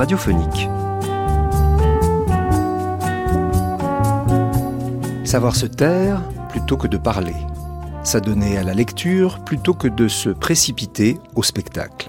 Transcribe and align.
radiophonique. 0.00 0.66
Savoir 5.24 5.54
se 5.54 5.66
taire 5.66 6.22
plutôt 6.48 6.78
que 6.78 6.86
de 6.86 6.96
parler. 6.96 7.34
S'adonner 8.02 8.56
à 8.56 8.62
la 8.62 8.72
lecture 8.72 9.44
plutôt 9.44 9.74
que 9.74 9.88
de 9.88 10.08
se 10.08 10.30
précipiter 10.30 11.18
au 11.34 11.42
spectacle. 11.42 12.08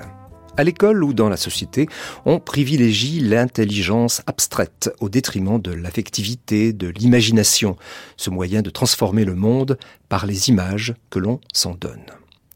À 0.56 0.64
l'école 0.64 1.04
ou 1.04 1.12
dans 1.12 1.28
la 1.28 1.36
société, 1.36 1.90
on 2.24 2.40
privilégie 2.40 3.20
l'intelligence 3.20 4.22
abstraite 4.26 4.90
au 5.02 5.10
détriment 5.10 5.60
de 5.62 5.74
l'affectivité, 5.74 6.72
de 6.72 6.88
l'imagination, 6.88 7.76
ce 8.16 8.30
moyen 8.30 8.62
de 8.62 8.70
transformer 8.70 9.26
le 9.26 9.36
monde 9.36 9.78
par 10.08 10.26
les 10.26 10.48
images 10.48 10.94
que 11.10 11.20
l'on 11.20 11.42
s'en 11.52 11.76
donne. 11.76 12.06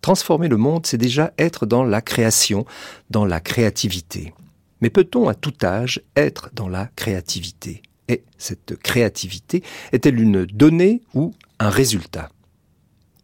Transformer 0.01 0.47
le 0.47 0.55
monde, 0.55 0.85
c'est 0.85 0.97
déjà 0.97 1.33
être 1.37 1.65
dans 1.65 1.83
la 1.83 1.99
création, 1.99 2.65
dans 3.09 3.25
la 3.25 3.41
créativité. 3.41 4.33
Mais 4.81 4.89
peut-on 4.89 5.27
à 5.27 5.35
tout 5.35 5.53
âge 5.63 6.01
être 6.15 6.49
dans 6.53 6.69
la 6.69 6.89
créativité? 6.95 7.81
Et 8.07 8.23
cette 8.37 8.75
créativité 8.77 9.63
est-elle 9.91 10.19
une 10.19 10.45
donnée 10.45 11.01
ou 11.13 11.33
un 11.59 11.69
résultat? 11.69 12.29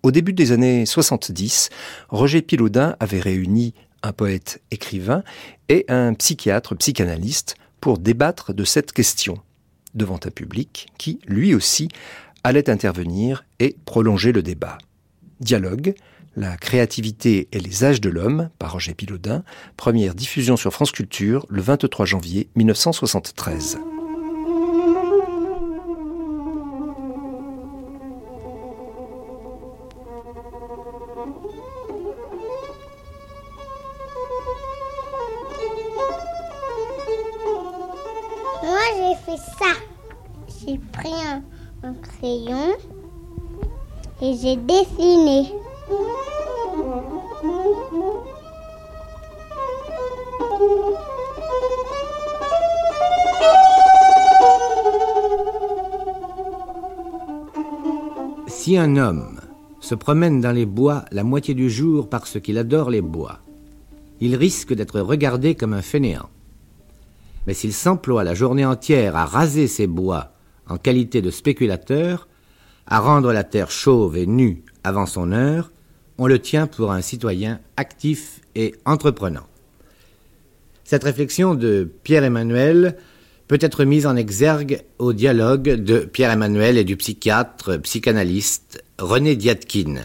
Au 0.04 0.12
début 0.12 0.34
des 0.34 0.52
années 0.52 0.86
70, 0.86 1.70
Roger 2.10 2.42
Pilaudin 2.42 2.96
avait 3.00 3.20
réuni 3.20 3.74
un 4.02 4.14
poète 4.14 4.62
écrivain 4.72 5.24
et 5.70 5.86
un 5.88 6.14
psychiatre 6.16 6.76
psychanalyste 6.76 7.56
pour 7.80 8.00
débattre 8.00 8.54
de 8.54 8.64
cette 8.64 8.94
question 8.94 9.38
devant 9.94 10.20
un 10.26 10.32
public 10.32 10.88
qui, 10.98 11.20
lui 11.28 11.54
aussi, 11.54 11.90
allait 12.44 12.70
intervenir 12.70 13.46
et 13.60 13.76
prolonger 13.86 14.32
le 14.32 14.42
débat. 14.42 14.80
Dialogue, 15.40 15.94
la 16.36 16.56
créativité 16.58 17.48
et 17.52 17.60
les 17.60 17.84
âges 17.84 18.02
de 18.02 18.10
l'homme, 18.10 18.50
par 18.58 18.74
Roger 18.74 18.94
Pilaudin, 18.94 19.44
première 19.78 20.16
diffusion 20.16 20.56
sur 20.58 20.72
France 20.72 20.92
Culture 20.92 21.46
le 21.50 21.62
23 21.62 22.06
janvier 22.06 22.50
1973. 22.56 23.80
Moi, 38.64 38.80
j'ai 38.96 39.16
fait 39.26 39.42
ça. 39.60 39.74
J'ai 40.66 40.78
pris 40.94 41.12
un, 41.28 41.44
un 41.84 41.94
crayon 41.96 42.78
et 44.22 44.36
j'ai 44.36 44.56
dessiné. 44.56 45.52
Si 58.48 58.78
un 58.78 58.96
homme 58.96 59.40
se 59.80 59.96
promène 59.96 60.40
dans 60.40 60.52
les 60.52 60.68
bois 60.68 61.06
la 61.12 61.24
moitié 61.24 61.54
du 61.54 61.70
jour 61.70 62.10
parce 62.10 62.40
qu'il 62.40 62.58
adore 62.58 62.90
les 62.90 63.02
bois, 63.02 63.40
il 64.20 64.36
risque 64.36 64.74
d'être 64.74 65.02
regardé 65.02 65.56
comme 65.56 65.74
un 65.74 65.82
fainéant. 65.82 66.30
Mais 67.48 67.54
s'il 67.54 67.74
s'emploie 67.74 68.24
la 68.24 68.36
journée 68.36 68.66
entière 68.66 69.16
à 69.16 69.26
raser 69.26 69.68
ses 69.68 69.88
bois 69.88 70.34
en 70.70 70.78
qualité 70.78 71.22
de 71.22 71.32
spéculateur, 71.32 72.28
à 72.86 73.00
rendre 73.00 73.34
la 73.34 73.44
terre 73.44 73.72
chauve 73.72 74.16
et 74.16 74.28
nue 74.28 74.64
avant 74.84 75.08
son 75.08 75.32
heure, 75.32 75.72
on 76.22 76.28
le 76.28 76.38
tient 76.38 76.68
pour 76.68 76.92
un 76.92 77.02
citoyen 77.02 77.60
actif 77.78 78.42
et 78.54 78.76
entreprenant. 78.86 79.48
Cette 80.84 81.04
réflexion 81.04 81.56
de 81.56 81.90
Pierre-Emmanuel 82.04 82.96
peut 83.48 83.58
être 83.60 83.86
mise 83.86 84.06
en 84.06 84.16
exergue 84.16 84.84
au 85.00 85.14
dialogue 85.14 85.64
de 85.64 86.02
Pierre-Emmanuel 86.02 86.78
et 86.78 86.84
du 86.84 86.96
psychiatre 86.96 87.78
psychanalyste 87.78 88.84
René 89.00 89.36
Diatkin, 89.36 89.96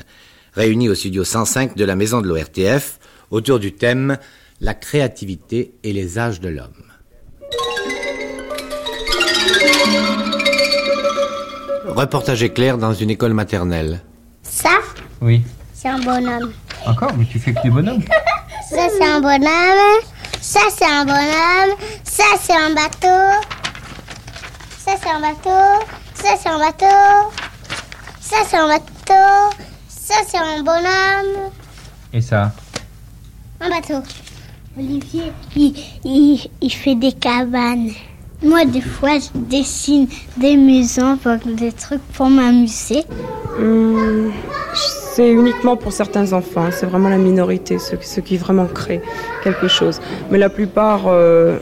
réunis 0.54 0.88
au 0.88 0.94
studio 0.94 1.22
105 1.22 1.76
de 1.76 1.84
la 1.84 1.96
maison 1.96 2.22
de 2.22 2.28
l'ORTF 2.28 2.98
autour 3.30 3.58
du 3.58 3.74
thème 3.74 4.16
La 4.62 4.72
créativité 4.72 5.74
et 5.82 5.92
les 5.92 6.18
âges 6.18 6.40
de 6.40 6.48
l'homme. 6.48 6.70
Reportage 11.88 12.42
éclair 12.42 12.78
dans 12.78 12.94
une 12.94 13.10
école 13.10 13.34
maternelle. 13.34 14.00
Ça, 14.42 14.78
Oui. 15.20 15.42
C'est 15.86 15.92
un 15.92 15.98
bonhomme. 16.00 16.52
Encore 16.84 17.12
Mais 17.16 17.24
tu 17.26 17.38
fais 17.38 17.54
que 17.54 17.62
des 17.62 17.70
bonhommes 17.70 18.02
Ça, 18.68 18.88
c'est 18.90 19.04
un 19.04 19.20
bonhomme. 19.20 20.00
Ça, 20.40 20.60
c'est 20.76 20.84
un 20.84 21.04
bonhomme. 21.04 21.76
Ça, 22.02 22.24
c'est 22.40 22.56
un 22.56 22.70
bateau. 22.74 23.46
Ça, 24.78 24.92
c'est 25.00 25.10
un 25.10 25.20
bateau. 25.20 25.84
Ça, 26.14 26.30
c'est 26.42 26.48
un 26.48 26.58
bateau. 26.58 27.30
Ça, 28.20 28.36
c'est 28.48 28.56
un 28.56 28.66
bateau. 28.66 29.56
Ça, 29.88 30.14
c'est 30.26 30.38
un 30.38 30.62
bonhomme. 30.64 31.50
Et 32.12 32.20
ça 32.20 32.52
Un 33.60 33.70
bateau. 33.70 34.02
Olivier, 34.76 35.32
il, 35.54 35.74
il, 36.04 36.50
il 36.60 36.70
fait 36.70 36.96
des 36.96 37.12
cabanes. 37.12 37.92
Moi, 38.42 38.64
des 38.66 38.80
fois, 38.80 39.18
je 39.18 39.28
dessine 39.38 40.06
des 40.36 40.56
maisons, 40.56 41.16
pour- 41.16 41.36
des 41.46 41.72
trucs 41.72 42.02
pour 42.14 42.28
m'amuser. 42.28 43.04
Hum, 43.58 44.30
c'est 44.74 45.30
uniquement 45.30 45.76
pour 45.76 45.92
certains 45.92 46.32
enfants, 46.34 46.68
c'est 46.70 46.86
vraiment 46.86 47.08
la 47.08 47.16
minorité, 47.16 47.78
ceux, 47.78 47.98
ceux 48.02 48.20
qui 48.22 48.36
vraiment 48.36 48.66
créent 48.66 49.00
quelque 49.42 49.68
chose. 49.68 50.00
Mais 50.30 50.36
la 50.38 50.50
plupart, 50.50 51.02
euh, 51.06 51.58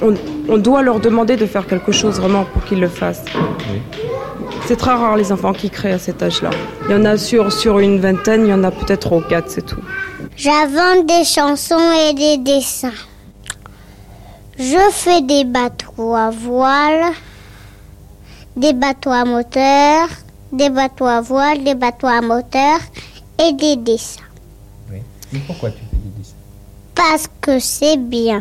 on, 0.00 0.14
on 0.48 0.56
doit 0.56 0.82
leur 0.82 1.00
demander 1.00 1.36
de 1.36 1.44
faire 1.46 1.66
quelque 1.66 1.92
chose 1.92 2.18
vraiment 2.18 2.44
pour 2.44 2.64
qu'ils 2.64 2.80
le 2.80 2.88
fassent. 2.88 3.24
Oui. 3.70 3.80
C'est 4.66 4.76
très 4.76 4.92
rare 4.94 5.16
les 5.16 5.30
enfants 5.30 5.52
qui 5.52 5.68
créent 5.70 5.92
à 5.92 5.98
cet 5.98 6.22
âge-là. 6.22 6.50
Il 6.88 6.92
y 6.92 6.94
en 6.98 7.04
a 7.04 7.16
sur, 7.18 7.52
sur 7.52 7.78
une 7.78 8.00
vingtaine, 8.00 8.46
il 8.46 8.50
y 8.50 8.54
en 8.54 8.64
a 8.64 8.70
peut-être 8.70 9.00
trois 9.00 9.18
ou 9.18 9.22
quatre, 9.28 9.50
c'est 9.50 9.64
tout. 9.66 9.80
J'invente 10.36 11.06
des 11.06 11.24
chansons 11.24 11.78
et 12.08 12.14
des 12.14 12.38
dessins. 12.38 12.90
Je 14.58 14.90
fais 14.90 15.20
des 15.20 15.44
bateaux 15.44 16.14
à 16.14 16.30
voile, 16.30 17.12
des 18.56 18.72
bateaux 18.72 19.10
à 19.10 19.24
moteur, 19.24 20.08
des 20.50 20.70
bateaux 20.70 21.04
à 21.04 21.20
voile, 21.20 21.62
des 21.62 21.74
bateaux 21.74 22.06
à 22.06 22.22
moteur 22.22 22.78
et 23.38 23.52
des 23.52 23.76
dessins. 23.76 24.22
Oui. 24.90 25.00
Mais 25.32 25.40
pourquoi 25.46 25.70
tu 25.70 25.76
fais 25.76 25.96
des 25.96 26.18
dessins? 26.18 26.34
Parce 26.94 27.28
que 27.40 27.58
c'est 27.58 27.98
bien. 27.98 28.40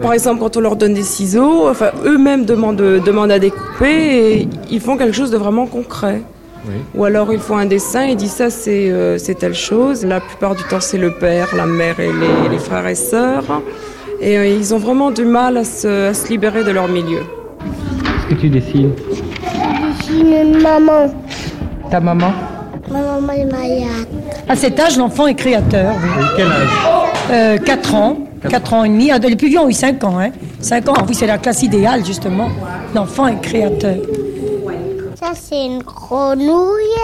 Par 0.00 0.12
exemple, 0.12 0.40
quand 0.40 0.56
on 0.56 0.60
leur 0.60 0.74
donne 0.76 0.94
des 0.94 1.04
ciseaux, 1.04 1.68
enfin, 1.68 1.92
eux-mêmes 2.04 2.44
demandent, 2.44 2.76
demandent 2.76 3.30
à 3.30 3.38
découper 3.38 4.40
et 4.40 4.48
ils 4.68 4.80
font 4.80 4.96
quelque 4.96 5.14
chose 5.14 5.30
de 5.30 5.38
vraiment 5.38 5.66
concret. 5.66 6.22
Oui. 6.68 6.74
Ou 6.96 7.04
alors 7.04 7.32
ils 7.32 7.38
font 7.38 7.56
un 7.56 7.66
dessin 7.66 8.02
et 8.02 8.16
disent 8.16 8.32
ça 8.32 8.50
c'est 8.50 8.90
euh, 8.90 9.16
c'est 9.18 9.36
telle 9.36 9.54
chose. 9.54 10.04
La 10.04 10.20
plupart 10.20 10.56
du 10.56 10.64
temps 10.64 10.80
c'est 10.80 10.98
le 10.98 11.12
père, 11.12 11.54
la 11.54 11.66
mère 11.66 12.00
et 12.00 12.12
les, 12.12 12.48
les 12.50 12.58
frères 12.58 12.86
et 12.88 12.96
sœurs. 12.96 13.62
Et 14.20 14.36
euh, 14.38 14.46
ils 14.46 14.74
ont 14.74 14.78
vraiment 14.78 15.10
du 15.10 15.24
mal 15.24 15.56
à 15.58 15.64
se, 15.64 16.08
à 16.08 16.14
se 16.14 16.28
libérer 16.28 16.64
de 16.64 16.70
leur 16.70 16.88
milieu. 16.88 17.20
Qu'est-ce 18.28 18.34
que 18.34 18.40
tu 18.40 18.48
dessines? 18.48 18.92
J'ai 20.06 20.42
une 20.42 20.60
maman. 20.62 21.12
Ta 21.90 22.00
maman? 22.00 22.32
Ma 22.90 23.00
maman 23.00 23.32
est 23.32 23.44
malade. 23.44 24.06
À 24.48 24.56
cet 24.56 24.78
âge, 24.80 24.96
l'enfant 24.96 25.26
est 25.26 25.34
créateur. 25.34 25.94
oui. 26.00 26.08
Et 26.24 26.36
quel 26.36 26.46
âge? 26.46 26.68
Euh, 27.30 27.58
4 27.58 27.94
ans, 27.94 28.18
4 28.48 28.72
ans 28.74 28.84
et 28.84 28.88
demi. 28.88 29.10
Ah, 29.10 29.18
Les 29.18 29.34
plus 29.36 29.48
vieux 29.48 29.58
ont 29.58 29.68
eu 29.68 29.72
5 29.72 30.02
ans. 30.04 30.18
Hein. 30.20 30.30
5 30.60 30.88
ans, 30.88 30.94
oui, 31.08 31.14
c'est 31.14 31.26
la 31.26 31.38
classe 31.38 31.62
idéale, 31.62 32.04
justement. 32.06 32.48
L'enfant 32.94 33.26
est 33.26 33.40
créateur. 33.40 33.96
Ça, 35.16 35.32
c'est 35.34 35.66
une 35.66 35.82
grenouille. 35.82 37.02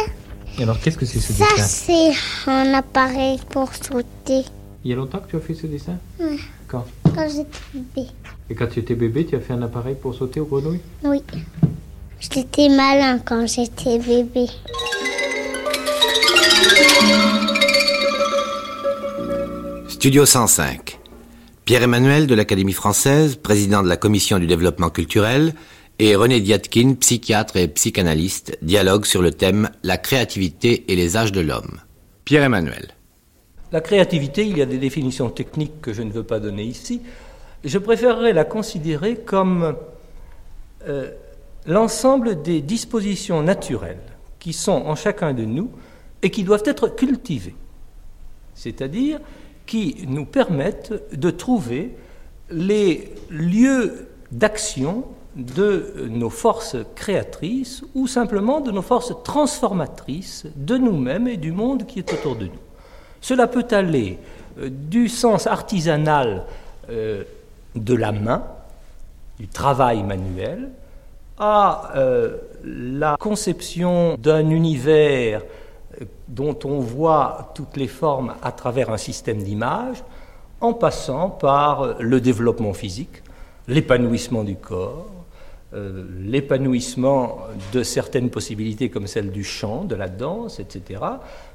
Et 0.59 0.63
alors 0.63 0.79
qu'est-ce 0.79 0.99
que 0.99 1.07
c'est 1.07 1.19
ce 1.19 1.33
Ça, 1.33 1.45
dessin? 1.57 1.65
c'est 1.67 2.51
un 2.51 2.75
appareil 2.75 3.41
pour 3.51 3.71
sauter. 3.75 4.45
Il 4.85 4.91
y 4.91 4.93
a 4.93 4.97
longtemps 4.97 5.19
que 5.19 5.31
tu 5.31 5.37
as 5.37 5.41
fait 5.41 5.55
ce 5.55 5.67
dessin? 5.67 5.95
Ouais. 6.21 6.37
Quand? 6.69 6.85
Quand 7.15 7.29
j'étais 7.29 7.59
bébé. 7.75 8.09
Et 8.51 8.55
quand 8.55 8.67
tu 8.67 8.81
étais 8.81 8.95
bébé, 8.95 9.27
tu 9.27 9.37
as 9.37 9.41
fait 9.41 9.53
un 9.53 9.63
appareil 9.63 9.97
pour 10.01 10.15
sauter 10.15 10.41
aux 10.41 10.47
grenouilles 10.47 10.81
Oui. 11.05 11.23
J'étais 12.21 12.69
malin 12.69 13.19
quand 13.19 13.47
j'étais 13.47 13.99
bébé. 13.99 14.47
Studio 19.89 20.27
105. 20.27 20.99
Pierre-Emmanuel 21.65 22.27
de 22.27 22.35
l'Académie 22.35 22.73
française, 22.73 23.37
président 23.37 23.83
de 23.83 23.89
la 23.89 23.97
commission 23.97 24.39
du 24.39 24.47
développement 24.47 24.91
culturel, 24.91 25.55
et 25.99 26.17
René 26.17 26.41
Diatkin, 26.41 26.95
psychiatre 26.95 27.57
et 27.57 27.69
psychanalyste, 27.69 28.59
dialogue 28.63 29.05
sur 29.05 29.23
le 29.23 29.31
thème 29.31 29.71
La 29.85 29.99
créativité 29.99 30.91
et 30.93 30.97
les 30.97 31.17
âges 31.17 31.33
de 31.33 31.41
l'homme. 31.41 31.81
Pierre-Emmanuel. 32.25 32.89
La 33.73 33.81
créativité, 33.81 34.47
il 34.47 34.59
y 34.59 34.63
a 34.63 34.67
des 34.67 34.77
définitions 34.77 35.31
techniques 35.31 35.81
que 35.81 35.95
je 35.95 36.03
ne 36.03 36.13
veux 36.13 36.25
pas 36.25 36.41
donner 36.41 36.63
ici. 36.63 37.01
Je 37.65 37.79
préférerais 37.79 38.35
la 38.35 38.45
considérer 38.45 39.17
comme 39.17 39.77
euh, 40.87 41.11
l'ensemble 41.67 42.43
des 42.43 42.61
dispositions 42.61 43.43
naturelles 43.43 44.03
qui 44.39 44.53
sont 44.53 44.73
en 44.73 44.95
chacun 44.95 45.33
de 45.33 45.45
nous 45.45 45.71
et 46.21 46.31
qui 46.31 46.45
doivent 46.45 46.65
être 46.67 46.89
cultivées. 46.89 47.55
C'est-à-dire 48.55 49.21
qui 49.65 50.05
nous 50.07 50.27
permettent 50.27 50.93
de 51.17 51.31
trouver 51.31 51.97
les 52.51 53.15
lieux 53.31 54.09
d'action 54.33 55.05
de 55.35 56.09
nos 56.11 56.29
forces 56.29 56.77
créatrices 56.95 57.85
ou 57.95 58.07
simplement 58.07 58.61
de 58.61 58.71
nos 58.71 58.83
forces 58.83 59.15
transformatrices 59.25 60.45
de 60.57 60.77
nous-mêmes 60.77 61.27
et 61.27 61.39
du 61.39 61.53
monde 61.53 61.87
qui 61.87 62.01
est 62.01 62.13
autour 62.13 62.37
de 62.37 62.47
nous. 62.47 62.72
Cela 63.23 63.47
peut 63.47 63.67
aller 63.71 64.19
euh, 64.59 64.69
du 64.69 65.09
sens 65.09 65.47
artisanal 65.47 66.45
euh, 66.91 67.23
de 67.75 67.95
la 67.95 68.13
main, 68.13 68.43
du 69.39 69.49
travail 69.49 70.03
manuel, 70.03 70.71
à 71.39 71.93
euh, 71.97 72.37
la 72.65 73.17
conception 73.19 74.17
d'un 74.19 74.51
univers 74.51 75.43
dont 76.29 76.59
on 76.65 76.81
voit 76.81 77.53
toutes 77.55 77.77
les 77.77 77.87
formes 77.87 78.35
à 78.43 78.51
travers 78.51 78.91
un 78.91 78.97
système 78.97 79.43
d'images, 79.43 80.03
en 80.61 80.73
passant 80.73 81.31
par 81.31 82.01
le 82.01 82.21
développement 82.21 82.73
physique, 82.73 83.23
l'épanouissement 83.69 84.43
du 84.43 84.57
corps, 84.57 85.11
l'épanouissement 85.75 87.39
de 87.73 87.83
certaines 87.83 88.31
possibilités 88.31 88.91
comme 88.91 89.07
celle 89.07 89.33
du 89.33 89.45
chant, 89.45 89.85
de 89.85 89.95
la 89.95 90.09
danse, 90.09 90.61
etc. 90.61 91.01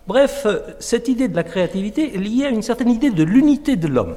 Bref, 0.08 0.48
cette 0.80 1.10
idée 1.10 1.28
de 1.28 1.36
la 1.36 1.44
créativité 1.44 2.16
est 2.16 2.18
liée 2.18 2.46
à 2.46 2.50
une 2.50 2.62
certaine 2.62 2.90
idée 2.90 3.10
de 3.10 3.24
l'unité 3.24 3.76
de 3.76 3.88
l'homme. 3.88 4.16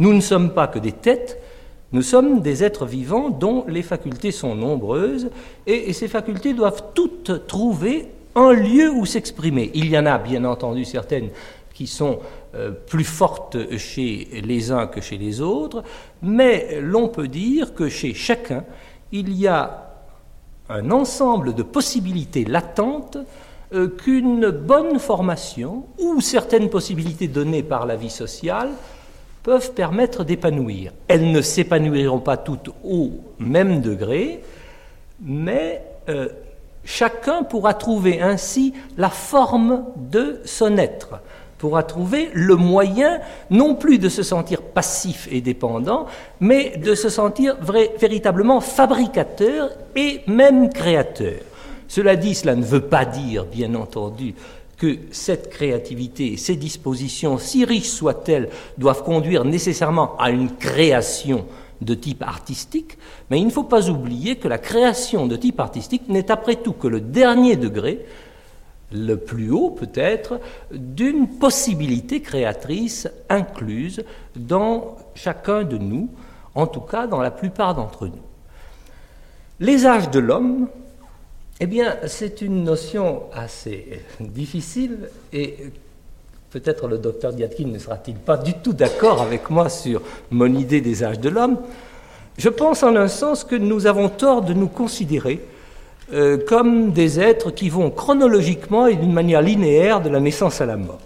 Nous 0.00 0.12
ne 0.12 0.20
sommes 0.20 0.52
pas 0.52 0.66
que 0.66 0.80
des 0.80 0.90
têtes, 0.90 1.40
nous 1.92 2.02
sommes 2.02 2.40
des 2.40 2.64
êtres 2.64 2.86
vivants 2.86 3.30
dont 3.30 3.64
les 3.68 3.82
facultés 3.82 4.32
sont 4.32 4.56
nombreuses 4.56 5.30
et, 5.68 5.92
ces 5.92 6.08
facultés 6.08 6.52
doivent 6.52 6.82
toutes 6.94 7.46
trouver 7.46 8.08
un 8.34 8.52
lieu 8.52 8.90
où 8.90 9.06
s'exprimer. 9.06 9.70
Il 9.74 9.88
y 9.88 9.96
en 9.96 10.06
a 10.06 10.18
bien 10.18 10.44
entendu 10.44 10.84
certaines 10.84 11.28
qui 11.72 11.86
sont 11.86 12.18
euh, 12.56 12.72
plus 12.72 13.04
fortes 13.04 13.76
chez 13.76 14.42
les 14.44 14.72
uns 14.72 14.88
que 14.88 15.00
chez 15.00 15.18
les 15.18 15.40
autres, 15.40 15.84
mais 16.22 16.80
l'on 16.80 17.06
peut 17.06 17.28
dire 17.28 17.74
que 17.74 17.88
chez 17.88 18.14
chacun, 18.14 18.64
il 19.12 19.32
y 19.32 19.46
a 19.46 19.94
un 20.68 20.90
ensemble 20.90 21.54
de 21.54 21.62
possibilités 21.62 22.44
latentes 22.44 23.18
euh, 23.74 23.88
qu'une 23.88 24.50
bonne 24.50 24.98
formation 24.98 25.84
ou 25.98 26.20
certaines 26.20 26.70
possibilités 26.70 27.28
données 27.28 27.62
par 27.62 27.86
la 27.86 27.96
vie 27.96 28.10
sociale 28.10 28.70
peuvent 29.42 29.72
permettre 29.72 30.24
d'épanouir. 30.24 30.92
Elles 31.08 31.30
ne 31.30 31.42
s'épanouiront 31.42 32.20
pas 32.20 32.36
toutes 32.36 32.70
au 32.84 33.10
même 33.38 33.80
degré, 33.80 34.42
mais 35.20 35.82
euh, 36.08 36.28
chacun 36.84 37.42
pourra 37.42 37.74
trouver 37.74 38.20
ainsi 38.20 38.74
la 38.96 39.10
forme 39.10 39.84
de 39.96 40.40
son 40.44 40.78
être 40.78 41.20
pourra 41.58 41.82
trouver 41.82 42.28
le 42.34 42.56
moyen 42.56 43.20
non 43.48 43.74
plus 43.74 43.98
de 43.98 44.10
se 44.10 44.22
sentir 44.22 44.60
passif 44.60 45.28
et 45.30 45.40
dépendant, 45.40 46.04
mais 46.38 46.76
de 46.76 46.94
se 46.94 47.08
sentir 47.08 47.56
véritablement 47.98 48.60
fabricateur 48.60 49.70
et 49.96 50.20
même 50.26 50.70
créateur. 50.70 51.40
Cela 51.94 52.16
dit, 52.16 52.34
cela 52.34 52.56
ne 52.56 52.64
veut 52.64 52.80
pas 52.80 53.04
dire, 53.04 53.44
bien 53.44 53.72
entendu, 53.76 54.34
que 54.76 54.98
cette 55.12 55.48
créativité, 55.48 56.36
ces 56.36 56.56
dispositions, 56.56 57.38
si 57.38 57.64
riches 57.64 57.86
soient-elles, 57.86 58.48
doivent 58.78 59.04
conduire 59.04 59.44
nécessairement 59.44 60.16
à 60.18 60.32
une 60.32 60.56
création 60.56 61.46
de 61.80 61.94
type 61.94 62.24
artistique, 62.24 62.98
mais 63.30 63.38
il 63.38 63.46
ne 63.46 63.52
faut 63.52 63.62
pas 63.62 63.90
oublier 63.90 64.34
que 64.34 64.48
la 64.48 64.58
création 64.58 65.28
de 65.28 65.36
type 65.36 65.60
artistique 65.60 66.08
n'est 66.08 66.32
après 66.32 66.56
tout 66.56 66.72
que 66.72 66.88
le 66.88 67.00
dernier 67.00 67.54
degré 67.54 68.04
le 68.90 69.14
plus 69.16 69.52
haut 69.52 69.70
peut-être, 69.70 70.40
d'une 70.72 71.28
possibilité 71.28 72.20
créatrice 72.20 73.08
incluse 73.28 74.02
dans 74.34 74.96
chacun 75.14 75.62
de 75.62 75.78
nous, 75.78 76.08
en 76.56 76.66
tout 76.66 76.80
cas 76.80 77.06
dans 77.06 77.20
la 77.20 77.30
plupart 77.30 77.76
d'entre 77.76 78.08
nous. 78.08 78.24
Les 79.60 79.86
âges 79.86 80.10
de 80.10 80.18
l'homme, 80.18 80.66
eh 81.60 81.66
bien, 81.66 81.96
c'est 82.06 82.42
une 82.42 82.64
notion 82.64 83.22
assez 83.32 84.00
difficile 84.18 85.08
et 85.32 85.56
peut-être 86.50 86.88
le 86.88 86.98
docteur 86.98 87.32
Diatkin 87.32 87.66
ne 87.66 87.78
sera-t-il 87.78 88.16
pas 88.16 88.36
du 88.36 88.54
tout 88.54 88.72
d'accord 88.72 89.22
avec 89.22 89.50
moi 89.50 89.68
sur 89.68 90.02
mon 90.30 90.52
idée 90.54 90.80
des 90.80 91.04
âges 91.04 91.20
de 91.20 91.28
l'homme. 91.28 91.58
Je 92.38 92.48
pense 92.48 92.82
en 92.82 92.96
un 92.96 93.08
sens 93.08 93.44
que 93.44 93.54
nous 93.54 93.86
avons 93.86 94.08
tort 94.08 94.42
de 94.42 94.52
nous 94.52 94.66
considérer 94.66 95.40
euh, 96.12 96.38
comme 96.46 96.92
des 96.92 97.20
êtres 97.20 97.52
qui 97.52 97.68
vont 97.68 97.90
chronologiquement 97.90 98.88
et 98.88 98.96
d'une 98.96 99.12
manière 99.12 99.40
linéaire 99.40 100.02
de 100.02 100.08
la 100.08 100.20
naissance 100.20 100.60
à 100.60 100.66
la 100.66 100.76
mort. 100.76 100.98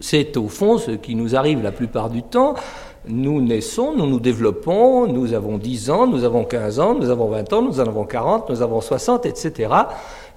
C'est 0.00 0.36
au 0.36 0.48
fond 0.48 0.78
ce 0.78 0.92
qui 0.92 1.14
nous 1.14 1.36
arrive 1.36 1.62
la 1.62 1.72
plupart 1.72 2.08
du 2.08 2.22
temps. 2.22 2.54
Nous 3.06 3.40
naissons, 3.40 3.94
nous 3.96 4.06
nous 4.06 4.20
développons, 4.20 5.06
nous 5.06 5.32
avons 5.32 5.58
10 5.58 5.90
ans, 5.90 6.06
nous 6.06 6.24
avons 6.24 6.44
15 6.44 6.80
ans, 6.80 6.94
nous 6.94 7.10
avons 7.10 7.28
20 7.28 7.52
ans, 7.52 7.62
nous 7.62 7.80
en 7.80 7.86
avons 7.86 8.04
40, 8.04 8.50
nous 8.50 8.62
avons 8.62 8.80
60, 8.80 9.26
etc. 9.26 9.72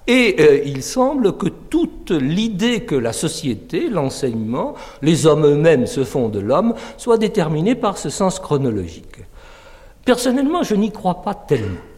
Et 0.07 0.35
euh, 0.39 0.61
il 0.65 0.83
semble 0.83 1.37
que 1.37 1.47
toute 1.47 2.11
l'idée 2.11 2.81
que 2.81 2.95
la 2.95 3.13
société, 3.13 3.89
l'enseignement, 3.89 4.73
les 5.01 5.25
hommes 5.25 5.45
eux-mêmes 5.45 5.85
se 5.85 6.03
font 6.03 6.29
de 6.29 6.39
l'homme, 6.39 6.73
soit 6.97 7.17
déterminée 7.17 7.75
par 7.75 7.97
ce 7.97 8.09
sens 8.09 8.39
chronologique. 8.39 9.17
Personnellement, 10.05 10.63
je 10.63 10.75
n'y 10.75 10.91
crois 10.91 11.21
pas 11.21 11.33
tellement. 11.35 11.90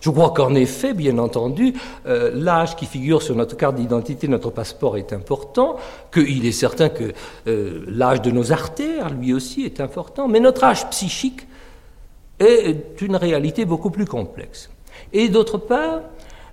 Je 0.00 0.08
crois 0.10 0.30
qu'en 0.30 0.54
effet, 0.54 0.94
bien 0.94 1.18
entendu, 1.18 1.74
euh, 2.06 2.30
l'âge 2.34 2.74
qui 2.76 2.86
figure 2.86 3.22
sur 3.22 3.36
notre 3.36 3.56
carte 3.56 3.76
d'identité, 3.76 4.28
notre 4.28 4.50
passeport 4.50 4.96
est 4.96 5.12
important, 5.12 5.76
qu'il 6.12 6.46
est 6.46 6.52
certain 6.52 6.88
que 6.88 7.12
euh, 7.46 7.84
l'âge 7.86 8.22
de 8.22 8.30
nos 8.30 8.50
artères, 8.52 9.10
lui 9.10 9.34
aussi, 9.34 9.64
est 9.64 9.80
important, 9.80 10.26
mais 10.26 10.40
notre 10.40 10.64
âge 10.64 10.88
psychique 10.90 11.46
est 12.38 13.02
une 13.02 13.16
réalité 13.16 13.66
beaucoup 13.66 13.90
plus 13.90 14.06
complexe. 14.06 14.70
Et 15.12 15.28
d'autre 15.28 15.58
part, 15.58 16.00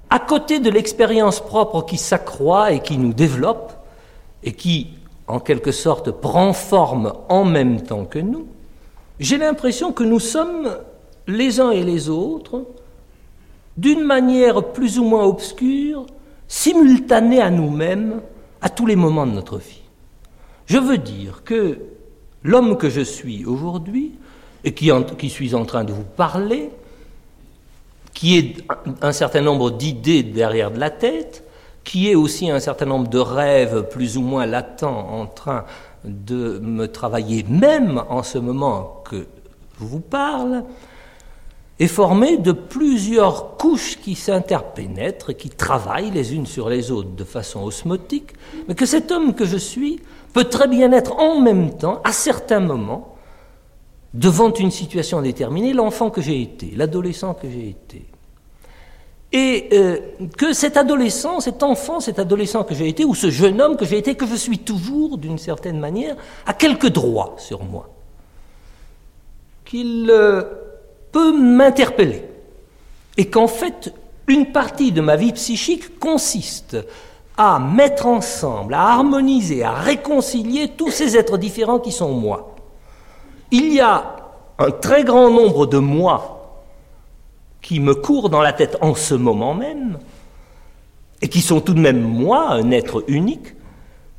à 0.10 0.20
côté 0.20 0.60
de 0.60 0.70
l'expérience 0.70 1.40
propre 1.40 1.86
qui 1.86 1.98
s'accroît 1.98 2.72
et 2.72 2.82
qui 2.82 2.98
nous 2.98 3.14
développe, 3.14 3.74
et 4.44 4.52
qui, 4.52 4.90
en 5.28 5.40
quelque 5.40 5.72
sorte, 5.72 6.12
prend 6.12 6.52
forme 6.54 7.14
en 7.30 7.46
même 7.46 7.82
temps 7.82 8.06
que 8.06 8.20
nous, 8.20 8.48
j'ai 9.20 9.38
l'impression 9.38 9.94
que 9.94 10.04
nous 10.04 10.20
sommes 10.20 10.78
les 11.28 11.60
uns 11.60 11.72
et 11.72 11.84
les 11.84 12.10
autres 12.10 12.66
d'une 13.78 14.04
manière 14.04 14.72
plus 14.72 15.00
ou 15.00 15.04
moins 15.04 15.24
obscure, 15.24 16.06
simultanée 16.48 17.42
à 17.42 17.50
nous-mêmes 17.50 18.22
à 18.62 18.70
tous 18.70 18.86
les 18.86 18.96
moments 18.96 19.28
de 19.28 19.32
notre 19.32 19.58
vie. 19.58 19.82
Je 20.66 20.78
veux 20.78 20.98
dire 20.98 21.44
que 21.46 21.78
l'homme 22.44 22.78
que 22.78 22.90
je 22.90 23.02
suis 23.02 23.46
aujourd'hui, 23.46 24.14
et 24.64 24.74
qui, 24.74 25.30
suis 25.30 25.56
en 25.56 25.66
train 25.66 25.84
de 25.84 25.94
vous 25.94 26.04
parler, 26.04 26.70
qui 28.14 28.38
est 28.38 28.56
un 29.02 29.12
certain 29.12 29.42
nombre 29.42 29.72
d'idées 29.72 30.24
derrière 30.24 30.72
de 30.72 30.80
la 30.80 30.90
tête, 30.90 31.44
qui 31.84 32.10
est 32.10 32.16
aussi 32.16 32.50
un 32.50 32.60
certain 32.60 32.86
nombre 32.86 33.08
de 33.08 33.20
rêves 33.20 33.88
plus 33.90 34.18
ou 34.18 34.22
moins 34.22 34.46
latents 34.46 35.08
en 35.10 35.26
train 35.26 35.64
de 36.04 36.60
me 36.60 36.88
travailler, 36.88 37.46
même 37.48 38.04
en 38.10 38.24
ce 38.24 38.38
moment 38.40 39.04
que 39.06 39.28
je 39.80 39.86
vous 39.86 40.02
parle, 40.02 40.64
est 41.80 41.88
formé 41.88 42.38
de 42.38 42.52
plusieurs 42.52 43.58
couches 43.58 44.00
qui 44.00 44.16
s'interpénètrent 44.16 45.32
et 45.32 45.36
qui 45.36 45.50
travaillent 45.50 46.12
les 46.12 46.34
unes 46.34 46.48
sur 46.48 46.70
les 46.70 46.92
autres 46.92 47.16
de 47.16 47.24
façon 47.24 47.64
osmotique, 47.64 48.34
mais 48.68 48.76
que 48.76 48.86
cet 48.86 49.12
homme 49.12 49.36
que 49.36 49.46
je 49.46 49.58
suis 49.58 50.00
peut 50.34 50.46
très 50.46 50.68
bien 50.68 50.92
être 50.92 51.18
en 51.20 51.40
même 51.40 51.78
temps, 51.78 52.02
à 52.04 52.12
certains 52.12 52.60
moments, 52.60 53.16
devant 54.14 54.52
une 54.54 54.72
situation 54.72 55.22
déterminée, 55.22 55.74
l'enfant 55.74 56.10
que 56.10 56.22
j'ai 56.22 56.42
été, 56.42 56.74
l'adolescent 56.76 57.36
que 57.36 57.48
j'ai 57.50 57.70
été. 57.70 58.06
Et 59.32 59.70
euh, 59.74 60.00
que 60.38 60.54
cet 60.54 60.78
adolescent, 60.78 61.42
cet 61.42 61.62
enfant, 61.62 62.00
cet 62.00 62.18
adolescent 62.18 62.64
que 62.64 62.74
j'ai 62.74 62.88
été, 62.88 63.04
ou 63.06 63.14
ce 63.14 63.30
jeune 63.30 63.62
homme 63.62 63.76
que 63.76 63.86
j'ai 63.86 63.98
été, 63.98 64.16
que 64.16 64.26
je 64.26 64.36
suis 64.36 64.60
toujours, 64.60 65.18
d'une 65.18 65.38
certaine 65.38 65.80
manière, 65.80 66.16
a 66.46 66.54
quelques 66.54 66.88
droits 66.88 67.36
sur 67.38 67.64
moi. 67.64 67.90
Qu'il 69.66 70.10
euh, 70.10 70.44
peut 71.18 71.36
m'interpeller. 71.36 72.22
Et 73.18 73.26
qu'en 73.26 73.48
fait, 73.48 73.92
une 74.28 74.52
partie 74.52 74.92
de 74.92 75.02
ma 75.02 75.16
vie 75.16 75.34
psychique 75.34 75.98
consiste 75.98 76.78
à 77.36 77.58
mettre 77.58 78.06
ensemble, 78.06 78.76
à 78.76 78.92
harmoniser, 78.92 79.64
à 79.64 79.72
réconcilier 79.72 80.74
tous 80.78 80.92
ces 80.92 81.18
êtres 81.18 81.40
différents 81.40 81.80
qui 81.80 81.92
sont 81.92 82.14
moi. 82.14 82.56
Il 83.50 83.74
y 83.74 83.80
a 83.80 84.16
un 84.60 84.70
très 84.70 85.04
grand 85.04 85.32
nombre 85.32 85.66
de 85.66 85.80
moi 85.80 86.62
qui 87.64 87.80
me 87.80 87.96
courent 87.96 88.30
dans 88.30 88.44
la 88.44 88.54
tête 88.54 88.78
en 88.82 88.94
ce 88.94 89.16
moment 89.16 89.56
même, 89.56 89.98
et 91.24 91.30
qui 91.30 91.42
sont 91.42 91.62
tout 91.62 91.74
de 91.74 91.80
même 91.80 92.02
moi, 92.02 92.52
un 92.52 92.70
être 92.70 93.04
unique, 93.08 93.56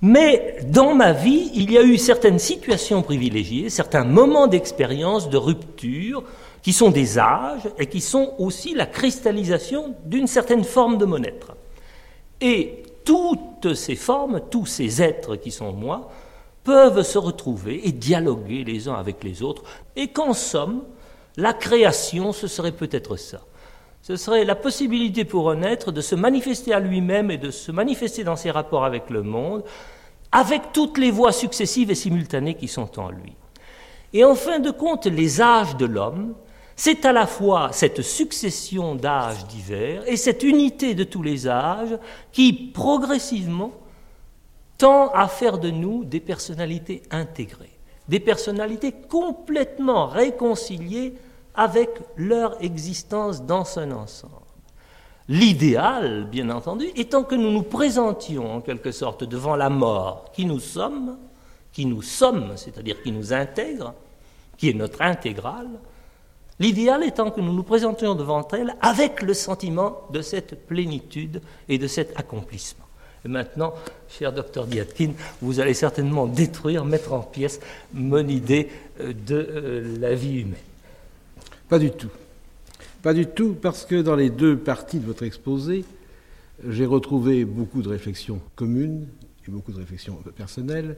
mais 0.02 0.56
dans 0.66 0.94
ma 0.94 1.12
vie, 1.12 1.52
il 1.54 1.70
y 1.70 1.78
a 1.78 1.82
eu 1.84 1.96
certaines 1.96 2.40
situations 2.40 3.02
privilégiées, 3.02 3.70
certains 3.70 4.04
moments 4.04 4.48
d'expérience, 4.48 5.30
de 5.30 5.36
rupture, 5.36 6.24
qui 6.62 6.72
sont 6.72 6.90
des 6.90 7.18
âges 7.18 7.68
et 7.78 7.86
qui 7.86 8.00
sont 8.00 8.34
aussi 8.38 8.74
la 8.74 8.86
cristallisation 8.86 9.94
d'une 10.04 10.26
certaine 10.26 10.64
forme 10.64 10.98
de 10.98 11.04
mon 11.04 11.22
être. 11.22 11.56
Et 12.40 12.82
toutes 13.04 13.74
ces 13.74 13.96
formes, 13.96 14.40
tous 14.50 14.66
ces 14.66 15.02
êtres 15.02 15.36
qui 15.36 15.50
sont 15.50 15.72
moi, 15.72 16.10
peuvent 16.64 17.02
se 17.02 17.18
retrouver 17.18 17.88
et 17.88 17.92
dialoguer 17.92 18.64
les 18.64 18.88
uns 18.88 18.94
avec 18.94 19.24
les 19.24 19.42
autres, 19.42 19.62
et 19.96 20.08
qu'en 20.08 20.34
somme, 20.34 20.82
la 21.36 21.54
création, 21.54 22.32
ce 22.32 22.46
serait 22.46 22.72
peut-être 22.72 23.16
ça. 23.16 23.40
Ce 24.02 24.16
serait 24.16 24.44
la 24.44 24.54
possibilité 24.54 25.24
pour 25.24 25.50
un 25.50 25.62
être 25.62 25.92
de 25.92 26.00
se 26.00 26.14
manifester 26.14 26.72
à 26.72 26.80
lui-même 26.80 27.30
et 27.30 27.38
de 27.38 27.50
se 27.50 27.72
manifester 27.72 28.24
dans 28.24 28.36
ses 28.36 28.50
rapports 28.50 28.84
avec 28.84 29.08
le 29.10 29.22
monde, 29.22 29.64
avec 30.30 30.72
toutes 30.72 30.98
les 30.98 31.10
voies 31.10 31.32
successives 31.32 31.90
et 31.90 31.94
simultanées 31.94 32.54
qui 32.54 32.68
sont 32.68 32.98
en 32.98 33.10
lui. 33.10 33.34
Et 34.12 34.24
en 34.24 34.34
fin 34.34 34.58
de 34.58 34.70
compte, 34.70 35.06
les 35.06 35.40
âges 35.40 35.76
de 35.76 35.86
l'homme, 35.86 36.34
c'est 36.78 37.04
à 37.04 37.12
la 37.12 37.26
fois 37.26 37.70
cette 37.72 38.02
succession 38.02 38.94
d'âges 38.94 39.44
divers 39.48 40.04
et 40.06 40.16
cette 40.16 40.44
unité 40.44 40.94
de 40.94 41.02
tous 41.02 41.24
les 41.24 41.48
âges 41.48 41.98
qui, 42.30 42.52
progressivement, 42.52 43.72
tend 44.78 45.10
à 45.10 45.26
faire 45.26 45.58
de 45.58 45.70
nous 45.70 46.04
des 46.04 46.20
personnalités 46.20 47.02
intégrées, 47.10 47.76
des 48.06 48.20
personnalités 48.20 48.92
complètement 48.92 50.06
réconciliées 50.06 51.14
avec 51.56 51.90
leur 52.16 52.62
existence 52.62 53.42
dans 53.42 53.64
un 53.76 53.90
ensemble. 53.90 54.34
L'idéal, 55.26 56.28
bien 56.30 56.48
entendu, 56.48 56.86
étant 56.94 57.24
que 57.24 57.34
nous 57.34 57.50
nous 57.50 57.64
présentions 57.64 58.54
en 58.54 58.60
quelque 58.60 58.92
sorte 58.92 59.24
devant 59.24 59.56
la 59.56 59.68
mort 59.68 60.30
qui 60.32 60.44
nous 60.44 60.60
sommes, 60.60 61.18
qui 61.72 61.86
nous 61.86 62.02
sommes, 62.02 62.52
c'est-à-dire 62.54 63.02
qui 63.02 63.10
nous 63.10 63.32
intègre, 63.32 63.94
qui 64.56 64.70
est 64.70 64.74
notre 64.74 65.02
intégrale, 65.02 65.80
l'idéal 66.60 67.04
étant 67.04 67.30
que 67.30 67.40
nous 67.40 67.52
nous 67.52 67.62
présentions 67.62 68.14
devant 68.14 68.46
elle 68.48 68.74
avec 68.80 69.22
le 69.22 69.34
sentiment 69.34 70.02
de 70.12 70.22
cette 70.22 70.66
plénitude 70.66 71.40
et 71.68 71.78
de 71.78 71.86
cet 71.86 72.18
accomplissement. 72.18 72.84
Et 73.24 73.28
maintenant, 73.28 73.74
cher 74.08 74.32
docteur 74.32 74.66
Diatkin, 74.66 75.12
vous 75.42 75.60
allez 75.60 75.74
certainement 75.74 76.26
détruire, 76.26 76.84
mettre 76.84 77.12
en 77.12 77.20
pièces 77.20 77.60
mon 77.92 78.26
idée 78.26 78.68
euh, 79.00 79.12
de 79.12 79.34
euh, 79.34 79.98
la 79.98 80.14
vie 80.14 80.40
humaine. 80.40 80.54
Pas 81.68 81.78
du 81.78 81.90
tout. 81.90 82.10
Pas 83.02 83.14
du 83.14 83.26
tout, 83.26 83.54
parce 83.54 83.84
que 83.84 84.00
dans 84.02 84.16
les 84.16 84.30
deux 84.30 84.56
parties 84.56 84.98
de 84.98 85.06
votre 85.06 85.24
exposé, 85.24 85.84
j'ai 86.66 86.86
retrouvé 86.86 87.44
beaucoup 87.44 87.82
de 87.82 87.88
réflexions 87.88 88.40
communes 88.56 89.06
et 89.46 89.50
beaucoup 89.50 89.72
de 89.72 89.78
réflexions 89.78 90.18
personnelles. 90.36 90.96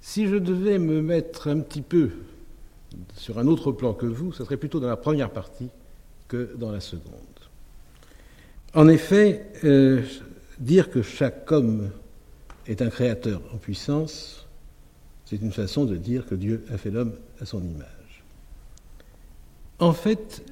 Si 0.00 0.28
je 0.28 0.36
devais 0.36 0.78
me 0.78 1.02
mettre 1.02 1.48
un 1.48 1.60
petit 1.60 1.82
peu 1.82 2.10
sur 3.14 3.38
un 3.38 3.46
autre 3.46 3.72
plan 3.72 3.92
que 3.94 4.06
vous, 4.06 4.32
ce 4.32 4.44
serait 4.44 4.56
plutôt 4.56 4.80
dans 4.80 4.88
la 4.88 4.96
première 4.96 5.30
partie 5.30 5.68
que 6.28 6.54
dans 6.56 6.72
la 6.72 6.80
seconde. 6.80 7.12
En 8.74 8.88
effet, 8.88 9.46
euh, 9.64 10.02
dire 10.58 10.90
que 10.90 11.02
chaque 11.02 11.50
homme 11.50 11.90
est 12.66 12.82
un 12.82 12.90
créateur 12.90 13.40
en 13.54 13.56
puissance, 13.56 14.46
c'est 15.24 15.40
une 15.40 15.52
façon 15.52 15.84
de 15.84 15.96
dire 15.96 16.26
que 16.26 16.34
Dieu 16.34 16.64
a 16.72 16.78
fait 16.78 16.90
l'homme 16.90 17.14
à 17.40 17.46
son 17.46 17.62
image. 17.62 18.24
En 19.78 19.92
fait, 19.92 20.42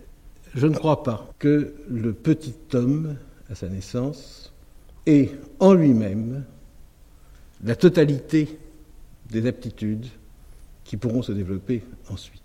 je 0.55 0.66
ne 0.66 0.75
crois 0.75 1.02
pas 1.02 1.31
que 1.38 1.75
le 1.88 2.12
petit 2.12 2.55
homme, 2.73 3.16
à 3.50 3.55
sa 3.55 3.69
naissance, 3.69 4.52
ait 5.07 5.31
en 5.61 5.75
lui-même 5.75 6.45
la 7.64 7.76
totalité 7.76 8.59
des 9.31 9.47
aptitudes 9.47 10.07
qui 10.87 10.97
pourront 10.97 11.23
se 11.23 11.33
développer 11.33 11.83
ensuite. 12.11 12.43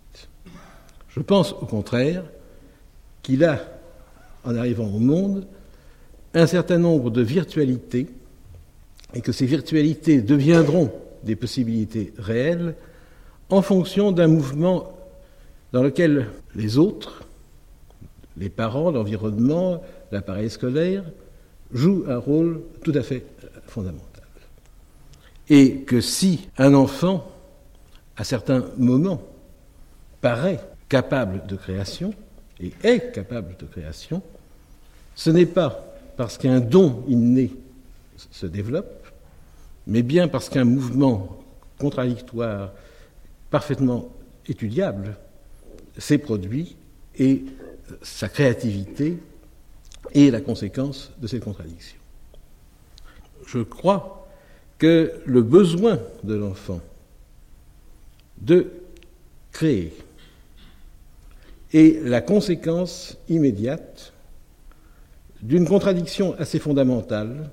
Je 1.09 1.19
pense 1.19 1.53
au 1.53 1.65
contraire 1.65 2.23
qu'il 3.21 3.43
a, 3.45 3.59
en 4.43 4.55
arrivant 4.55 4.87
au 4.87 4.99
monde, 4.99 5.45
un 6.33 6.47
certain 6.47 6.79
nombre 6.79 7.11
de 7.11 7.21
virtualités 7.21 8.07
et 9.13 9.21
que 9.21 9.31
ces 9.31 9.45
virtualités 9.45 10.21
deviendront 10.21 10.91
des 11.23 11.35
possibilités 11.35 12.13
réelles 12.17 12.75
en 13.49 13.61
fonction 13.61 14.11
d'un 14.11 14.27
mouvement 14.27 14.97
dans 15.71 15.83
lequel 15.83 16.27
les 16.55 16.77
autres, 16.77 17.23
les 18.37 18.49
parents, 18.49 18.91
l'environnement, 18.91 19.83
l'appareil 20.11 20.49
scolaire, 20.49 21.03
jouent 21.73 22.05
un 22.07 22.17
rôle 22.17 22.61
tout 22.83 22.93
à 22.95 23.01
fait 23.01 23.25
fondamental. 23.67 24.07
Et 25.49 25.81
que 25.81 26.01
si 26.01 26.49
un 26.57 26.73
enfant, 26.73 27.29
à 28.21 28.23
certains 28.23 28.63
moments, 28.77 29.19
paraît 30.21 30.59
capable 30.87 31.43
de 31.47 31.55
création, 31.55 32.13
et 32.59 32.71
est 32.83 33.11
capable 33.11 33.57
de 33.57 33.65
création, 33.65 34.21
ce 35.15 35.31
n'est 35.31 35.47
pas 35.47 35.83
parce 36.17 36.37
qu'un 36.37 36.59
don 36.59 37.03
inné 37.07 37.51
se 38.29 38.45
développe, 38.45 39.07
mais 39.87 40.03
bien 40.03 40.27
parce 40.27 40.49
qu'un 40.49 40.65
mouvement 40.65 41.39
contradictoire 41.79 42.73
parfaitement 43.49 44.09
étudiable 44.47 45.17
s'est 45.97 46.19
produit 46.19 46.75
et 47.17 47.43
sa 48.03 48.29
créativité 48.29 49.17
est 50.13 50.29
la 50.29 50.41
conséquence 50.41 51.11
de 51.17 51.25
cette 51.25 51.43
contradiction. 51.43 51.97
Je 53.47 53.63
crois 53.63 54.27
que 54.77 55.11
le 55.25 55.41
besoin 55.41 55.97
de 56.23 56.35
l'enfant 56.35 56.81
de 58.41 58.71
créer 59.51 59.93
est 61.73 62.03
la 62.03 62.21
conséquence 62.21 63.17
immédiate 63.29 64.13
d'une 65.41 65.67
contradiction 65.67 66.35
assez 66.37 66.59
fondamentale 66.59 67.49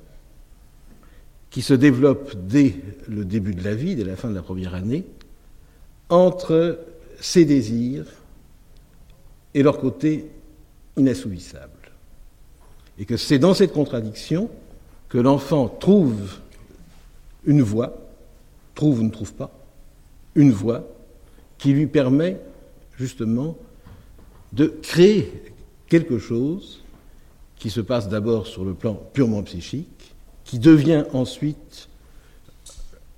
qui 1.51 1.63
se 1.63 1.75
développe 1.75 2.35
dès 2.47 2.75
le 3.07 3.25
début 3.25 3.55
de 3.55 3.65
la 3.65 3.75
vie, 3.75 3.97
dès 3.97 4.05
la 4.05 4.17
fin 4.17 4.29
de 4.29 4.35
la 4.35 4.43
première 4.43 4.75
année, 4.75 5.05
entre 6.09 6.79
ses 7.21 7.45
désirs 7.45 8.07
et 9.55 9.63
leur 9.63 9.79
côté 9.79 10.31
inassouvissable. 10.97 11.73
Et 12.99 13.05
que 13.05 13.17
c'est 13.17 13.39
dans 13.39 13.55
cette 13.55 13.73
contradiction 13.73 14.51
que 15.09 15.19
l'enfant 15.19 15.69
trouve 15.69 16.39
une 17.45 17.63
voie, 17.63 17.97
trouve 18.75 19.01
ou 19.01 19.05
ne 19.05 19.11
trouve 19.11 19.33
pas, 19.33 19.58
une 20.35 20.51
voie 20.51 20.89
qui 21.59 21.73
lui 21.73 21.87
permet 21.87 22.39
justement 22.97 23.57
de 24.53 24.67
créer 24.83 25.53
quelque 25.89 26.19
chose 26.19 26.83
qui 27.57 27.71
se 27.71 27.81
passe 27.81 28.09
d'abord 28.09 28.47
sur 28.47 28.65
le 28.65 28.75
plan 28.75 28.95
purement 29.13 29.43
psychique, 29.43 30.15
qui 30.45 30.59
devient 30.59 31.05
ensuite 31.13 31.89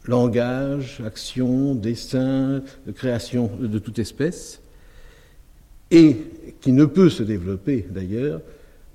langage, 0.04 1.02
action, 1.04 1.74
dessin, 1.74 2.62
création 2.94 3.50
de 3.60 3.78
toute 3.78 3.98
espèce, 3.98 4.60
et 5.90 6.16
qui 6.60 6.72
ne 6.72 6.84
peut 6.84 7.10
se 7.10 7.22
développer 7.22 7.86
d'ailleurs 7.90 8.40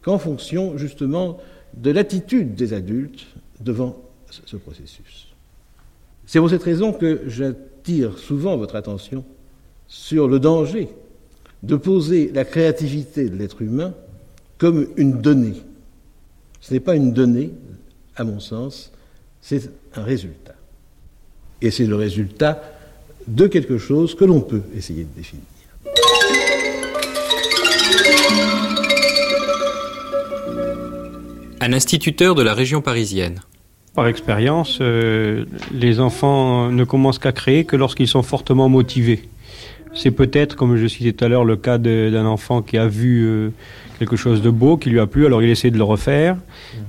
qu'en 0.02 0.18
fonction 0.18 0.78
justement 0.78 1.40
de 1.76 1.92
l'attitude 1.92 2.56
des 2.56 2.74
adultes 2.74 3.28
devant 3.60 4.02
ce 4.30 4.56
processus. 4.56 5.28
C'est 6.26 6.40
pour 6.40 6.50
cette 6.50 6.64
raison 6.64 6.94
que 6.94 7.24
j'attire 7.86 8.18
souvent 8.18 8.58
votre 8.58 8.76
attention 8.76 9.24
sur 9.88 10.28
le 10.28 10.40
danger 10.40 10.90
de 11.62 11.76
poser 11.76 12.32
la 12.34 12.44
créativité 12.44 13.30
de 13.30 13.36
l'être 13.36 13.62
humain 13.62 13.94
comme 14.58 14.88
une 14.98 15.22
donnée. 15.22 15.54
Ce 16.62 16.74
n'est 16.74 16.80
pas 16.80 16.96
une 16.96 17.14
donnée, 17.14 17.52
à 18.16 18.24
mon 18.24 18.40
sens, 18.40 18.92
c'est 19.42 19.70
un 19.96 20.04
résultat. 20.04 20.56
Et 21.62 21.70
c'est 21.70 21.86
le 21.86 21.96
résultat 21.96 22.64
de 23.28 23.46
quelque 23.48 23.78
chose 23.78 24.16
que 24.16 24.26
l'on 24.26 24.42
peut 24.42 24.62
essayer 24.76 25.04
de 25.04 25.16
définir. 25.16 25.44
Un 31.62 31.74
instituteur 31.74 32.34
de 32.36 32.42
la 32.42 32.54
région 32.54 32.82
parisienne. 32.82 33.42
Par 33.96 34.08
expérience, 34.08 34.80
euh, 34.82 35.46
les 35.72 36.02
enfants 36.02 36.70
ne 36.70 36.84
commencent 36.84 37.18
qu'à 37.18 37.32
créer 37.32 37.64
que 37.64 37.78
lorsqu'ils 37.78 38.10
sont 38.10 38.24
fortement 38.24 38.68
motivés. 38.68 39.30
C'est 39.94 40.12
peut-être, 40.12 40.58
comme 40.58 40.76
je 40.76 40.86
citais 40.86 41.14
tout 41.14 41.24
à 41.24 41.30
l'heure, 41.30 41.46
le 41.46 41.56
cas 41.56 41.78
d'un 41.78 42.26
enfant 42.26 42.62
qui 42.62 42.78
a 42.78 42.88
vu 42.88 43.26
euh, 43.26 43.50
quelque 43.98 44.18
chose 44.18 44.42
de 44.42 44.50
beau, 44.50 44.76
qui 44.76 44.90
lui 44.90 45.00
a 45.00 45.08
plu, 45.08 45.26
alors 45.26 45.42
il 45.42 45.50
essaie 45.50 45.72
de 45.72 45.78
le 45.78 45.86
refaire. 45.86 46.36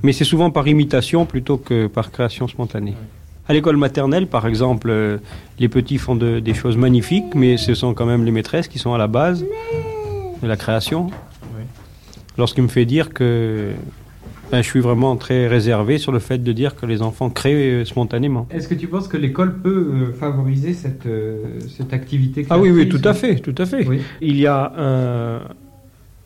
Mais 0.03 0.11
c'est 0.11 0.25
souvent 0.25 0.51
par 0.51 0.67
imitation 0.67 1.25
plutôt 1.25 1.55
que 1.55 1.87
par 1.87 2.11
création 2.11 2.49
spontanée. 2.49 2.95
À 3.47 3.53
l'école 3.53 3.77
maternelle, 3.77 4.27
par 4.27 4.45
exemple, 4.45 4.89
euh, 4.89 5.17
les 5.59 5.69
petits 5.69 5.97
font 5.97 6.17
des 6.17 6.53
choses 6.53 6.75
magnifiques, 6.75 7.33
mais 7.33 7.55
ce 7.55 7.73
sont 7.73 7.93
quand 7.93 8.05
même 8.05 8.25
les 8.25 8.31
maîtresses 8.31 8.67
qui 8.67 8.79
sont 8.79 8.93
à 8.93 8.97
la 8.97 9.07
base 9.07 9.45
de 10.43 10.47
la 10.47 10.57
création. 10.57 11.09
Lorsqu'il 12.37 12.63
me 12.63 12.67
fait 12.67 12.85
dire 12.85 13.13
que 13.13 13.71
ben, 14.51 14.61
je 14.61 14.67
suis 14.67 14.79
vraiment 14.79 15.15
très 15.15 15.47
réservé 15.47 15.97
sur 15.97 16.11
le 16.11 16.19
fait 16.19 16.39
de 16.39 16.51
dire 16.51 16.75
que 16.75 16.85
les 16.85 17.01
enfants 17.01 17.29
créent 17.29 17.81
euh, 17.81 17.85
spontanément. 17.85 18.47
Est-ce 18.51 18.67
que 18.67 18.75
tu 18.75 18.87
penses 18.87 19.07
que 19.07 19.17
l'école 19.17 19.59
peut 19.59 19.91
euh, 19.93 20.13
favoriser 20.13 20.73
cette, 20.73 21.05
euh, 21.05 21.59
cette 21.75 21.93
activité 21.93 22.45
Ah 22.49 22.59
oui, 22.59 22.71
oui, 22.71 22.87
tout 22.87 23.01
à 23.03 23.13
fait, 23.13 23.35
tout 23.35 23.55
à 23.57 23.65
fait. 23.65 23.85
Il 24.21 24.37
y 24.37 24.47
a 24.47 24.73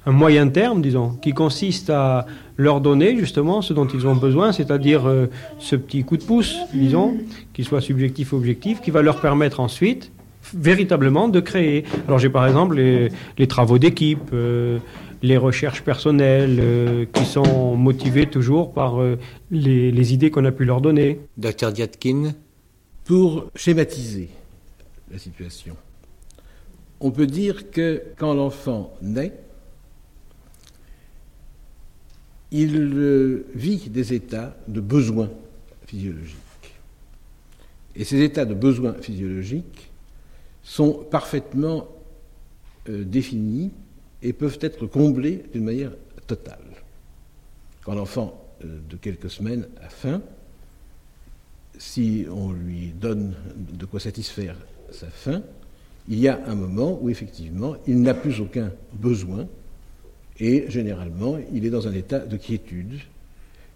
un 0.05 0.11
moyen 0.11 0.47
terme, 0.47 0.81
disons, 0.81 1.11
qui 1.21 1.31
consiste 1.31 1.89
à 1.89 2.25
leur 2.57 2.81
donner 2.81 3.17
justement 3.17 3.61
ce 3.61 3.73
dont 3.73 3.85
ils 3.85 4.07
ont 4.07 4.15
besoin, 4.15 4.51
c'est-à-dire 4.51 5.07
euh, 5.07 5.27
ce 5.59 5.75
petit 5.75 6.03
coup 6.03 6.17
de 6.17 6.23
pouce, 6.23 6.57
disons, 6.73 7.17
qui 7.53 7.63
soit 7.63 7.81
subjectif 7.81 8.33
ou 8.33 8.37
objectif, 8.37 8.81
qui 8.81 8.91
va 8.91 9.01
leur 9.01 9.19
permettre 9.21 9.59
ensuite 9.59 10.11
véritablement 10.55 11.27
de 11.27 11.39
créer. 11.39 11.85
Alors 12.07 12.17
j'ai 12.17 12.29
par 12.29 12.47
exemple 12.47 12.75
les, 12.75 13.47
travaux 13.47 13.77
d'équipe, 13.77 14.31
les 15.21 15.37
recherches 15.37 15.83
personnelles 15.83 16.59
euh, 16.59 17.05
qui 17.05 17.25
sont 17.25 17.75
motivées 17.75 18.27
toujours 18.27 18.73
par 18.73 18.99
les, 19.51 19.91
les, 19.91 20.13
idées 20.13 20.31
qu'on 20.31 20.45
a 20.45 20.51
pu 20.51 20.65
leur 20.65 20.81
donner. 20.81 21.19
Docteur 21.37 21.71
Diatkin 21.71 22.33
Pour 23.05 23.49
schématiser 23.55 24.29
la 25.11 25.19
situation, 25.19 25.75
on 26.99 27.11
peut 27.11 27.27
dire 27.27 27.71
que 27.71 28.03
quand 28.17 28.33
l'enfant 28.33 28.93
naît, 29.01 29.33
il 32.51 32.75
euh, 32.75 33.45
vit 33.55 33.89
des 33.89 34.13
états 34.13 34.55
de 34.67 34.81
besoins 34.81 35.29
physiologiques. 35.85 36.37
Et 37.95 38.03
ces 38.03 38.21
états 38.21 38.45
de 38.45 38.53
besoins 38.53 38.93
physiologiques 38.93 39.89
sont 40.63 40.93
parfaitement 41.09 41.87
euh, 42.89 43.03
définis 43.03 43.71
et 44.21 44.33
peuvent 44.33 44.59
être 44.61 44.85
comblés 44.85 45.43
d'une 45.53 45.65
manière 45.65 45.91
totale. 46.27 46.59
Quand 47.83 47.95
l'enfant 47.95 48.43
euh, 48.63 48.79
de 48.89 48.95
quelques 48.95 49.29
semaines 49.29 49.67
a 49.81 49.89
faim, 49.89 50.21
si 51.77 52.25
on 52.29 52.51
lui 52.51 52.93
donne 52.99 53.33
de 53.55 53.85
quoi 53.85 53.99
satisfaire 53.99 54.55
sa 54.91 55.07
faim, 55.07 55.41
il 56.07 56.19
y 56.19 56.27
a 56.27 56.39
un 56.47 56.55
moment 56.55 56.99
où 57.01 57.09
effectivement 57.09 57.75
il 57.87 58.01
n'a 58.01 58.13
plus 58.13 58.39
aucun 58.39 58.71
besoin 58.93 59.47
et 60.39 60.65
généralement, 60.69 61.37
il 61.53 61.65
est 61.65 61.69
dans 61.69 61.87
un 61.87 61.93
état 61.93 62.19
de 62.19 62.35
quiétude, 62.35 62.99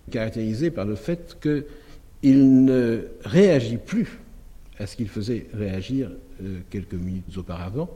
caractérisé 0.09 0.71
par 0.71 0.85
le 0.85 0.95
fait 0.95 1.37
qu'il 1.39 2.65
ne 2.65 3.07
réagit 3.23 3.77
plus 3.77 4.19
à 4.79 4.87
ce 4.87 4.95
qu'il 4.95 5.07
faisait 5.07 5.45
réagir 5.53 6.09
euh, 6.41 6.59
quelques 6.69 6.95
minutes 6.95 7.37
auparavant, 7.37 7.89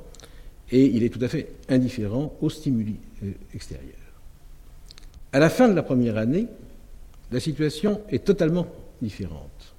et 0.71 0.85
il 0.85 1.03
est 1.03 1.09
tout 1.09 1.23
à 1.23 1.27
fait 1.27 1.49
indifférent 1.67 2.35
aux 2.41 2.49
stimuli 2.49 2.95
euh, 3.23 3.31
extérieurs. 3.53 3.95
À 5.31 5.39
la 5.39 5.49
fin 5.49 5.67
de 5.67 5.73
la 5.73 5.83
première 5.83 6.17
année, 6.17 6.47
la 7.31 7.39
situation 7.39 8.01
est 8.09 8.23
totalement 8.25 8.67
différente. 9.01 9.75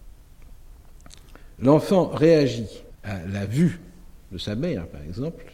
L'enfant 1.60 2.08
réagit 2.08 2.82
à 3.02 3.24
la 3.26 3.46
vue 3.46 3.80
de 4.32 4.38
sa 4.38 4.54
mère, 4.54 4.86
par 4.86 5.02
exemple, 5.02 5.44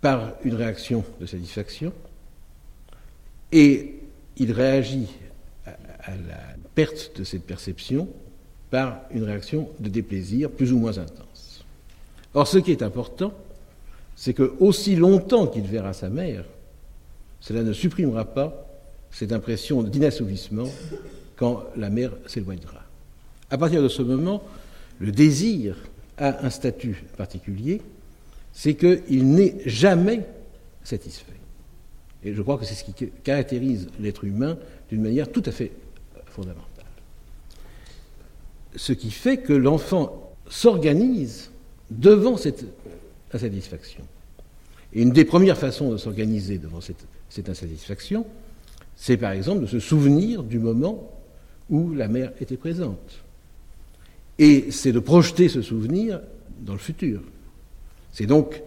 par 0.00 0.34
une 0.44 0.54
réaction 0.54 1.04
de 1.20 1.26
satisfaction, 1.26 1.92
et 3.52 4.00
il 4.38 4.52
réagit 4.52 5.08
à, 5.66 6.10
la 6.10 6.40
perte 6.74 7.18
de 7.18 7.24
cette 7.24 7.44
perception 7.44 8.08
par 8.70 9.02
une 9.12 9.24
réaction 9.24 9.68
de 9.78 9.88
déplaisir 9.88 10.50
plus 10.50 10.72
ou 10.72 10.78
moins 10.78 10.96
intense. 10.98 11.64
Or, 12.34 12.48
ce 12.48 12.58
qui 12.58 12.72
est 12.72 12.82
important, 12.82 13.34
c'est 14.22 14.34
que 14.34 14.52
aussi 14.60 14.94
longtemps 14.94 15.48
qu'il 15.48 15.64
verra 15.64 15.92
sa 15.92 16.08
mère, 16.08 16.44
cela 17.40 17.64
ne 17.64 17.72
supprimera 17.72 18.24
pas 18.24 18.68
cette 19.10 19.32
impression 19.32 19.82
d'inassouvissement 19.82 20.68
quand 21.34 21.64
la 21.76 21.90
mère 21.90 22.12
s'éloignera. 22.28 22.84
À 23.50 23.58
partir 23.58 23.82
de 23.82 23.88
ce 23.88 24.00
moment, 24.00 24.44
le 25.00 25.10
désir 25.10 25.74
a 26.18 26.46
un 26.46 26.50
statut 26.50 27.02
particulier 27.16 27.82
c'est 28.52 28.74
qu'il 28.74 29.32
n'est 29.32 29.56
jamais 29.66 30.24
satisfait. 30.84 31.32
Et 32.22 32.32
je 32.32 32.42
crois 32.42 32.58
que 32.58 32.64
c'est 32.64 32.74
ce 32.74 32.84
qui 32.84 32.94
caractérise 33.24 33.88
l'être 33.98 34.22
humain 34.22 34.56
d'une 34.88 35.02
manière 35.02 35.32
tout 35.32 35.42
à 35.46 35.50
fait 35.50 35.72
fondamentale. 36.26 36.86
Ce 38.76 38.92
qui 38.92 39.10
fait 39.10 39.38
que 39.38 39.52
l'enfant 39.52 40.32
s'organise 40.48 41.50
devant 41.90 42.36
cette 42.36 42.66
insatisfaction. 43.32 44.04
Et 44.94 45.02
une 45.02 45.10
des 45.10 45.24
premières 45.24 45.58
façons 45.58 45.90
de 45.90 45.96
s'organiser 45.96 46.58
devant 46.58 46.80
cette, 46.80 47.04
cette 47.28 47.48
insatisfaction, 47.48 48.26
c'est 48.96 49.16
par 49.16 49.32
exemple 49.32 49.62
de 49.62 49.66
se 49.66 49.80
souvenir 49.80 50.42
du 50.42 50.58
moment 50.58 51.10
où 51.70 51.94
la 51.94 52.08
mère 52.08 52.32
était 52.40 52.56
présente. 52.56 53.22
Et 54.38 54.70
c'est 54.70 54.92
de 54.92 54.98
projeter 54.98 55.48
ce 55.48 55.62
souvenir 55.62 56.20
dans 56.60 56.74
le 56.74 56.78
futur. 56.78 57.20
C'est 58.12 58.26
donc 58.26 58.62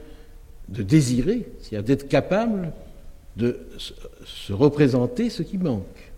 de 0.69 0.83
désirer, 0.83 1.47
c'est-à-dire 1.61 1.83
d'être 1.83 2.07
capable 2.07 2.73
de 3.38 3.59
se 4.25 4.53
représenter 4.53 5.29
ce 5.29 5.43
qui 5.43 5.57
manque. 5.57 6.11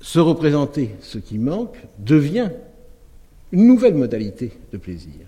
Se 0.00 0.18
représenter 0.18 0.94
ce 1.00 1.18
qui 1.18 1.38
manque 1.38 1.76
devient 1.98 2.50
une 3.52 3.66
nouvelle 3.66 3.94
modalité 3.94 4.52
de 4.72 4.78
plaisir. 4.78 5.26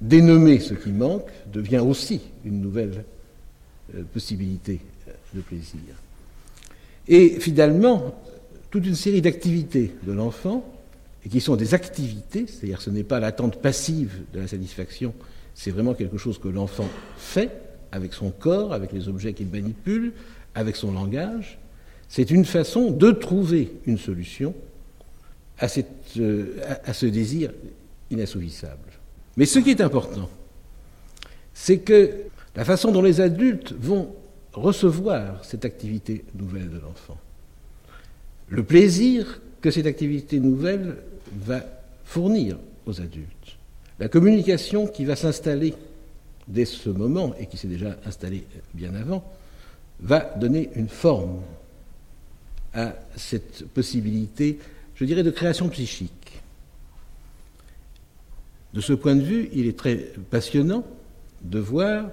Dénommer 0.00 0.60
ce 0.60 0.74
qui 0.74 0.90
manque 0.90 1.28
devient 1.52 1.78
aussi 1.78 2.20
une 2.44 2.60
nouvelle 2.60 3.04
euh, 3.94 4.02
possibilité 4.14 4.80
euh, 5.08 5.12
de 5.34 5.40
plaisir. 5.40 5.80
Et 7.06 7.38
finalement, 7.40 8.14
toute 8.70 8.86
une 8.86 8.94
série 8.94 9.20
d'activités 9.20 9.92
de 10.04 10.12
l'enfant 10.12 10.64
et 11.24 11.28
qui 11.28 11.40
sont 11.40 11.56
des 11.56 11.74
activités, 11.74 12.46
c'est-à-dire 12.46 12.80
ce 12.80 12.90
n'est 12.90 13.04
pas 13.04 13.20
l'attente 13.20 13.60
passive 13.60 14.22
de 14.32 14.40
la 14.40 14.48
satisfaction, 14.48 15.12
c'est 15.54 15.70
vraiment 15.70 15.94
quelque 15.94 16.16
chose 16.16 16.38
que 16.38 16.48
l'enfant 16.48 16.88
fait 17.18 17.50
avec 17.92 18.14
son 18.14 18.30
corps, 18.30 18.72
avec 18.72 18.92
les 18.92 19.08
objets 19.08 19.34
qu'il 19.34 19.48
manipule, 19.48 20.12
avec 20.54 20.76
son 20.76 20.92
langage. 20.92 21.58
C'est 22.08 22.30
une 22.30 22.44
façon 22.44 22.90
de 22.90 23.10
trouver 23.10 23.72
une 23.86 23.98
solution 23.98 24.54
à, 25.58 25.66
euh, 26.18 26.56
à 26.84 26.92
ce 26.94 27.06
désir 27.06 27.52
inassouvissable. 28.10 28.89
Mais 29.36 29.46
ce 29.46 29.58
qui 29.58 29.70
est 29.70 29.80
important, 29.80 30.28
c'est 31.54 31.78
que 31.78 32.12
la 32.56 32.64
façon 32.64 32.92
dont 32.92 33.02
les 33.02 33.20
adultes 33.20 33.72
vont 33.72 34.14
recevoir 34.52 35.44
cette 35.44 35.64
activité 35.64 36.24
nouvelle 36.34 36.70
de 36.70 36.78
l'enfant, 36.78 37.18
le 38.48 38.64
plaisir 38.64 39.40
que 39.60 39.70
cette 39.70 39.86
activité 39.86 40.40
nouvelle 40.40 40.96
va 41.32 41.64
fournir 42.04 42.58
aux 42.86 43.00
adultes. 43.00 43.56
La 43.98 44.08
communication 44.08 44.86
qui 44.86 45.04
va 45.04 45.14
s'installer 45.14 45.74
dès 46.48 46.64
ce 46.64 46.90
moment, 46.90 47.34
et 47.38 47.46
qui 47.46 47.56
s'est 47.56 47.68
déjà 47.68 47.96
installée 48.04 48.44
bien 48.74 48.94
avant, 48.94 49.22
va 50.00 50.20
donner 50.36 50.70
une 50.74 50.88
forme 50.88 51.42
à 52.74 52.94
cette 53.16 53.66
possibilité, 53.68 54.58
je 54.94 55.04
dirais, 55.04 55.22
de 55.22 55.30
création 55.30 55.68
psychique. 55.68 56.39
De 58.74 58.80
ce 58.80 58.92
point 58.92 59.16
de 59.16 59.22
vue, 59.22 59.48
il 59.52 59.66
est 59.66 59.78
très 59.78 59.96
passionnant 60.30 60.84
de 61.42 61.58
voir 61.58 62.10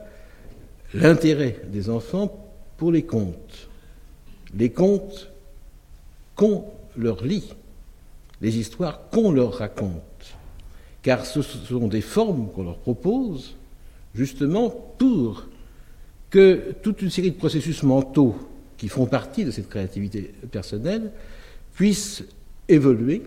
l'intérêt 0.93 1.61
des 1.71 1.89
enfants 1.89 2.49
pour 2.77 2.91
les 2.91 3.03
contes. 3.03 3.69
Les 4.55 4.71
contes 4.71 5.29
qu'on 6.35 6.65
leur 6.95 7.23
lit 7.23 7.49
les 8.41 8.57
histoires 8.57 9.09
qu'on 9.09 9.31
leur 9.31 9.53
raconte, 9.53 10.35
car 11.01 11.25
ce 11.25 11.41
sont 11.41 11.87
des 11.87 12.01
formes 12.01 12.49
qu'on 12.51 12.63
leur 12.63 12.77
propose 12.77 13.55
justement 14.13 14.69
pour 14.69 15.45
que 16.29 16.73
toute 16.81 17.01
une 17.01 17.09
série 17.09 17.31
de 17.31 17.37
processus 17.37 17.83
mentaux 17.83 18.35
qui 18.77 18.89
font 18.89 19.05
partie 19.05 19.45
de 19.45 19.51
cette 19.51 19.69
créativité 19.69 20.33
personnelle 20.51 21.11
puissent 21.73 22.23
évoluer 22.67 23.23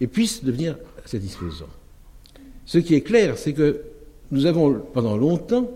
et 0.00 0.06
puissent 0.06 0.44
devenir 0.44 0.78
satisfaisants. 1.04 1.66
Ce 2.66 2.78
qui 2.78 2.94
est 2.94 3.02
clair, 3.02 3.36
c'est 3.38 3.52
que 3.52 3.82
nous 4.30 4.46
avons 4.46 4.80
pendant 4.92 5.16
longtemps 5.16 5.70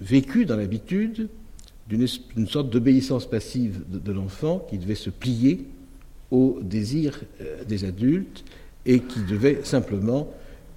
vécu 0.00 0.44
dans 0.44 0.56
l'habitude 0.56 1.28
d'une 1.88 2.46
sorte 2.48 2.70
d'obéissance 2.70 3.28
passive 3.28 3.82
de 3.88 4.12
l'enfant 4.12 4.66
qui 4.70 4.78
devait 4.78 4.94
se 4.94 5.10
plier 5.10 5.66
aux 6.30 6.58
désirs 6.62 7.20
euh, 7.40 7.62
des 7.64 7.84
adultes 7.84 8.44
et 8.86 9.00
qui 9.00 9.20
devaient 9.20 9.60
simplement 9.62 10.28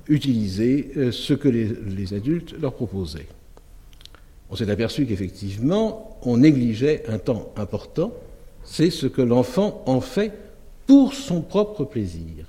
utiliser 0.08 0.92
euh, 0.98 1.12
ce 1.12 1.34
que 1.34 1.48
les, 1.48 2.14
adultes 2.14 2.54
leur 2.60 2.74
proposaient. 2.74 3.28
On 4.50 4.56
s'est 4.56 4.70
aperçu 4.70 5.06
qu'effectivement, 5.06 6.20
on 6.22 6.38
négligeait 6.38 7.04
un 7.08 7.18
temps 7.18 7.52
important, 7.56 8.14
c'est 8.64 8.90
ce 8.90 9.08
que 9.08 9.22
l'enfant 9.22 9.84
en 9.86 10.02
fait 10.02 10.34
pour 10.86 11.14
son 11.14 11.42
propre 11.42 11.86
plaisir. 11.86 12.46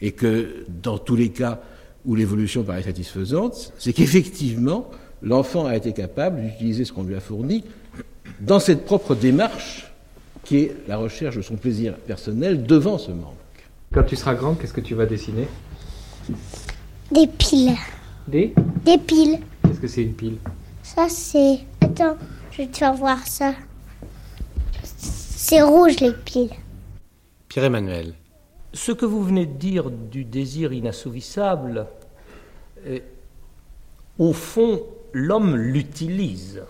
Et 0.00 0.12
que 0.12 0.64
dans 0.82 0.96
tous 0.98 1.16
les 1.16 1.30
cas 1.30 1.60
où 2.08 2.14
l'évolution 2.14 2.64
paraît 2.64 2.84
satisfaisante, 2.84 3.74
c'est 3.78 3.92
qu'effectivement, 3.92 4.90
l'enfant 5.22 5.66
a 5.66 5.76
été 5.76 5.92
capable 5.92 6.40
d'utiliser 6.40 6.86
ce 6.86 6.92
qu'on 6.92 7.02
lui 7.02 7.14
a 7.14 7.20
fourni 7.20 7.64
dans 8.40 8.58
cette 8.58 8.86
propre 8.86 9.14
démarche 9.14 9.92
qui 10.42 10.56
est 10.56 10.76
la 10.88 10.96
recherche 10.96 11.36
de 11.36 11.42
son 11.42 11.56
plaisir 11.56 11.94
personnel 11.96 12.62
devant 12.62 12.96
ce 12.96 13.10
manque. 13.10 13.34
Quand 13.92 14.04
tu 14.04 14.16
seras 14.16 14.34
grande, 14.34 14.58
qu'est-ce 14.58 14.72
que 14.72 14.80
tu 14.80 14.94
vas 14.94 15.04
dessiner? 15.04 15.48
Des 17.12 17.26
piles. 17.26 17.76
Des? 18.26 18.54
Des 18.86 18.96
piles. 18.96 19.38
Qu'est-ce 19.62 19.80
que 19.80 19.88
c'est 19.88 20.02
une 20.02 20.14
pile? 20.14 20.38
Ça, 20.82 21.10
c'est. 21.10 21.58
Attends, 21.82 22.16
je 22.52 22.62
vais 22.62 22.68
te 22.68 22.78
faire 22.78 22.94
voir 22.94 23.26
ça. 23.26 23.52
C'est 24.82 25.60
rouge 25.60 26.00
les 26.00 26.12
piles. 26.12 26.52
Pierre-Emmanuel. 27.48 28.14
Ce 28.72 28.92
que 28.92 29.04
vous 29.04 29.22
venez 29.22 29.44
de 29.44 29.58
dire 29.58 29.90
du 29.90 30.24
désir 30.24 30.72
inassouvissable, 30.72 31.86
euh, 32.88 32.98
au 34.18 34.32
fond, 34.32 34.82
l'homme 35.12 35.56
l'utilise. 35.56 36.62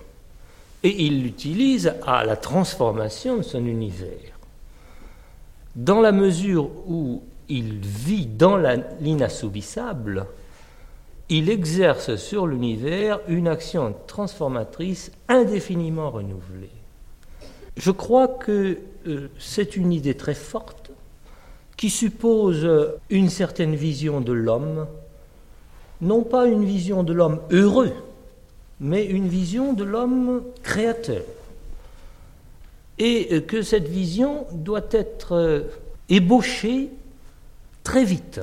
Et 0.83 1.07
il 1.07 1.22
l'utilise 1.22 1.94
à 2.07 2.24
la 2.24 2.37
transformation 2.37 3.38
de 3.38 3.42
son 3.42 3.64
univers. 3.66 4.38
Dans 5.74 6.00
la 6.00 6.12
mesure 6.12 6.70
où 6.87 7.22
il 7.48 7.78
vit 7.81 8.26
dans 8.26 8.57
l'inassouvissable, 9.00 10.26
il 11.28 11.50
exerce 11.50 12.16
sur 12.16 12.46
l'univers 12.46 13.20
une 13.28 13.48
action 13.48 13.94
transformatrice 14.07 15.11
indéfiniment 15.28 16.11
renouvelée. 16.11 16.70
Je 17.76 17.90
crois 17.90 18.28
que 18.28 18.78
euh, 19.07 19.28
c'est 19.38 19.76
une 19.76 19.92
idée 19.92 20.14
très 20.14 20.35
forte 20.35 20.90
qui 21.76 21.90
suppose 21.90 22.68
une 23.09 23.31
certaine 23.31 23.76
vision 23.76 24.20
de 24.20 24.33
l'homme, 24.33 24.87
non 26.00 26.22
pas 26.22 26.46
une 26.46 26.64
vision 26.64 27.02
de 27.02 27.12
l'homme 27.12 27.40
heureux, 27.50 27.92
mais 28.80 29.04
une 29.04 29.28
vision 29.28 29.72
de 29.72 29.84
l'homme 29.84 30.42
créateur. 30.62 31.22
Et 32.98 33.42
que 33.42 33.62
cette 33.62 33.88
vision 33.88 34.46
doit 34.52 34.87
être 34.90 35.32
euh, 35.32 35.61
ébauchée 36.08 36.90
très 37.84 38.04
vite, 38.04 38.40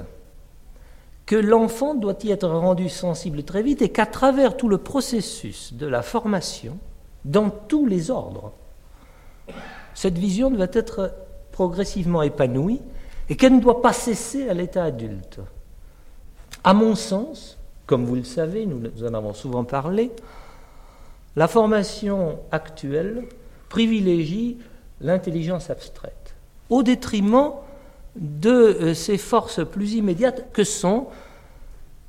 que 1.26 1.36
l'enfant 1.36 1.94
doit 1.94 2.18
y 2.24 2.32
être 2.32 2.48
rendu 2.48 2.88
sensible 2.88 3.44
très 3.44 3.64
vite 3.64 3.82
et 3.82 3.90
qu'à 3.90 4.06
travers 4.06 4.56
tout 4.56 4.70
le 4.70 4.78
processus 4.78 5.74
de 5.74 5.88
la 5.88 6.02
formation, 6.02 6.78
dans 7.26 7.50
tous 7.50 7.86
les 7.86 8.12
ordres, 8.12 8.54
cette 9.94 10.18
vision 10.18 10.52
doit 10.52 10.68
être 10.72 11.14
progressivement 11.52 12.22
épanouie 12.22 12.82
et 13.30 13.36
qu'elle 13.36 13.56
ne 13.56 13.62
doit 13.62 13.82
pas 13.82 13.94
cesser 13.94 14.50
à 14.50 14.54
l'état 14.54 14.84
adulte. 14.84 15.40
À 16.66 16.74
mon 16.74 16.96
sens, 16.96 17.60
comme 17.86 18.06
vous 18.06 18.16
le 18.16 18.24
savez, 18.24 18.66
nous 18.66 18.82
en 19.04 19.14
avons 19.14 19.36
souvent 19.36 19.64
parlé, 19.64 20.12
la 21.36 21.48
formation 21.48 22.40
actuelle 22.52 23.26
privilégie 23.70 24.58
l'intelligence 25.00 25.70
abstraite 25.70 26.34
au 26.72 26.82
détriment 26.82 27.52
de 28.16 28.50
euh, 28.50 28.94
ces 28.96 29.20
forces 29.20 29.64
plus 29.64 29.94
immédiates 29.94 30.52
que 30.54 30.64
sont 30.64 31.08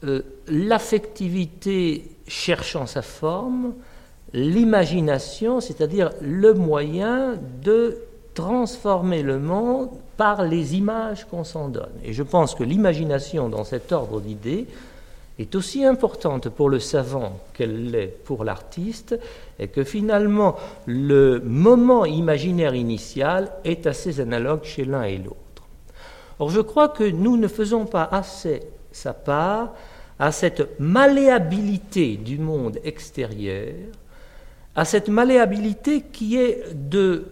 euh, 0.04 0.22
l'affectivité 0.48 2.16
cherchant 2.26 2.86
sa 2.86 3.02
forme, 3.02 3.74
l'imagination, 4.32 5.60
c'est-à-dire 5.60 6.12
le 6.22 6.54
moyen 6.54 7.34
de 7.62 7.98
transformer 8.36 9.22
le 9.22 9.38
monde 9.40 9.88
par 10.16 10.44
les 10.44 10.76
images 10.76 11.24
qu'on 11.24 11.42
s'en 11.42 11.68
donne. 11.68 11.96
Et 12.04 12.12
je 12.12 12.22
pense 12.22 12.54
que 12.54 12.62
l'imagination 12.62 13.48
dans 13.48 13.64
cet 13.64 13.90
ordre 13.90 14.20
d'idées 14.20 14.66
est 15.38 15.54
aussi 15.54 15.84
importante 15.84 16.50
pour 16.50 16.68
le 16.68 16.78
savant 16.78 17.38
qu'elle 17.54 17.90
l'est 17.90 18.14
pour 18.24 18.44
l'artiste, 18.44 19.18
et 19.58 19.68
que 19.68 19.84
finalement 19.84 20.56
le 20.86 21.40
moment 21.40 22.04
imaginaire 22.04 22.74
initial 22.74 23.50
est 23.64 23.86
assez 23.86 24.20
analogue 24.20 24.64
chez 24.64 24.84
l'un 24.84 25.02
et 25.02 25.18
l'autre. 25.18 25.62
Or 26.38 26.50
je 26.50 26.60
crois 26.60 26.90
que 26.90 27.04
nous 27.04 27.38
ne 27.38 27.48
faisons 27.48 27.86
pas 27.86 28.04
assez 28.04 28.60
sa 28.92 29.14
part 29.14 29.72
à 30.18 30.30
cette 30.30 30.78
malléabilité 30.78 32.16
du 32.16 32.38
monde 32.38 32.78
extérieur, 32.84 33.74
à 34.74 34.84
cette 34.84 35.08
malléabilité 35.08 36.02
qui 36.02 36.38
est 36.38 36.74
de 36.74 37.24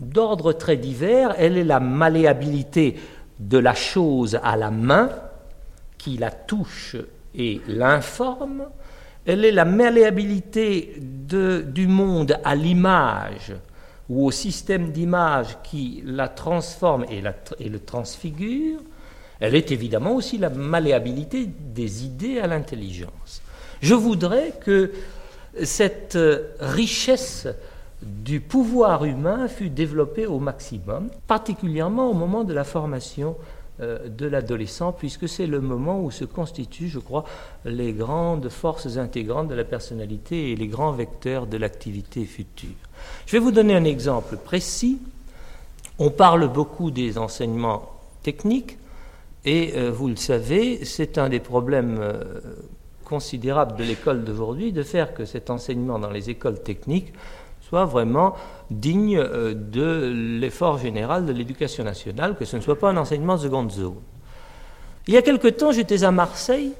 d'ordre 0.00 0.52
très 0.52 0.76
divers. 0.76 1.34
Elle 1.38 1.58
est 1.58 1.64
la 1.64 1.80
malléabilité 1.80 2.96
de 3.38 3.58
la 3.58 3.74
chose 3.74 4.38
à 4.42 4.56
la 4.56 4.70
main, 4.70 5.10
qui 5.98 6.16
la 6.16 6.30
touche 6.30 6.96
et 7.34 7.60
l'informe. 7.68 8.64
Elle 9.26 9.44
est 9.44 9.52
la 9.52 9.64
malléabilité 9.64 10.94
du 10.98 11.86
monde 11.86 12.38
à 12.44 12.54
l'image 12.54 13.54
ou 14.08 14.26
au 14.26 14.30
système 14.30 14.92
d'image 14.92 15.58
qui 15.64 16.02
la 16.04 16.28
transforme 16.28 17.04
et, 17.10 17.22
et 17.58 17.68
le 17.68 17.80
transfigure. 17.80 18.78
Elle 19.40 19.54
est 19.54 19.72
évidemment 19.72 20.14
aussi 20.14 20.38
la 20.38 20.48
malléabilité 20.48 21.46
des 21.46 22.04
idées 22.04 22.38
à 22.38 22.46
l'intelligence. 22.46 23.42
Je 23.82 23.94
voudrais 23.94 24.52
que 24.60 24.92
cette 25.64 26.18
richesse 26.60 27.48
du 28.02 28.40
pouvoir 28.40 29.04
humain 29.04 29.48
fut 29.48 29.70
développée 29.70 30.26
au 30.26 30.38
maximum, 30.38 31.08
particulièrement 31.26 32.10
au 32.10 32.14
moment 32.14 32.44
de 32.44 32.52
la 32.52 32.64
formation 32.64 33.36
euh, 33.80 34.08
de 34.08 34.26
l'adolescent, 34.26 34.92
puisque 34.92 35.28
c'est 35.28 35.46
le 35.46 35.60
moment 35.60 36.02
où 36.02 36.10
se 36.10 36.24
constituent, 36.24 36.88
je 36.88 36.98
crois, 36.98 37.24
les 37.64 37.92
grandes 37.92 38.48
forces 38.48 38.96
intégrantes 38.96 39.48
de 39.48 39.54
la 39.54 39.64
personnalité 39.64 40.52
et 40.52 40.56
les 40.56 40.66
grands 40.66 40.92
vecteurs 40.92 41.46
de 41.46 41.56
l'activité 41.56 42.24
future. 42.24 42.70
Je 43.26 43.32
vais 43.32 43.38
vous 43.38 43.52
donner 43.52 43.74
un 43.74 43.84
exemple 43.84 44.36
précis. 44.36 44.98
On 45.98 46.10
parle 46.10 46.50
beaucoup 46.52 46.90
des 46.90 47.18
enseignements 47.18 47.90
techniques, 48.22 48.78
et 49.44 49.72
euh, 49.76 49.90
vous 49.90 50.08
le 50.08 50.16
savez, 50.16 50.84
c'est 50.84 51.18
un 51.18 51.28
des 51.28 51.40
problèmes 51.40 51.98
euh, 52.00 52.22
considérables 53.04 53.76
de 53.76 53.84
l'école 53.84 54.24
d'aujourd'hui 54.24 54.72
de 54.72 54.82
faire 54.82 55.14
que 55.14 55.24
cet 55.24 55.50
enseignement 55.50 55.98
dans 55.98 56.10
les 56.10 56.28
écoles 56.28 56.62
techniques 56.62 57.12
soit 57.68 57.84
vraiment 57.84 58.34
digne 58.70 59.18
euh, 59.18 59.54
de 59.54 60.12
l'effort 60.40 60.78
général 60.78 61.26
de 61.26 61.32
l'éducation 61.32 61.82
nationale, 61.82 62.36
que 62.36 62.44
ce 62.44 62.56
ne 62.56 62.62
soit 62.62 62.78
pas 62.78 62.90
un 62.90 62.96
enseignement 62.96 63.36
de 63.36 63.40
seconde 63.40 63.72
zone. 63.72 63.96
Il 65.08 65.14
y 65.14 65.16
a 65.16 65.22
quelque 65.22 65.48
temps, 65.48 65.72
j'étais 65.72 66.04
à 66.04 66.10
Marseille 66.10 66.72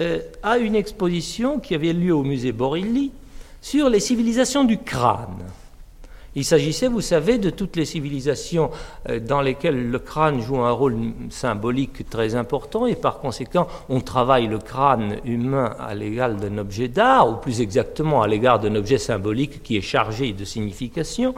euh, 0.00 0.20
à 0.42 0.58
une 0.58 0.74
exposition 0.74 1.58
qui 1.58 1.74
avait 1.74 1.92
lieu 1.92 2.14
au 2.14 2.22
musée 2.22 2.52
Borilli 2.52 3.12
sur 3.60 3.88
les 3.90 4.00
civilisations 4.00 4.64
du 4.64 4.78
crâne. 4.78 5.44
Il 6.34 6.44
s'agissait, 6.44 6.88
vous 6.88 7.00
savez, 7.00 7.38
de 7.38 7.50
toutes 7.50 7.76
les 7.76 7.84
civilisations 7.84 8.70
euh, 9.08 9.18
dans 9.18 9.40
lesquelles 9.40 9.90
le 9.90 9.98
crâne 9.98 10.40
joue 10.40 10.58
un 10.58 10.70
rôle 10.70 10.96
symbolique 11.30 12.08
très 12.08 12.34
important 12.34 12.86
et 12.86 12.94
par 12.94 13.18
conséquent 13.18 13.66
on 13.88 14.00
travaille 14.00 14.46
le 14.46 14.58
crâne 14.58 15.16
humain 15.24 15.74
à 15.78 15.94
l'égal 15.94 16.36
d'un 16.36 16.58
objet 16.58 16.88
d'art, 16.88 17.30
ou 17.30 17.36
plus 17.36 17.60
exactement 17.60 18.22
à 18.22 18.28
l'égard 18.28 18.60
d'un 18.60 18.74
objet 18.74 18.98
symbolique 18.98 19.62
qui 19.62 19.76
est 19.76 19.82
chargé 19.82 20.32
de 20.32 20.44
signification. 20.44 21.34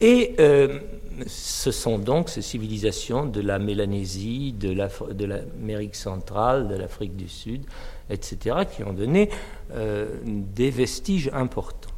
Et 0.00 0.34
euh, 0.40 0.80
ce 1.28 1.70
sont 1.70 1.98
donc 1.98 2.28
ces 2.28 2.42
civilisations 2.42 3.24
de 3.24 3.40
la 3.40 3.60
Mélanésie, 3.60 4.52
de 4.52 5.24
l'Amérique 5.24 5.94
centrale, 5.94 6.66
de 6.66 6.74
l'Afrique 6.74 7.14
du 7.14 7.28
Sud, 7.28 7.62
etc., 8.10 8.56
qui 8.74 8.82
ont 8.82 8.92
donné 8.92 9.30
euh, 9.74 10.08
des 10.24 10.70
vestiges 10.70 11.30
importants. 11.32 11.91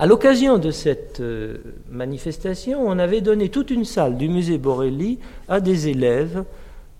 À 0.00 0.06
l'occasion 0.06 0.56
de 0.56 0.70
cette 0.70 1.20
euh, 1.20 1.58
manifestation, 1.90 2.82
on 2.88 2.98
avait 2.98 3.20
donné 3.20 3.50
toute 3.50 3.68
une 3.70 3.84
salle 3.84 4.16
du 4.16 4.30
musée 4.30 4.56
Borelli 4.56 5.18
à 5.46 5.60
des 5.60 5.88
élèves 5.88 6.46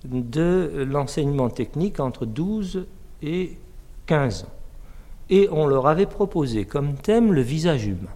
de 0.04 0.84
l'enseignement 0.86 1.48
technique 1.48 1.98
entre 1.98 2.26
12 2.26 2.84
et 3.22 3.56
15 4.04 4.42
ans. 4.44 4.52
Et 5.30 5.48
on 5.50 5.66
leur 5.66 5.86
avait 5.86 6.04
proposé 6.04 6.66
comme 6.66 6.92
thème 6.92 7.32
le 7.32 7.40
visage 7.40 7.86
humain. 7.86 8.12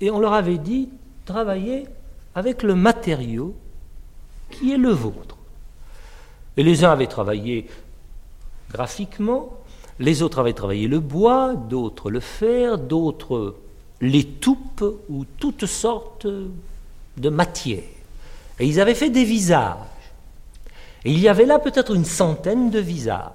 Et 0.00 0.10
on 0.10 0.20
leur 0.20 0.32
avait 0.32 0.56
dit, 0.56 0.88
travaillez 1.26 1.84
avec 2.34 2.62
le 2.62 2.74
matériau 2.74 3.54
qui 4.50 4.72
est 4.72 4.78
le 4.78 4.88
vôtre. 4.88 5.36
Et 6.56 6.62
les 6.62 6.82
uns 6.82 6.92
avaient 6.92 7.08
travaillé 7.08 7.66
graphiquement, 8.72 9.52
les 9.98 10.22
autres 10.22 10.38
avaient 10.38 10.54
travaillé 10.54 10.88
le 10.88 11.00
bois, 11.00 11.54
d'autres 11.54 12.10
le 12.10 12.20
fer, 12.20 12.78
d'autres 12.78 13.54
les 14.00 14.24
toupes 14.24 15.02
ou 15.08 15.24
toutes 15.38 15.66
sortes 15.66 16.26
de 17.16 17.28
matières. 17.28 17.82
Et 18.58 18.66
ils 18.66 18.80
avaient 18.80 18.94
fait 18.94 19.10
des 19.10 19.24
visages. 19.24 19.76
Et 21.04 21.12
il 21.12 21.20
y 21.20 21.28
avait 21.28 21.46
là 21.46 21.58
peut-être 21.58 21.94
une 21.94 22.04
centaine 22.04 22.70
de 22.70 22.78
visages, 22.80 23.30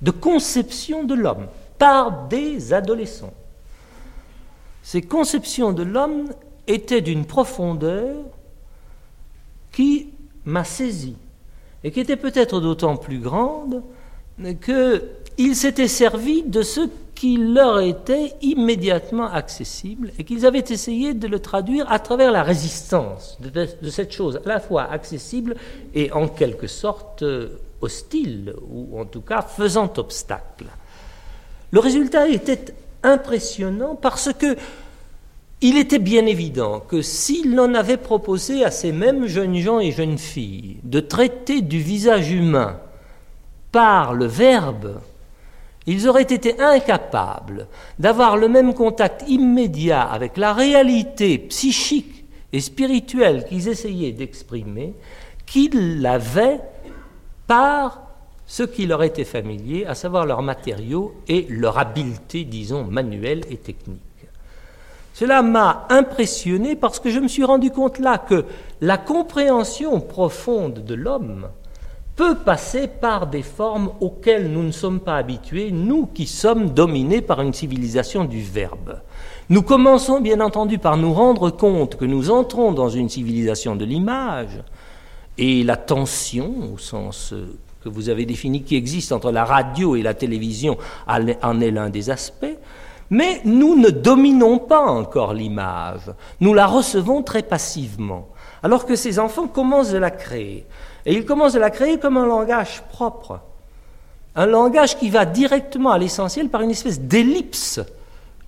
de 0.00 0.10
conceptions 0.10 1.04
de 1.04 1.14
l'homme 1.14 1.46
par 1.78 2.28
des 2.28 2.72
adolescents. 2.72 3.34
Ces 4.82 5.02
conceptions 5.02 5.72
de 5.72 5.82
l'homme 5.82 6.30
étaient 6.66 7.00
d'une 7.00 7.24
profondeur 7.24 8.16
qui 9.72 10.10
m'a 10.44 10.64
saisi 10.64 11.16
et 11.82 11.90
qui 11.90 12.00
était 12.00 12.16
peut-être 12.16 12.60
d'autant 12.60 12.96
plus 12.96 13.18
grande 13.18 13.82
qu'ils 15.40 15.56
s'étaient 15.56 15.88
servis 15.88 16.42
de 16.42 16.60
ce 16.60 16.82
qui 17.14 17.38
leur 17.38 17.80
était 17.80 18.34
immédiatement 18.42 19.32
accessible 19.32 20.12
et 20.18 20.24
qu'ils 20.24 20.44
avaient 20.44 20.66
essayé 20.68 21.14
de 21.14 21.26
le 21.26 21.38
traduire 21.38 21.90
à 21.90 21.98
travers 21.98 22.30
la 22.30 22.42
résistance 22.42 23.38
de, 23.40 23.66
cette 23.88 24.12
chose 24.12 24.38
à 24.44 24.46
la 24.46 24.60
fois 24.60 24.82
accessible 24.82 25.56
et 25.94 26.12
en 26.12 26.28
quelque 26.28 26.66
sorte 26.66 27.22
euh, 27.22 27.58
hostile, 27.80 28.52
ou 28.70 29.00
en 29.00 29.06
tout 29.06 29.22
cas 29.22 29.40
faisant 29.40 29.90
obstacle. 29.96 30.66
Le 31.70 31.80
résultat 31.80 32.28
était 32.28 32.74
impressionnant 33.02 33.94
parce 33.94 34.34
que 34.34 34.58
il 35.62 35.78
était 35.78 36.00
bien 36.00 36.26
évident 36.26 36.80
que 36.80 37.00
si 37.00 37.48
l'on 37.48 37.72
avait 37.72 37.96
proposé 37.96 38.62
à 38.62 38.70
ces 38.70 38.92
mêmes 38.92 39.26
jeunes 39.26 39.56
gens 39.56 39.80
et 39.80 39.90
jeunes 39.90 40.18
filles 40.18 40.76
de 40.82 41.00
traiter 41.00 41.62
du 41.62 41.78
visage 41.78 42.30
humain 42.30 42.78
par 43.72 44.12
le 44.12 44.26
verbe, 44.26 45.00
ils 45.86 46.08
auraient 46.08 46.22
été 46.22 46.60
incapables 46.60 47.66
d'avoir 47.98 48.36
le 48.36 48.48
même 48.48 48.74
contact 48.74 49.24
immédiat 49.28 50.02
avec 50.02 50.36
la 50.36 50.52
réalité 50.52 51.38
psychique 51.38 52.24
et 52.52 52.60
spirituelle 52.60 53.44
qu'ils 53.48 53.68
essayaient 53.68 54.12
d'exprimer 54.12 54.94
qu'ils 55.46 56.00
l'avaient 56.00 56.60
par 57.46 58.02
ce 58.46 58.62
qui 58.62 58.86
leur 58.86 59.02
était 59.02 59.24
familier, 59.24 59.86
à 59.86 59.94
savoir 59.94 60.26
leurs 60.26 60.42
matériaux 60.42 61.14
et 61.28 61.46
leur 61.48 61.78
habileté, 61.78 62.44
disons, 62.44 62.84
manuelle 62.84 63.42
et 63.48 63.56
technique. 63.56 64.00
Cela 65.14 65.42
m'a 65.42 65.86
impressionné 65.90 66.76
parce 66.76 66.98
que 66.98 67.10
je 67.10 67.20
me 67.20 67.28
suis 67.28 67.44
rendu 67.44 67.70
compte 67.70 67.98
là 67.98 68.18
que 68.18 68.44
la 68.80 68.96
compréhension 68.96 70.00
profonde 70.00 70.84
de 70.84 70.94
l'homme 70.94 71.48
peut 72.20 72.34
passer 72.34 72.86
par 72.86 73.28
des 73.28 73.40
formes 73.40 73.92
auxquelles 74.02 74.52
nous 74.52 74.62
ne 74.62 74.72
sommes 74.72 75.00
pas 75.00 75.16
habitués, 75.16 75.70
nous 75.72 76.04
qui 76.04 76.26
sommes 76.26 76.68
dominés 76.68 77.22
par 77.22 77.40
une 77.40 77.54
civilisation 77.54 78.26
du 78.26 78.42
verbe. 78.42 79.00
Nous 79.48 79.62
commençons 79.62 80.20
bien 80.20 80.40
entendu 80.40 80.76
par 80.76 80.98
nous 80.98 81.14
rendre 81.14 81.48
compte 81.48 81.96
que 81.96 82.04
nous 82.04 82.30
entrons 82.30 82.72
dans 82.72 82.90
une 82.90 83.08
civilisation 83.08 83.74
de 83.74 83.86
l'image, 83.86 84.62
et 85.38 85.64
la 85.64 85.78
tension, 85.78 86.52
au 86.74 86.76
sens 86.76 87.32
que 87.82 87.88
vous 87.88 88.10
avez 88.10 88.26
défini 88.26 88.64
qui 88.64 88.76
existe 88.76 89.12
entre 89.12 89.32
la 89.32 89.46
radio 89.46 89.96
et 89.96 90.02
la 90.02 90.12
télévision 90.12 90.76
en 91.06 91.60
est 91.62 91.70
l'un 91.70 91.88
des 91.88 92.10
aspects, 92.10 92.58
mais 93.08 93.40
nous 93.46 93.76
ne 93.76 93.88
dominons 93.88 94.58
pas 94.58 94.82
encore 94.82 95.32
l'image, 95.32 96.12
nous 96.40 96.52
la 96.52 96.66
recevons 96.66 97.22
très 97.22 97.42
passivement, 97.42 98.28
alors 98.62 98.84
que 98.84 98.94
ces 98.94 99.18
enfants 99.18 99.48
commencent 99.48 99.94
à 99.94 100.00
la 100.00 100.10
créer. 100.10 100.66
Et 101.06 101.14
ils 101.14 101.24
commencent 101.24 101.54
à 101.54 101.60
la 101.60 101.70
créer 101.70 101.98
comme 101.98 102.16
un 102.16 102.26
langage 102.26 102.82
propre, 102.90 103.40
un 104.36 104.46
langage 104.46 104.98
qui 104.98 105.10
va 105.10 105.24
directement 105.24 105.90
à 105.90 105.98
l'essentiel 105.98 106.48
par 106.48 106.60
une 106.60 106.70
espèce 106.70 107.00
d'ellipse 107.00 107.80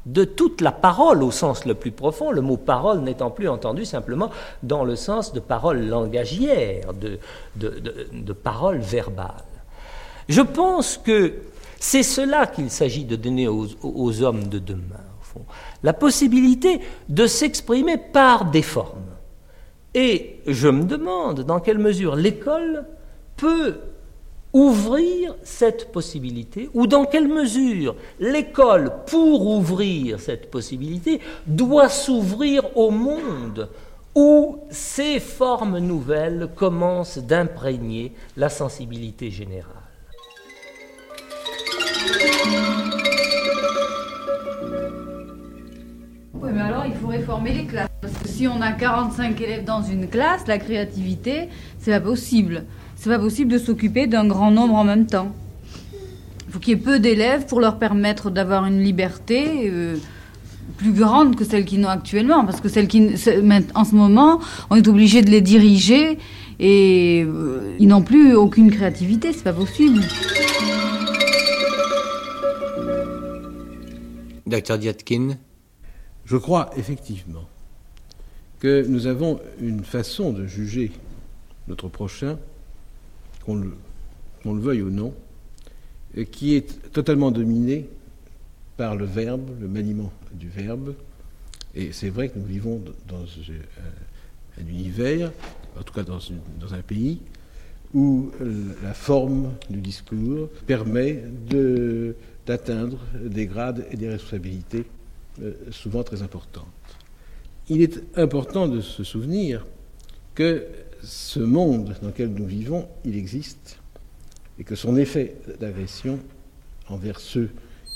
de 0.07 0.25
toute 0.25 0.61
la 0.61 0.73
parole 0.73 1.23
au 1.23 1.31
sens 1.31 1.65
le 1.65 1.75
plus 1.75 1.93
profond, 1.93 2.31
le 2.33 2.41
mot 2.41 2.57
parole 2.57 3.01
n'étant 3.01 3.31
plus 3.31 3.49
entendu 3.49 3.85
simplement 3.85 4.31
dans 4.63 4.85
le 4.85 4.97
sens 4.97 5.33
de 5.33 5.41
parole 5.41 5.87
langagière, 5.87 6.93
de, 6.93 7.19
de, 7.57 8.33
parole 8.33 8.79
verbale. 8.79 9.45
Je 10.29 10.41
pense 10.41 10.99
que 10.99 11.35
c'est 11.79 12.03
cela 12.03 12.47
qu'il 12.47 12.71
s'agit 12.71 13.05
de 13.05 13.17
donner 13.17 13.47
aux, 13.49 14.23
hommes 14.23 14.49
de 14.49 14.59
demain, 14.59 15.05
au 15.21 15.25
fond. 15.25 15.45
la 15.83 15.93
possibilité 15.93 16.81
de 17.09 17.27
s'exprimer 17.27 17.97
par 17.97 18.47
des 18.47 18.63
formes. 18.63 19.12
Et 19.95 20.41
je 20.47 20.69
me 20.69 20.85
demande 20.85 21.43
dans 21.43 21.61
quelle 21.61 21.79
mesure 21.79 22.17
l'école 22.17 22.85
peut 23.37 23.77
ouvrir 24.53 25.35
cette 25.43 25.93
possibilité, 25.93 26.69
ou 26.75 26.87
dans 26.87 27.07
quelle 27.07 27.29
mesure 27.29 27.97
l'école, 28.21 28.93
pour 29.07 29.47
ouvrir 29.47 30.21
cette 30.21 30.51
possibilité, 30.51 31.21
doit 31.47 31.89
s'ouvrir 31.89 32.77
au 32.77 32.91
monde 32.91 33.69
où 34.15 34.59
ces 34.71 35.21
formes 35.21 35.79
nouvelles 35.79 36.51
commencent 36.55 37.19
d'imprégner 37.19 38.13
la 38.37 38.51
sensibilité 38.51 39.31
générale. 39.31 39.73
Oui, 46.43 46.51
mais 46.53 46.61
alors 46.61 46.85
il 46.87 46.95
faut 46.95 47.07
réformer 47.07 47.53
les 47.53 47.65
classes. 47.65 47.89
Parce 48.01 48.15
que 48.15 48.29
si 48.29 48.49
on 48.49 48.61
a 48.61 48.73
45 48.73 49.41
élèves 49.41 49.65
dans 49.65 49.83
une 49.83 50.09
classe, 50.09 50.47
la 50.49 50.59
créativité, 50.59 51.49
c'est 51.79 51.93
pas 51.93 52.01
possible 52.01 52.65
c'est 53.03 53.11
pas 53.11 53.19
possible 53.19 53.51
de 53.51 53.59
s'occuper 53.59 54.07
d'un 54.07 54.25
grand 54.25 54.53
nombre 54.53 54.77
en 54.77 54.85
même 54.85 55.07
temps. 55.07 55.35
Il 56.47 56.53
faut 56.53 56.61
qu'il 56.61 56.69
y 56.79 56.81
ait 56.81 56.85
peu 56.85 57.01
d'élèves 57.01 57.47
pour 57.47 57.59
leur 57.59 57.81
permettre 57.81 58.31
d'avoir 58.31 58.65
une 58.65 58.79
liberté 58.79 59.69
euh, 59.69 59.97
plus 60.77 60.93
grande 60.93 61.35
que 61.35 61.45
celle 61.45 61.65
qu'ils 61.65 61.85
ont 61.85 61.89
actuellement, 61.89 62.45
parce 62.45 62.61
que 62.61 62.69
celle 62.69 62.87
qui, 62.87 63.11
en 63.75 63.85
ce 63.85 63.95
moment, 63.97 64.39
on 64.71 64.77
est 64.77 64.87
obligé 64.87 65.21
de 65.23 65.31
les 65.31 65.41
diriger 65.41 66.17
et 66.61 67.25
euh, 67.27 67.75
ils 67.81 67.89
n'ont 67.89 68.03
plus 68.03 68.37
aucune 68.37 68.71
créativité, 68.71 69.33
c'est 69.33 69.43
pas 69.43 69.53
possible. 69.53 70.01
Docteur 74.47 74.79
Diatkin 74.79 75.31
Je 76.33 76.39
crois 76.39 76.71
effectivement 76.79 77.47
que 78.59 78.87
nous 78.87 79.07
avons 79.07 79.39
une 79.61 79.85
façon 79.85 80.33
de 80.33 80.47
juger 80.47 80.91
notre 81.69 81.89
prochain 81.89 82.39
qu'on 83.45 83.57
le, 83.57 83.75
le, 84.47 84.59
veuille 84.59 84.81
ou 84.81 84.89
non, 84.89 85.13
qui 86.31 86.55
est 86.55 86.91
totalement 86.91 87.33
dominé 87.33 87.87
par 88.79 88.97
le 88.97 89.05
verbe, 89.05 89.47
le 89.61 89.69
maniement 89.69 90.11
du 90.33 90.49
verbe. 90.49 90.95
Et 91.75 91.93
c'est 91.93 92.09
vrai 92.09 92.31
que 92.31 92.39
nous 92.39 92.47
vivons 92.47 92.83
dans 93.07 93.25
un, 94.59 94.63
univers, 94.67 95.33
en 95.79 95.83
tout 95.83 95.93
cas 95.93 96.03
dans, 96.03 96.19
un 96.73 96.81
pays, 96.81 97.21
où 97.93 98.31
la 98.83 98.95
forme 98.95 99.51
du 99.69 99.83
discours 99.83 100.49
permet 100.67 101.25
d'atteindre 102.47 103.01
des 103.23 103.45
grades 103.45 103.85
et 103.91 103.99
des 103.99 104.09
responsabilités 104.09 104.87
euh, 104.87 105.02
souvent 105.71 106.03
très 106.03 106.23
importantes. 106.23 106.67
Il 107.69 107.81
est 107.81 108.03
important 108.19 108.69
de 108.69 108.81
se 108.81 109.05
souvenir 109.05 109.67
que 110.35 110.67
ce 111.03 111.41
monde 111.41 111.95
dans 112.01 112.09
lequel 112.09 112.29
nous 112.29 112.47
vivons, 112.47 112.89
il 113.05 113.17
existe, 113.17 113.79
et 114.59 114.65
que 114.65 114.75
son 114.75 114.97
effet 114.97 115.37
d'agression 115.61 116.19
envers 116.89 117.21
ceux 117.21 117.51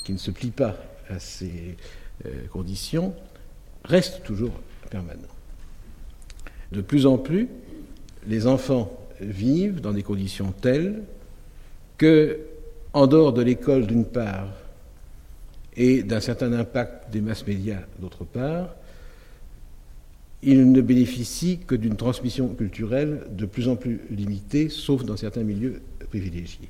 qui 0.05 0.13
ne 0.13 0.19
se 0.19 0.31
plient 0.31 0.51
pas 0.51 0.77
à 1.09 1.19
ces 1.19 1.77
euh, 2.25 2.47
conditions 2.51 3.15
reste 3.85 4.23
toujours 4.25 4.53
permanent. 4.91 5.23
De 6.73 6.81
plus 6.81 7.07
en 7.07 7.19
plus, 7.19 7.49
les 8.27 8.47
enfants 8.47 8.91
vivent 9.21 9.81
dans 9.81 9.93
des 9.93 10.03
conditions 10.03 10.53
telles 10.53 11.03
que, 11.97 12.41
en 12.93 13.07
dehors 13.07 13.33
de 13.33 13.43
l'école 13.43 13.87
d'une 13.87 14.05
part 14.05 14.49
et 15.77 16.03
d'un 16.03 16.21
certain 16.21 16.53
impact 16.53 17.11
des 17.13 17.21
masses 17.21 17.47
médias 17.47 17.81
d'autre 17.99 18.25
part, 18.25 18.75
il 20.43 20.71
ne 20.71 20.81
bénéficie 20.81 21.59
que 21.67 21.75
d'une 21.75 21.97
transmission 21.97 22.49
culturelle 22.49 23.23
de 23.31 23.47
plus 23.47 23.69
en 23.69 23.77
plus 23.77 24.01
limitée, 24.11 24.69
sauf 24.69 25.05
dans 25.05 25.17
certains 25.17 25.43
milieux 25.43 25.83
privilégiés. 26.09 26.69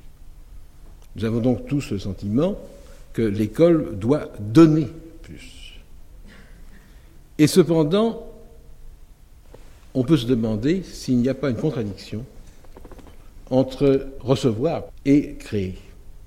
Nous 1.15 1.25
avons 1.25 1.39
donc 1.39 1.67
tous 1.67 1.91
le 1.91 1.99
sentiment 1.99 2.57
que 3.13 3.21
l'école 3.21 3.97
doit 3.97 4.31
donner 4.39 4.87
plus. 5.21 5.79
Et 7.37 7.47
cependant, 7.47 8.27
on 9.93 10.03
peut 10.03 10.17
se 10.17 10.25
demander 10.25 10.83
s'il 10.83 11.17
n'y 11.17 11.29
a 11.29 11.33
pas 11.33 11.49
une 11.49 11.57
contradiction 11.57 12.25
entre 13.49 14.07
recevoir 14.19 14.85
et 15.05 15.35
créer. 15.35 15.77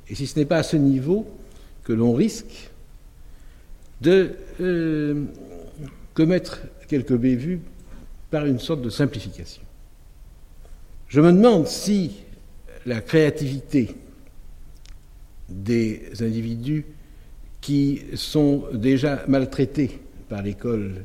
Et 0.09 0.14
si 0.14 0.27
ce 0.27 0.38
n'est 0.38 0.45
pas 0.45 0.59
à 0.59 0.62
ce 0.62 0.77
niveau 0.77 1.27
que 1.85 1.93
l'on 1.93 2.12
risque 2.12 2.69
de 4.00 4.36
euh, 4.60 5.24
commettre 6.14 6.60
quelques 6.88 7.16
bévues 7.16 7.60
par 8.30 8.46
une 8.46 8.58
sorte 8.58 8.82
de 8.82 8.90
simplification. 8.90 9.62
Je 11.08 11.20
me 11.20 11.32
demande 11.32 11.66
si 11.66 12.12
la 12.86 13.00
créativité 13.00 13.96
des 15.48 16.10
individus 16.20 16.86
qui 17.60 18.02
sont 18.14 18.64
déjà 18.72 19.24
maltraités 19.28 19.98
par 20.28 20.42
l'école 20.42 21.04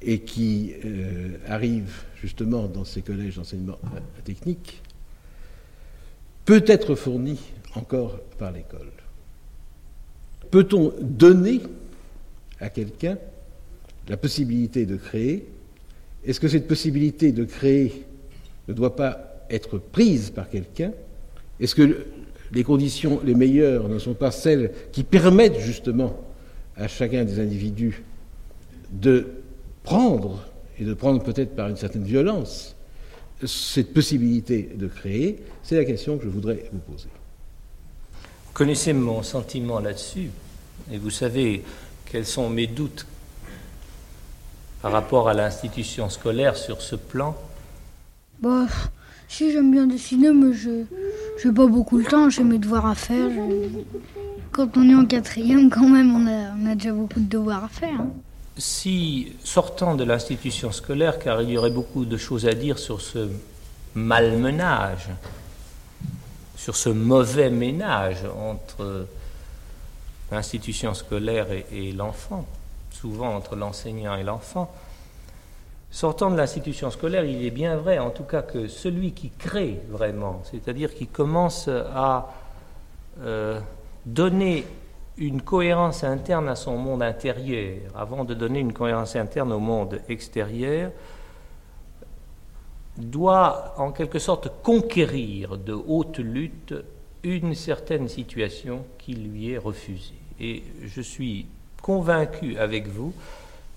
et 0.00 0.20
qui 0.20 0.74
euh, 0.84 1.36
arrivent 1.48 2.04
justement 2.22 2.66
dans 2.68 2.84
ces 2.84 3.02
collèges 3.02 3.36
d'enseignement 3.36 3.78
technique 4.24 4.82
peut 6.44 6.64
être 6.66 6.94
fournie 6.94 7.40
encore 7.74 8.18
par 8.38 8.52
l'école. 8.52 8.90
Peut-on 10.50 10.94
donner 11.00 11.60
à 12.60 12.70
quelqu'un 12.70 13.18
la 14.08 14.16
possibilité 14.16 14.86
de 14.86 14.96
créer, 14.96 15.46
est-ce 16.24 16.40
que 16.40 16.48
cette 16.48 16.66
possibilité 16.66 17.32
de 17.32 17.44
créer 17.44 18.04
ne 18.66 18.74
doit 18.74 18.96
pas 18.96 19.44
être 19.50 19.78
prise 19.78 20.30
par 20.30 20.48
quelqu'un? 20.48 20.92
Est-ce 21.60 21.74
que 21.74 22.06
les 22.52 22.64
conditions 22.64 23.20
les 23.24 23.34
meilleures 23.34 23.88
ne 23.88 23.98
sont 23.98 24.14
pas 24.14 24.30
celles 24.30 24.72
qui 24.92 25.04
permettent 25.04 25.58
justement 25.58 26.16
à 26.76 26.88
chacun 26.88 27.24
des 27.24 27.40
individus 27.40 28.02
de 28.90 29.26
prendre, 29.82 30.46
et 30.78 30.84
de 30.84 30.94
prendre 30.94 31.22
peut-être 31.22 31.54
par 31.54 31.68
une 31.68 31.76
certaine 31.76 32.04
violence, 32.04 32.76
cette 33.44 33.92
possibilité 33.92 34.70
de 34.74 34.86
créer? 34.86 35.38
C'est 35.62 35.76
la 35.76 35.84
question 35.84 36.16
que 36.16 36.24
je 36.24 36.28
voudrais 36.28 36.64
vous 36.72 36.78
poser. 36.78 37.08
connaissez 38.54 38.92
mon 38.92 39.22
sentiment 39.22 39.80
là-dessus, 39.80 40.30
et 40.90 40.98
vous 40.98 41.10
savez 41.10 41.62
quels 42.10 42.26
sont 42.26 42.48
mes 42.48 42.66
doutes 42.66 43.06
par 44.82 44.92
rapport 44.92 45.28
à 45.28 45.34
l'institution 45.34 46.08
scolaire 46.08 46.56
sur 46.56 46.80
ce 46.80 46.96
plan. 46.96 47.36
Bah, 48.40 48.66
si 49.28 49.52
j'aime 49.52 49.70
bien 49.70 49.86
dessiner, 49.86 50.32
mais 50.32 50.52
je 50.52 50.84
n'ai 51.44 51.54
pas 51.54 51.66
beaucoup 51.66 51.98
le 51.98 52.04
temps, 52.04 52.30
j'ai 52.30 52.44
mes 52.44 52.58
devoirs 52.58 52.86
à 52.86 52.94
faire. 52.94 53.30
Quand 54.52 54.76
on 54.76 54.88
est 54.88 54.94
en 54.94 55.04
quatrième, 55.04 55.68
quand 55.70 55.88
même, 55.88 56.14
on 56.14 56.26
a, 56.26 56.54
on 56.60 56.70
a 56.70 56.74
déjà 56.74 56.92
beaucoup 56.92 57.20
de 57.20 57.28
devoirs 57.28 57.64
à 57.64 57.68
faire. 57.68 58.00
Hein. 58.00 58.10
Si, 58.56 59.32
sortant 59.44 59.94
de 59.94 60.02
l'institution 60.04 60.72
scolaire, 60.72 61.18
car 61.18 61.42
il 61.42 61.50
y 61.50 61.58
aurait 61.58 61.70
beaucoup 61.70 62.04
de 62.04 62.16
choses 62.16 62.46
à 62.46 62.54
dire 62.54 62.78
sur 62.78 63.00
ce 63.00 63.28
malmenage, 63.94 65.08
sur 66.56 66.74
ce 66.74 66.88
mauvais 66.88 67.50
ménage 67.50 68.24
entre 68.40 69.06
l'institution 70.30 70.94
scolaire 70.94 71.46
et, 71.50 71.92
l'enfant, 71.92 72.44
souvent 72.90 73.34
entre 73.34 73.56
l'enseignant 73.56 74.16
et 74.16 74.22
l'enfant. 74.22 74.70
Sortant 75.90 76.30
de 76.30 76.36
l'institution 76.36 76.90
scolaire, 76.90 77.24
il 77.24 77.44
est 77.44 77.50
bien 77.50 77.76
vrai, 77.76 77.98
en 77.98 78.10
tout 78.10 78.24
cas, 78.24 78.42
que 78.42 78.68
celui 78.68 79.12
qui 79.12 79.30
crée 79.30 79.80
vraiment, 79.88 80.42
c'est-à-dire 80.44 80.94
qui 80.94 81.06
commence 81.06 81.68
à 81.68 82.28
euh, 83.22 83.58
donner 84.04 84.66
une 85.16 85.42
cohérence 85.42 86.04
interne 86.04 86.48
à 86.48 86.56
son 86.56 86.76
monde 86.76 87.02
intérieur, 87.02 87.78
avant 87.96 88.24
de 88.24 88.34
donner 88.34 88.60
une 88.60 88.72
cohérence 88.72 89.16
interne 89.16 89.52
au 89.52 89.58
monde 89.58 90.00
extérieur, 90.08 90.92
doit 92.96 93.74
en 93.78 93.92
quelque 93.92 94.18
sorte 94.18 94.62
conquérir 94.62 95.56
de 95.56 95.72
haute 95.72 96.18
lutte 96.18 96.74
une 97.22 97.54
certaine 97.54 98.08
situation 98.08 98.84
qui 98.98 99.14
lui 99.14 99.52
est 99.52 99.58
refusée. 99.58 100.17
Et 100.40 100.62
je 100.84 101.00
suis 101.00 101.46
convaincu 101.82 102.56
avec 102.58 102.86
vous 102.88 103.12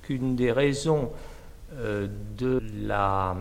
qu'une 0.02 0.36
des 0.36 0.52
raisons 0.52 1.12
euh, 1.74 2.08
de 2.38 2.62
la 2.86 3.36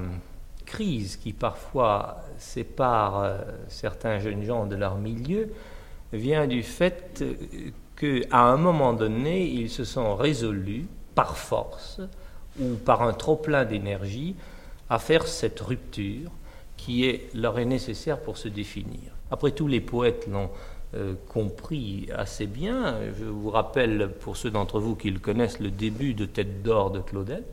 crise 0.67 1.17
qui 1.17 1.33
parfois 1.33 2.23
sépare 2.39 3.23
euh, 3.23 3.39
certains 3.69 4.19
jeunes 4.21 4.45
gens 4.45 4.67
de 4.67 4.77
leur 4.77 4.97
milieu 4.97 5.51
vient 6.13 6.47
du 6.47 6.63
fait 6.63 7.25
qu'à 7.97 8.41
un 8.41 8.57
moment 8.57 8.93
donné, 8.93 9.47
ils 9.47 9.71
se 9.71 9.85
sont 9.85 10.17
résolus, 10.17 10.87
par 11.15 11.37
force 11.37 12.01
ou 12.59 12.75
par 12.77 13.03
un 13.03 13.13
trop-plein 13.13 13.65
d'énergie, 13.65 14.35
à 14.89 14.99
faire 14.99 15.27
cette 15.27 15.61
rupture 15.61 16.31
qui 16.77 17.05
est, 17.05 17.29
leur 17.35 17.59
est 17.59 17.65
nécessaire 17.65 18.21
pour 18.21 18.39
se 18.39 18.49
définir. 18.49 19.13
Après 19.31 19.51
tout, 19.51 19.69
les 19.69 19.81
poètes 19.81 20.27
l'ont 20.27 20.51
euh, 20.95 21.15
compris 21.29 22.09
assez 22.17 22.47
bien. 22.47 22.97
Je 23.19 23.25
vous 23.25 23.51
rappelle, 23.51 24.11
pour 24.21 24.37
ceux 24.37 24.51
d'entre 24.51 24.81
vous 24.81 24.97
qui 24.97 25.11
le 25.11 25.21
connaissent, 25.21 25.61
le 25.61 25.71
début 25.71 26.15
de 26.15 26.25
Tête 26.25 26.63
d'or 26.63 26.91
de 26.91 26.99
Claudel, 26.99 27.45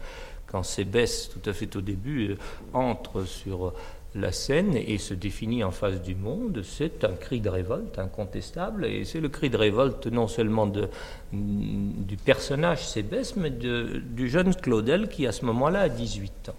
quand 0.48 0.64
Sébès, 0.64 1.30
tout 1.30 1.48
à 1.48 1.54
fait 1.54 1.76
au 1.76 1.82
début, 1.82 2.32
euh, 2.32 2.36
entre 2.74 3.24
sur 3.24 3.74
la 4.16 4.32
scène 4.32 4.76
et 4.76 4.98
se 4.98 5.14
définit 5.14 5.64
en 5.64 5.70
face 5.70 6.02
du 6.02 6.16
monde, 6.16 6.62
c'est 6.64 7.04
un 7.04 7.14
cri 7.14 7.40
de 7.40 7.50
révolte 7.50 8.00
incontestable, 8.00 8.86
et 8.86 9.06
c'est 9.06 9.20
le 9.20 9.30
cri 9.30 9.52
de 9.52 9.58
révolte 9.58 10.08
non 10.08 10.28
seulement 10.28 10.66
de, 10.66 10.90
du 11.32 12.18
personnage 12.18 12.88
Sébès, 12.88 13.36
mais 13.36 13.52
de, 13.52 14.02
du 14.04 14.30
jeune 14.30 14.56
Claudel 14.56 15.10
qui 15.10 15.28
à 15.28 15.32
ce 15.32 15.46
moment-là 15.46 15.82
a 15.82 15.90
18 15.90 16.50
ans. 16.50 16.56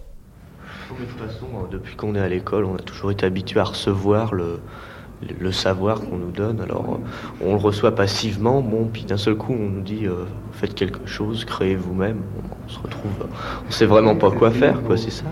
De 0.91 1.05
toute 1.05 1.17
façon, 1.17 1.47
euh, 1.55 1.67
depuis 1.69 1.95
qu'on 1.95 2.15
est 2.15 2.21
à 2.21 2.29
l'école, 2.29 2.63
on 2.63 2.75
a 2.75 2.81
toujours 2.81 3.11
été 3.11 3.25
habitué 3.25 3.59
à 3.59 3.65
recevoir 3.65 4.33
le, 4.33 4.59
le 5.39 5.51
savoir 5.51 6.01
qu'on 6.01 6.17
nous 6.17 6.31
donne. 6.31 6.61
Alors, 6.61 6.85
euh, 6.99 7.45
on 7.45 7.53
le 7.53 7.59
reçoit 7.59 7.93
passivement, 7.93 8.61
bon, 8.61 8.89
puis 8.91 9.03
d'un 9.03 9.17
seul 9.17 9.35
coup, 9.35 9.53
on 9.53 9.69
nous 9.69 9.81
dit 9.81 10.05
euh, 10.05 10.25
faites 10.53 10.73
quelque 10.75 11.05
chose, 11.07 11.45
créez 11.45 11.75
vous-même. 11.75 12.21
On, 12.65 12.69
se 12.69 12.79
retrouve, 12.79 13.11
on 13.67 13.71
sait 13.71 13.85
vraiment 13.85 14.15
pas 14.15 14.31
quoi 14.31 14.51
faire, 14.51 14.81
quoi, 14.83 14.97
c'est 14.97 15.11
ça. 15.11 15.25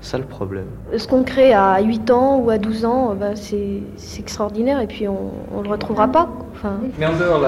Ça 0.00 0.16
le 0.16 0.24
problème. 0.24 0.66
Ce 0.96 1.08
qu'on 1.08 1.24
crée 1.24 1.52
à 1.52 1.80
8 1.80 2.10
ans 2.12 2.38
ou 2.38 2.50
à 2.50 2.58
12 2.58 2.84
ans, 2.84 3.16
bah, 3.18 3.34
c'est 3.34 3.82
extraordinaire 4.18 4.80
et 4.80 4.86
puis 4.86 5.08
on 5.08 5.58
ne 5.58 5.62
le 5.64 5.68
retrouvera 5.68 6.06
pas. 6.06 6.28
Enfin... 6.54 6.78
Mais 6.98 7.06
en 7.06 7.16
dehors, 7.18 7.42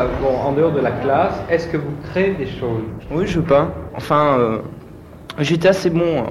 en 0.45 0.53
dehors 0.53 0.73
de 0.73 0.81
la 0.81 0.91
classe, 0.91 1.35
est-ce 1.49 1.69
que 1.69 1.77
vous 1.77 1.93
créez 2.11 2.35
des 2.35 2.47
choses? 2.47 2.83
Oui, 3.13 3.27
je 3.27 3.39
peins. 3.39 3.71
Enfin, 3.95 4.59
j'étais 5.39 5.69
assez 5.69 5.91
bon 5.91 6.25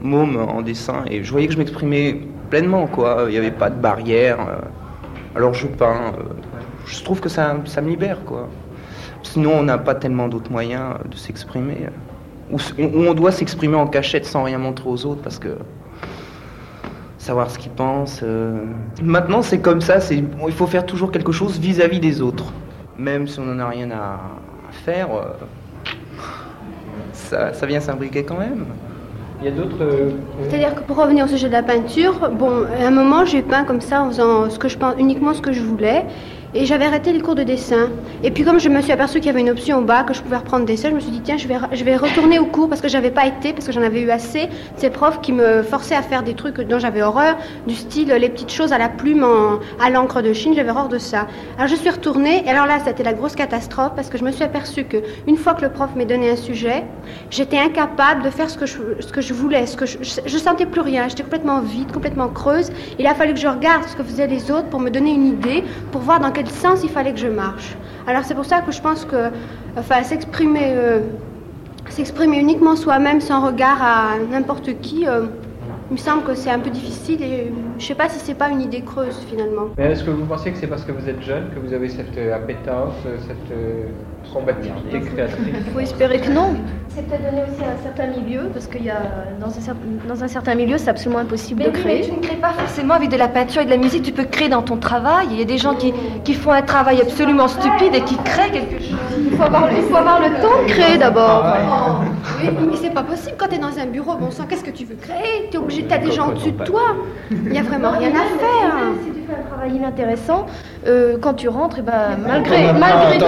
môme 0.00 0.36
en 0.36 0.62
dessin 0.62 1.02
et 1.10 1.24
je 1.24 1.30
voyais 1.32 1.48
que 1.48 1.54
je 1.54 1.58
m'exprimais 1.58 2.20
pleinement, 2.50 2.86
quoi. 2.86 3.24
Il 3.26 3.32
n'y 3.32 3.38
avait 3.38 3.50
pas 3.50 3.70
de 3.70 3.80
barrière. 3.80 4.38
Euh. 4.40 4.60
Alors 5.34 5.54
je 5.54 5.66
peins. 5.66 6.12
Euh. 6.18 6.22
Je 6.86 7.02
trouve 7.02 7.20
que 7.20 7.28
ça, 7.28 7.54
me 7.54 7.88
libère, 7.88 8.24
quoi. 8.24 8.48
Sinon, 9.22 9.52
on 9.54 9.62
n'a 9.62 9.78
pas 9.78 9.94
tellement 9.94 10.28
d'autres 10.28 10.50
moyens 10.50 10.96
de 11.10 11.16
s'exprimer. 11.16 11.88
Ou 12.52 12.58
on 12.78 13.14
doit 13.14 13.32
s'exprimer 13.32 13.76
en 13.76 13.86
cachette 13.86 14.26
sans 14.26 14.44
rien 14.44 14.58
montrer 14.58 14.88
aux 14.88 15.06
autres 15.06 15.22
parce 15.22 15.38
que 15.38 15.56
savoir 17.18 17.50
ce 17.50 17.58
qu'ils 17.58 17.72
pensent. 17.72 18.20
Euh. 18.22 18.64
Maintenant, 19.02 19.42
c'est 19.42 19.60
comme 19.60 19.80
ça. 19.80 19.98
Il 20.12 20.52
faut 20.52 20.66
faire 20.66 20.84
toujours 20.84 21.10
quelque 21.10 21.32
chose 21.32 21.58
vis-à-vis 21.58 22.00
des 22.00 22.20
autres, 22.20 22.52
même 22.98 23.26
si 23.26 23.40
on 23.40 23.44
n'en 23.44 23.58
a 23.60 23.68
rien 23.68 23.90
à, 23.90 24.20
faire. 24.84 25.08
ça, 27.12 27.54
ça 27.54 27.66
vient 27.66 27.80
s'imbriquer 27.80 28.24
quand 28.24 28.38
même. 28.38 28.66
Euh, 29.46 30.10
C'est-à-dire 30.42 30.74
que 30.74 30.80
pour 30.80 30.96
revenir 30.96 31.26
au 31.26 31.28
sujet 31.28 31.48
de 31.48 31.52
la 31.52 31.62
peinture, 31.62 32.30
bon, 32.30 32.64
à 32.80 32.86
un 32.86 32.90
moment, 32.90 33.24
j'ai 33.24 33.42
peint 33.42 33.64
comme 33.64 33.80
ça 33.80 34.02
en 34.02 34.08
faisant 34.08 34.48
ce 34.48 34.58
que 34.58 34.68
je 34.68 34.78
pense, 34.78 34.94
uniquement 34.98 35.34
ce 35.34 35.42
que 35.42 35.52
je 35.52 35.60
voulais. 35.60 36.06
Et 36.56 36.66
j'avais 36.66 36.84
arrêté 36.84 37.12
les 37.12 37.20
cours 37.20 37.34
de 37.34 37.42
dessin. 37.42 37.90
Et 38.22 38.30
puis 38.30 38.44
comme 38.44 38.60
je 38.60 38.68
me 38.68 38.80
suis 38.80 38.92
aperçue 38.92 39.18
qu'il 39.18 39.26
y 39.26 39.30
avait 39.30 39.40
une 39.40 39.50
option 39.50 39.78
au 39.78 39.82
bas, 39.82 40.04
que 40.04 40.14
je 40.14 40.22
pouvais 40.22 40.36
reprendre 40.36 40.64
dessin, 40.64 40.90
je 40.90 40.94
me 40.94 41.00
suis 41.00 41.10
dit, 41.10 41.20
tiens, 41.20 41.36
je 41.36 41.48
vais, 41.48 41.56
je 41.72 41.82
vais 41.82 41.96
retourner 41.96 42.38
au 42.38 42.46
cours 42.46 42.68
parce 42.68 42.80
que 42.80 42.86
j'avais 42.86 43.10
pas 43.10 43.26
été, 43.26 43.52
parce 43.52 43.66
que 43.66 43.72
j'en 43.72 43.82
avais 43.82 44.00
eu 44.00 44.10
assez. 44.10 44.48
Ces 44.76 44.90
profs 44.90 45.20
qui 45.20 45.32
me 45.32 45.62
forçaient 45.64 45.96
à 45.96 46.02
faire 46.02 46.22
des 46.22 46.34
trucs 46.34 46.60
dont 46.60 46.78
j'avais 46.78 47.02
horreur, 47.02 47.36
du 47.66 47.74
style 47.74 48.08
les 48.08 48.28
petites 48.28 48.52
choses 48.52 48.72
à 48.72 48.78
la 48.78 48.88
plume, 48.88 49.26
à 49.84 49.90
l'encre 49.90 50.22
de 50.22 50.32
Chine, 50.32 50.54
j'avais 50.54 50.70
horreur 50.70 50.88
de 50.88 50.98
ça. 50.98 51.26
Alors 51.58 51.68
je 51.68 51.74
suis 51.74 51.90
retournée, 51.90 52.44
et 52.46 52.50
alors 52.50 52.66
là, 52.66 52.78
c'était 52.84 53.02
la 53.02 53.14
grosse 53.14 53.34
catastrophe 53.34 53.92
parce 53.96 54.08
que 54.08 54.16
je 54.16 54.24
me 54.24 54.30
suis 54.30 54.44
aperçue 54.44 54.84
que 54.84 54.98
une 55.26 55.36
fois 55.36 55.54
que 55.54 55.62
le 55.62 55.70
prof 55.70 55.90
m'a 55.96 56.04
donné 56.04 56.30
un 56.30 56.36
sujet, 56.36 56.84
j'étais 57.30 57.58
incapable 57.58 58.22
de 58.22 58.30
faire 58.30 58.48
ce 58.48 58.56
que 58.56 58.66
je, 58.66 58.78
ce 59.00 59.12
que 59.12 59.20
je 59.20 59.34
voulais, 59.34 59.66
ce 59.66 59.76
que 59.76 59.86
je, 59.86 59.98
je 60.00 60.38
sentais 60.38 60.66
plus 60.66 60.82
rien, 60.82 61.08
j'étais 61.08 61.24
complètement 61.24 61.60
vide, 61.60 61.90
complètement 61.90 62.28
creuse. 62.28 62.70
Il 63.00 63.08
a 63.08 63.14
fallu 63.14 63.34
que 63.34 63.40
je 63.40 63.48
regarde 63.48 63.82
ce 63.88 63.96
que 63.96 64.04
faisaient 64.04 64.28
les 64.28 64.52
autres 64.52 64.68
pour 64.68 64.78
me 64.78 64.90
donner 64.90 65.12
une 65.12 65.26
idée, 65.26 65.64
pour 65.90 66.00
voir 66.00 66.20
dans 66.20 66.30
quel 66.30 66.43
sens 66.50 66.82
il 66.82 66.90
fallait 66.90 67.12
que 67.12 67.18
je 67.20 67.28
marche. 67.28 67.76
Alors 68.06 68.24
c'est 68.24 68.34
pour 68.34 68.44
ça 68.44 68.60
que 68.60 68.72
je 68.72 68.80
pense 68.80 69.04
que 69.04 69.30
enfin, 69.76 70.02
s'exprimer 70.02 70.72
euh, 70.74 71.00
s'exprimer 71.88 72.38
uniquement 72.38 72.76
soi-même 72.76 73.20
sans 73.20 73.44
regard 73.46 73.82
à 73.82 74.18
n'importe 74.30 74.80
qui, 74.80 75.06
euh, 75.06 75.26
il 75.90 75.94
me 75.94 75.98
semble 75.98 76.22
que 76.24 76.34
c'est 76.34 76.50
un 76.50 76.58
peu 76.58 76.70
difficile 76.70 77.22
et 77.22 77.52
je 77.78 77.82
ne 77.82 77.88
sais 77.88 77.94
pas 77.94 78.08
si 78.08 78.18
c'est 78.18 78.34
pas 78.34 78.48
une 78.48 78.62
idée 78.62 78.80
creuse 78.80 79.18
finalement. 79.28 79.68
Est-ce 79.76 80.04
que 80.04 80.10
vous 80.10 80.24
pensez 80.24 80.50
que 80.52 80.58
c'est 80.58 80.66
parce 80.66 80.84
que 80.84 80.92
vous 80.92 81.08
êtes 81.08 81.22
jeune 81.22 81.50
que 81.54 81.60
vous 81.60 81.72
avez 81.72 81.88
cette 81.88 82.16
euh, 82.16 82.34
appétence, 82.36 82.94
cette 83.26 83.56
combativité 84.34 85.00
créatrice 85.00 85.54
Il 85.66 85.72
faut 85.72 85.80
espérer 85.80 86.20
que 86.20 86.30
non. 86.30 86.54
C'est 86.88 87.06
peut-être 87.08 87.24
donné 87.24 87.42
aussi 87.42 87.62
à 87.64 87.70
un 87.70 87.82
certain 87.82 88.06
milieu, 88.20 88.50
parce 88.52 88.66
qu'il 88.66 88.84
y 88.84 88.90
a 88.90 89.00
dans 89.40 89.48
un, 89.48 89.76
dans 90.08 90.22
un 90.22 90.28
certain 90.28 90.54
milieu, 90.54 90.78
c'est 90.78 90.90
absolument 90.90 91.20
impossible 91.20 91.64
de 91.64 91.70
créer. 91.70 92.00
Mais 92.00 92.06
tu 92.06 92.12
ne 92.12 92.20
crées 92.20 92.36
pas 92.36 92.52
forcément 92.52 92.94
avec 92.94 93.10
de 93.10 93.16
la 93.16 93.28
peinture 93.28 93.62
et 93.62 93.64
de 93.64 93.70
la 93.70 93.76
musique, 93.76 94.02
tu 94.02 94.12
peux 94.12 94.24
créer 94.24 94.48
dans 94.48 94.62
ton 94.62 94.76
travail. 94.76 95.28
Il 95.30 95.38
y 95.38 95.42
a 95.42 95.44
des 95.44 95.58
gens 95.58 95.74
qui, 95.74 95.92
qui 96.24 96.34
font 96.34 96.52
un 96.52 96.62
travail 96.62 97.00
absolument 97.00 97.48
stupide 97.48 97.94
et 97.94 98.02
qui 98.02 98.16
créent 98.18 98.50
quelque 98.50 98.80
chose. 98.80 98.98
Il 99.24 99.36
faut 99.36 99.42
avoir, 99.42 99.72
il 99.72 99.82
faut 99.82 99.96
avoir 99.96 100.20
le 100.20 100.40
temps 100.40 100.62
de 100.62 100.68
créer 100.68 100.98
d'abord. 100.98 101.42
Ah 101.44 102.00
mais, 102.42 102.76
c'est 102.76 102.90
pas 102.90 103.02
possible 103.02 103.36
quand 103.38 103.48
tu 103.48 103.56
es 103.56 103.58
dans 103.58 103.78
un 103.78 103.86
bureau, 103.86 104.16
bon 104.16 104.30
sang, 104.30 104.44
qu'est-ce 104.48 104.64
que 104.64 104.70
tu 104.70 104.84
veux 104.84 104.96
créer? 104.96 105.48
Tu 105.50 105.56
es 105.56 105.58
obligé, 105.58 105.86
tu 105.86 105.94
as 105.94 105.98
des 105.98 106.12
gens 106.12 106.28
au-dessus 106.28 106.52
de 106.52 106.64
toi. 106.64 106.96
Il 107.30 107.50
n'y 107.50 107.58
a 107.58 107.62
vraiment 107.62 107.90
rien 107.90 108.10
à 108.10 108.38
faire. 108.38 108.74
Un 109.34 109.42
travail 109.48 109.74
inintéressant, 109.74 110.46
euh, 110.86 111.16
quand 111.20 111.34
tu 111.34 111.48
rentres, 111.48 111.78
et 111.78 111.80
eh 111.80 111.82
ben, 111.82 112.18
malgré, 112.24 112.72
malgré 112.72 113.18
tout, 113.18 113.24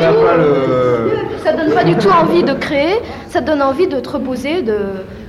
ça 1.43 1.53
donne 1.53 1.73
pas 1.73 1.85
du 1.85 1.97
tout 1.97 2.09
envie 2.09 2.45
de 2.45 2.53
créer, 2.53 3.01
ça 3.29 3.41
donne 3.41 3.61
envie 3.61 3.89
de 3.89 3.99
te 3.99 4.09
reposer, 4.11 4.63
de, 4.63 4.77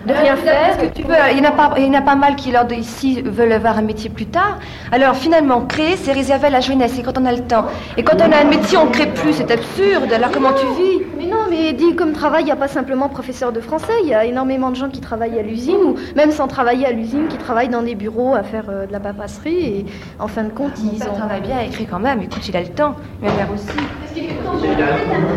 de 0.07 0.13
rien 0.13 0.35
faire. 0.35 0.77
Que 0.77 0.85
tu 0.87 1.03
veux, 1.03 1.15
il 1.31 1.37
y 1.37 1.41
en 1.41 1.49
a 1.49 1.51
pas, 1.51 1.73
il 1.77 1.85
y 1.85 1.89
en 1.89 1.93
a 1.93 2.01
pas 2.01 2.15
mal 2.15 2.35
qui, 2.35 2.51
lors 2.51 2.65
de 2.65 2.73
ici, 2.73 3.21
veulent 3.21 3.51
avoir 3.51 3.77
un 3.77 3.81
métier 3.81 4.09
plus 4.09 4.25
tard. 4.25 4.57
Alors 4.91 5.15
finalement, 5.15 5.61
créer, 5.61 5.97
c'est 5.97 6.13
réservé 6.13 6.47
à 6.47 6.49
la 6.49 6.61
jeunesse, 6.61 6.97
et 6.97 7.03
quand 7.03 7.17
on 7.17 7.25
a 7.25 7.31
le 7.31 7.43
temps. 7.43 7.65
Et 7.97 8.03
quand 8.03 8.17
on 8.17 8.31
a 8.31 8.37
un 8.37 8.45
métier, 8.45 8.77
on 8.77 8.87
crée 8.87 9.07
plus, 9.07 9.33
c'est 9.33 9.51
absurde. 9.51 10.11
Alors 10.11 10.31
comment 10.31 10.53
tu 10.53 10.65
vis? 10.81 11.05
Mais 11.17 11.25
non, 11.25 11.45
mais 11.49 11.73
dit 11.73 11.95
comme 11.95 12.13
travail, 12.13 12.43
il 12.43 12.45
n'y 12.45 12.51
a 12.51 12.55
pas 12.55 12.67
simplement 12.67 13.09
professeur 13.09 13.51
de 13.51 13.59
français, 13.59 13.93
il 14.03 14.09
y 14.09 14.13
a 14.13 14.25
énormément 14.25 14.69
de 14.69 14.75
gens 14.75 14.89
qui 14.89 15.01
travaillent 15.01 15.39
à 15.39 15.41
l'usine, 15.41 15.77
ou 15.77 15.95
même 16.15 16.31
sans 16.31 16.47
travailler 16.47 16.85
à 16.85 16.91
l'usine, 16.91 17.27
qui 17.27 17.37
travaillent 17.37 17.69
dans 17.69 17.81
des 17.81 17.95
bureaux 17.95 18.33
à 18.33 18.43
faire 18.43 18.65
euh, 18.69 18.85
de 18.85 18.91
la 18.91 18.99
papasserie, 18.99 19.65
et 19.65 19.85
en 20.19 20.27
fin 20.27 20.43
de 20.43 20.49
compte, 20.49 20.73
ils 20.77 21.03
ont... 21.03 21.13
travaille 21.13 21.41
bien, 21.41 21.59
écrit 21.59 21.85
quand 21.85 21.99
même, 21.99 22.21
écoute, 22.21 22.47
il 22.47 22.55
a 22.55 22.61
le 22.61 22.67
temps, 22.67 22.95
ma 23.21 23.31
mère 23.31 23.47
aussi. 23.53 23.67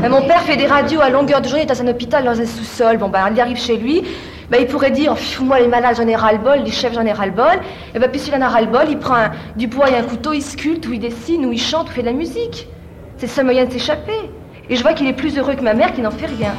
mon 0.09 0.23
père 0.23 0.43
fait 0.43 0.57
des 0.57 0.67
radios 0.67 1.01
à 1.01 1.11
longueur 1.11 1.41
de 1.41 1.49
journée 1.49 1.67
dans 1.67 1.81
un 1.83 1.89
hôpital, 1.89 2.25
dans 2.25 2.41
un 2.41 2.47
sous-sol, 2.47 2.99
bon 2.99 3.09
ben, 3.09 3.29
il 3.33 3.41
arrive 3.41 3.59
chez 3.59 3.77
lui, 3.77 4.03
ben, 4.51 4.61
il 4.61 4.67
pourrait 4.67 4.91
dire, 4.91 5.15
moi 5.43 5.61
les 5.61 5.69
malades 5.69 5.97
j'en 5.97 6.09
ai 6.09 6.17
ras-le-bol, 6.17 6.61
les 6.65 6.71
chefs 6.71 6.93
j'en 6.93 7.07
ai 7.07 7.13
ras-le-bol. 7.13 7.61
Et 7.95 7.99
ben, 7.99 8.11
puis 8.11 8.21
s'il 8.21 8.35
en 8.35 8.41
a 8.41 8.49
ras-le-bol, 8.49 8.87
il 8.89 8.99
prend 8.99 9.29
du 9.57 9.69
bois 9.69 9.91
et 9.91 9.97
un 9.97 10.03
couteau, 10.03 10.33
il 10.33 10.43
sculpte, 10.43 10.87
ou 10.89 10.93
il 10.93 10.99
dessine, 10.99 11.47
ou 11.47 11.53
il 11.53 11.61
chante, 11.61 11.87
ou 11.89 11.91
il 11.93 11.95
fait 11.95 12.03
de 12.03 12.07
la 12.07 12.13
musique. 12.13 12.67
C'est 13.17 13.27
le 13.27 13.33
seul 13.33 13.45
moyen 13.45 13.67
de 13.67 13.73
s'échapper. 13.73 14.31
Et 14.69 14.77
je 14.77 14.83
vois 14.83 14.93
qu'il 14.93 15.07
est 15.07 15.13
plus 15.13 15.39
heureux 15.39 15.55
que 15.55 15.63
ma 15.63 15.75
mère 15.75 15.93
qui 15.93 16.01
n'en 16.01 16.11
fait 16.11 16.27
rien. 16.27 16.55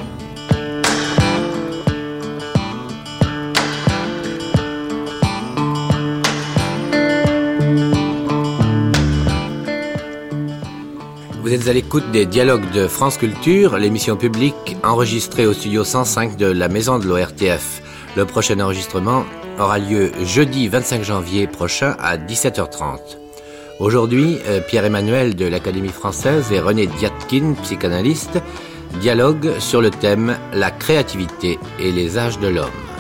Vous 11.52 11.58
êtes 11.58 11.68
à 11.68 11.74
l'écoute 11.74 12.10
des 12.12 12.26
dialogues 12.26 12.72
de 12.72 12.88
France 12.88 13.18
Culture, 13.18 13.78
l'émission 13.78 14.16
publique 14.16 14.78
enregistrée 14.86 15.46
au 15.46 15.52
studio 15.52 15.84
105 15.84 16.38
de 16.38 16.46
la 16.46 16.70
maison 16.70 16.98
de 16.98 17.06
l'ORTF. 17.06 17.82
Le 18.16 18.26
prochain 18.26 18.58
enregistrement 18.62 19.26
aura 19.60 19.78
lieu 19.78 20.14
jeudi 20.24 20.70
25 20.70 21.04
janvier 21.04 21.48
prochain 21.48 21.98
à 22.00 22.16
17h30. 22.16 23.00
Aujourd'hui, 23.82 24.38
euh, 24.48 24.62
Pierre-Emmanuel 24.62 25.36
de 25.36 25.46
l'Académie 25.46 25.90
française 25.90 26.54
et 26.54 26.62
René 26.62 26.88
Diatkin, 26.88 27.56
psychanalyste, 27.64 28.40
dialoguent 29.02 29.60
sur 29.60 29.82
le 29.82 29.90
thème 29.90 30.38
La 30.54 30.72
créativité 30.72 31.60
et 31.82 31.92
les 31.92 32.18
âges 32.18 32.40
de 32.40 32.48
l'homme. 32.48 32.91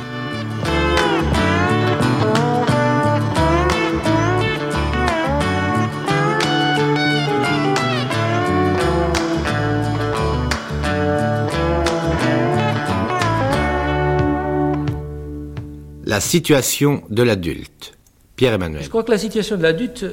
Situation 16.22 17.04
de 17.10 17.24
l'adulte. 17.24 17.98
Pierre-Emmanuel. 18.36 18.82
Je 18.82 18.90
crois 18.90 19.04
que 19.04 19.12
la 19.12 19.18
situation 19.18 19.58
de 19.58 19.62
l'adulte, 19.62 20.06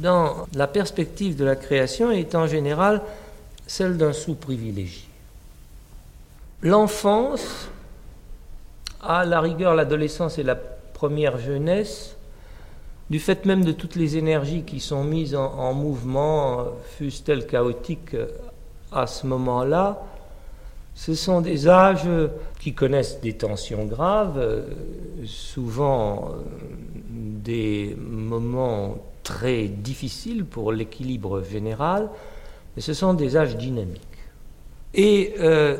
dans 0.00 0.46
la 0.54 0.66
perspective 0.66 1.34
de 1.34 1.44
la 1.44 1.56
création, 1.56 2.12
est 2.12 2.34
en 2.34 2.46
général 2.46 3.02
celle 3.66 3.96
d'un 3.96 4.12
sous-privilégié. 4.12 5.08
L'enfance, 6.62 7.68
à 9.02 9.24
la 9.24 9.40
rigueur 9.40 9.74
l'adolescence 9.74 10.38
et 10.38 10.42
la 10.42 10.54
première 10.54 11.38
jeunesse, 11.38 12.16
du 13.10 13.18
fait 13.18 13.44
même 13.44 13.64
de 13.64 13.72
toutes 13.72 13.96
les 13.96 14.16
énergies 14.16 14.62
qui 14.62 14.80
sont 14.80 15.02
mises 15.02 15.34
en, 15.34 15.52
en 15.52 15.74
mouvement, 15.74 16.66
fussent-elles 16.98 17.46
chaotiques 17.46 18.16
à 18.92 19.06
ce 19.06 19.26
moment-là, 19.26 20.02
ce 20.96 21.14
sont 21.14 21.42
des 21.42 21.68
âges 21.68 22.08
qui 22.58 22.72
connaissent 22.72 23.20
des 23.20 23.34
tensions 23.34 23.84
graves, 23.84 24.64
souvent 25.26 26.32
des 27.10 27.94
moments 28.00 28.96
très 29.22 29.68
difficiles 29.68 30.46
pour 30.46 30.72
l'équilibre 30.72 31.42
général, 31.42 32.08
mais 32.74 32.82
ce 32.82 32.94
sont 32.94 33.12
des 33.12 33.36
âges 33.36 33.56
dynamiques. 33.56 34.00
Et 34.94 35.34
euh, 35.38 35.76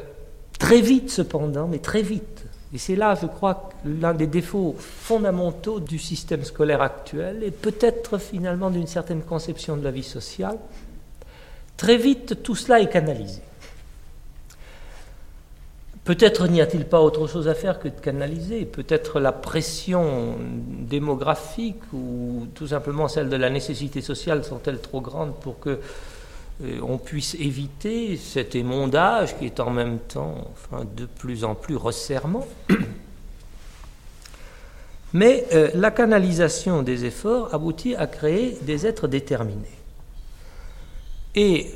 très 0.58 0.82
vite 0.82 1.10
cependant, 1.10 1.66
mais 1.66 1.78
très 1.78 2.02
vite, 2.02 2.44
et 2.74 2.78
c'est 2.78 2.94
là, 2.96 3.16
je 3.20 3.26
crois, 3.26 3.70
l'un 3.86 4.12
des 4.12 4.26
défauts 4.26 4.76
fondamentaux 4.78 5.80
du 5.80 5.98
système 5.98 6.44
scolaire 6.44 6.82
actuel, 6.82 7.42
et 7.42 7.50
peut-être 7.50 8.18
finalement 8.18 8.68
d'une 8.68 8.86
certaine 8.86 9.22
conception 9.22 9.78
de 9.78 9.82
la 9.84 9.90
vie 9.90 10.02
sociale, 10.02 10.58
très 11.78 11.96
vite 11.96 12.42
tout 12.42 12.54
cela 12.54 12.80
est 12.80 12.90
canalisé. 12.90 13.40
Peut-être 16.07 16.46
n'y 16.46 16.61
a-t-il 16.61 16.84
pas 16.84 17.00
autre 17.00 17.26
chose 17.26 17.48
à 17.48 17.54
faire 17.57 17.80
que 17.80 17.88
de 17.88 17.98
canaliser, 17.98 18.64
peut-être 18.64 19.18
la 19.18 19.32
pression 19.32 20.36
démographique 20.38 21.82
ou 21.92 22.46
tout 22.54 22.68
simplement 22.68 23.09
celle 23.09 23.28
de 23.28 23.34
la 23.34 23.50
nécessité 23.50 24.00
sociale 24.00 24.44
sont-elles 24.44 24.80
trop 24.80 25.00
grandes 25.00 25.34
pour 25.34 25.59
que 25.59 25.80
euh, 26.62 26.78
on 26.86 26.98
puisse 26.98 27.34
éviter 27.34 28.16
cet 28.16 28.54
émondage 28.54 29.36
qui 29.36 29.46
est 29.46 29.59
en 29.59 29.70
même 29.70 29.98
temps 29.98 30.52
enfin, 30.52 30.84
de 30.96 31.07
plus 31.07 31.42
en 31.42 31.57
plus 31.57 31.74
resserrement. 31.74 32.46
Mais 35.12 35.44
euh, 35.54 35.70
la 35.74 35.90
canalisation 35.90 36.84
des 36.84 37.04
efforts 37.04 37.52
aboutit 37.52 37.96
à 37.96 38.07
créer 38.07 38.57
des 38.62 38.86
êtres 38.86 39.09
déterminés. 39.09 39.66
Et 41.34 41.66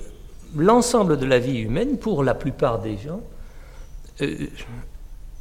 l'ensemble 0.55 1.19
de 1.19 1.27
la 1.27 1.41
vie 1.41 1.59
humaine, 1.59 1.99
pour 1.99 2.23
la 2.23 2.35
plupart 2.35 2.81
des 2.81 2.97
gens, 2.97 3.23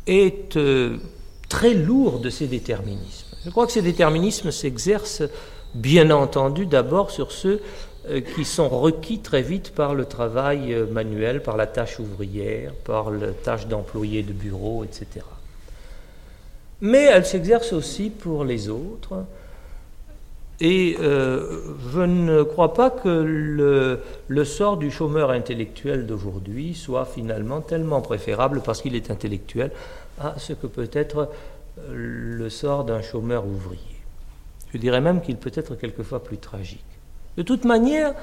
est 0.07 0.57
euh, 0.57 0.97
très 1.47 1.73
lourd 1.73 2.19
de 2.19 2.29
ces 2.29 2.47
déterminismes. 2.47 3.27
Je 3.45 3.49
crois 3.49 3.65
que 3.65 3.71
ces 3.71 3.81
déterminismes 3.81 4.51
s'exercent 4.51 5.23
bien 5.73 6.09
entendu 6.11 6.65
d'abord 6.65 7.11
sur 7.11 7.31
ceux 7.31 7.61
euh, 8.09 8.21
qui 8.21 8.45
sont 8.45 8.69
requis 8.69 9.19
très 9.19 9.41
vite 9.41 9.71
par 9.71 9.93
le 9.93 10.05
travail 10.05 10.75
manuel, 10.91 11.43
par 11.43 11.57
la 11.57 11.67
tâche 11.67 11.99
ouvrière, 11.99 12.73
par 12.83 13.11
la 13.11 13.31
tâche 13.31 13.67
d'employé 13.67 14.23
de 14.23 14.33
bureau, 14.33 14.83
etc. 14.83 15.25
Mais 16.81 17.03
elles 17.03 17.25
s'exercent 17.25 17.73
aussi 17.73 18.09
pour 18.09 18.45
les 18.45 18.69
autres, 18.69 19.25
et 20.61 20.97
euh, 20.99 21.61
je 21.93 22.01
ne 22.01 22.43
crois 22.43 22.73
pas 22.73 22.89
que 22.89 23.07
le, 23.07 24.45
sort 24.45 24.77
du 24.77 24.91
chômeur 24.91 25.31
intellectuel 25.31 26.05
d'aujourd'hui 26.05 26.73
soit 26.75 27.05
finalement 27.05 27.61
tellement 27.61 28.01
préférable 28.01 28.61
parce 28.63 28.81
qu'il 28.81 28.95
est 28.95 29.09
intellectuel 29.09 29.71
à 30.19 30.35
ce 30.37 30.51
que 30.53 30.67
peut 30.67 30.89
être 30.91 31.29
euh, 31.79 32.37
le 32.37 32.49
sort 32.49 32.83
d'un 32.83 33.01
chômeur 33.01 33.45
ouvrier. 33.45 33.81
Je 34.73 34.77
dirais 34.77 35.01
même 35.01 35.21
qu'il 35.21 35.37
peut 35.37 35.51
être 35.55 35.75
quelquefois 35.75 36.21
plus 36.23 36.37
tragique. 36.37 36.83
De 37.37 37.41
toute 37.43 37.63
manière, 37.63 38.13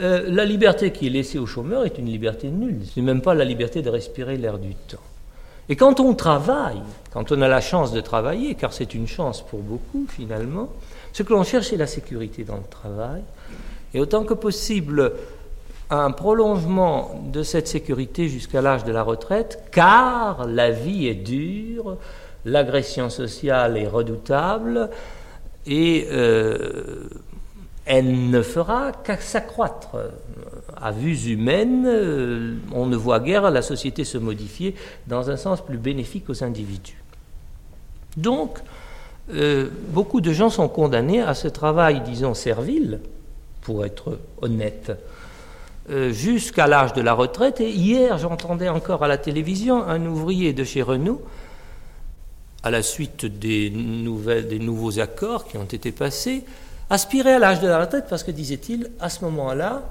euh, 0.00 0.24
la 0.28 0.44
liberté 0.44 0.92
qui 0.92 1.08
est 1.08 1.10
laissée 1.10 1.40
au 1.40 1.46
chômeur 1.46 1.84
est 1.84 1.98
une 1.98 2.06
liberté 2.06 2.48
nulle. 2.48 2.86
Ce 2.86 3.00
n'est 3.00 3.06
même 3.06 3.22
pas 3.22 3.34
la 3.34 3.44
liberté 3.44 3.82
de 3.82 3.90
respirer 3.90 4.36
l'air 4.36 4.58
du 4.58 4.74
temps. 4.74 4.98
Et 5.68 5.74
quand 5.74 5.98
on 6.00 6.14
travaille, 6.14 6.82
quand 7.12 7.32
on 7.32 7.42
a 7.42 7.48
la 7.48 7.60
chance 7.60 7.92
de 7.92 8.00
travailler, 8.00 8.54
car 8.54 8.72
c'est 8.72 8.94
une 8.94 9.06
chance 9.08 9.42
pour 9.42 9.60
beaucoup 9.60 10.06
finalement, 10.08 10.70
ce 11.12 11.22
que 11.22 11.32
l'on 11.32 11.44
cherche, 11.44 11.68
c'est 11.68 11.76
la 11.76 11.86
sécurité 11.86 12.44
dans 12.44 12.56
le 12.56 12.68
travail, 12.68 13.22
et 13.94 14.00
autant 14.00 14.24
que 14.24 14.34
possible 14.34 15.12
un 15.90 16.10
prolongement 16.10 17.22
de 17.30 17.42
cette 17.42 17.68
sécurité 17.68 18.28
jusqu'à 18.28 18.62
l'âge 18.62 18.84
de 18.84 18.92
la 18.92 19.02
retraite, 19.02 19.64
car 19.70 20.46
la 20.46 20.70
vie 20.70 21.06
est 21.06 21.14
dure, 21.14 21.98
l'agression 22.46 23.10
sociale 23.10 23.76
est 23.76 23.86
redoutable, 23.86 24.88
et 25.66 26.08
euh, 26.10 27.08
elle 27.84 28.30
ne 28.30 28.42
fera 28.42 28.92
qu'à 28.92 29.18
s'accroître. 29.18 29.96
À 30.80 30.92
vues 30.92 31.26
humaines, 31.26 31.84
euh, 31.86 32.56
on 32.72 32.86
ne 32.86 32.96
voit 32.96 33.20
guère 33.20 33.50
la 33.50 33.62
société 33.62 34.04
se 34.04 34.18
modifier 34.18 34.74
dans 35.06 35.30
un 35.30 35.36
sens 35.36 35.60
plus 35.60 35.78
bénéfique 35.78 36.30
aux 36.30 36.42
individus. 36.42 37.02
Donc, 38.16 38.58
euh, 39.30 39.68
beaucoup 39.88 40.20
de 40.20 40.32
gens 40.32 40.50
sont 40.50 40.68
condamnés 40.68 41.20
à 41.20 41.34
ce 41.34 41.48
travail, 41.48 42.02
disons, 42.04 42.34
servile, 42.34 43.00
pour 43.60 43.84
être 43.84 44.18
honnête, 44.40 44.92
euh, 45.90 46.12
jusqu'à 46.12 46.66
l'âge 46.66 46.92
de 46.92 47.00
la 47.00 47.12
retraite. 47.12 47.60
Et 47.60 47.70
hier, 47.70 48.18
j'entendais 48.18 48.68
encore 48.68 49.04
à 49.04 49.08
la 49.08 49.18
télévision 49.18 49.82
un 49.84 50.04
ouvrier 50.06 50.52
de 50.52 50.64
chez 50.64 50.82
Renault, 50.82 51.22
à 52.62 52.70
la 52.70 52.82
suite 52.82 53.26
des, 53.26 53.70
nouveaux 53.70 54.98
accords 54.98 55.46
qui 55.46 55.56
ont 55.56 55.64
été 55.64 55.92
passés, 55.92 56.44
aspirer 56.90 57.34
à 57.34 57.38
l'âge 57.38 57.60
de 57.60 57.68
la 57.68 57.80
retraite 57.80 58.06
parce 58.08 58.22
que, 58.22 58.30
disait-il, 58.30 58.90
à 59.00 59.08
ce 59.08 59.24
moment-là, 59.24 59.82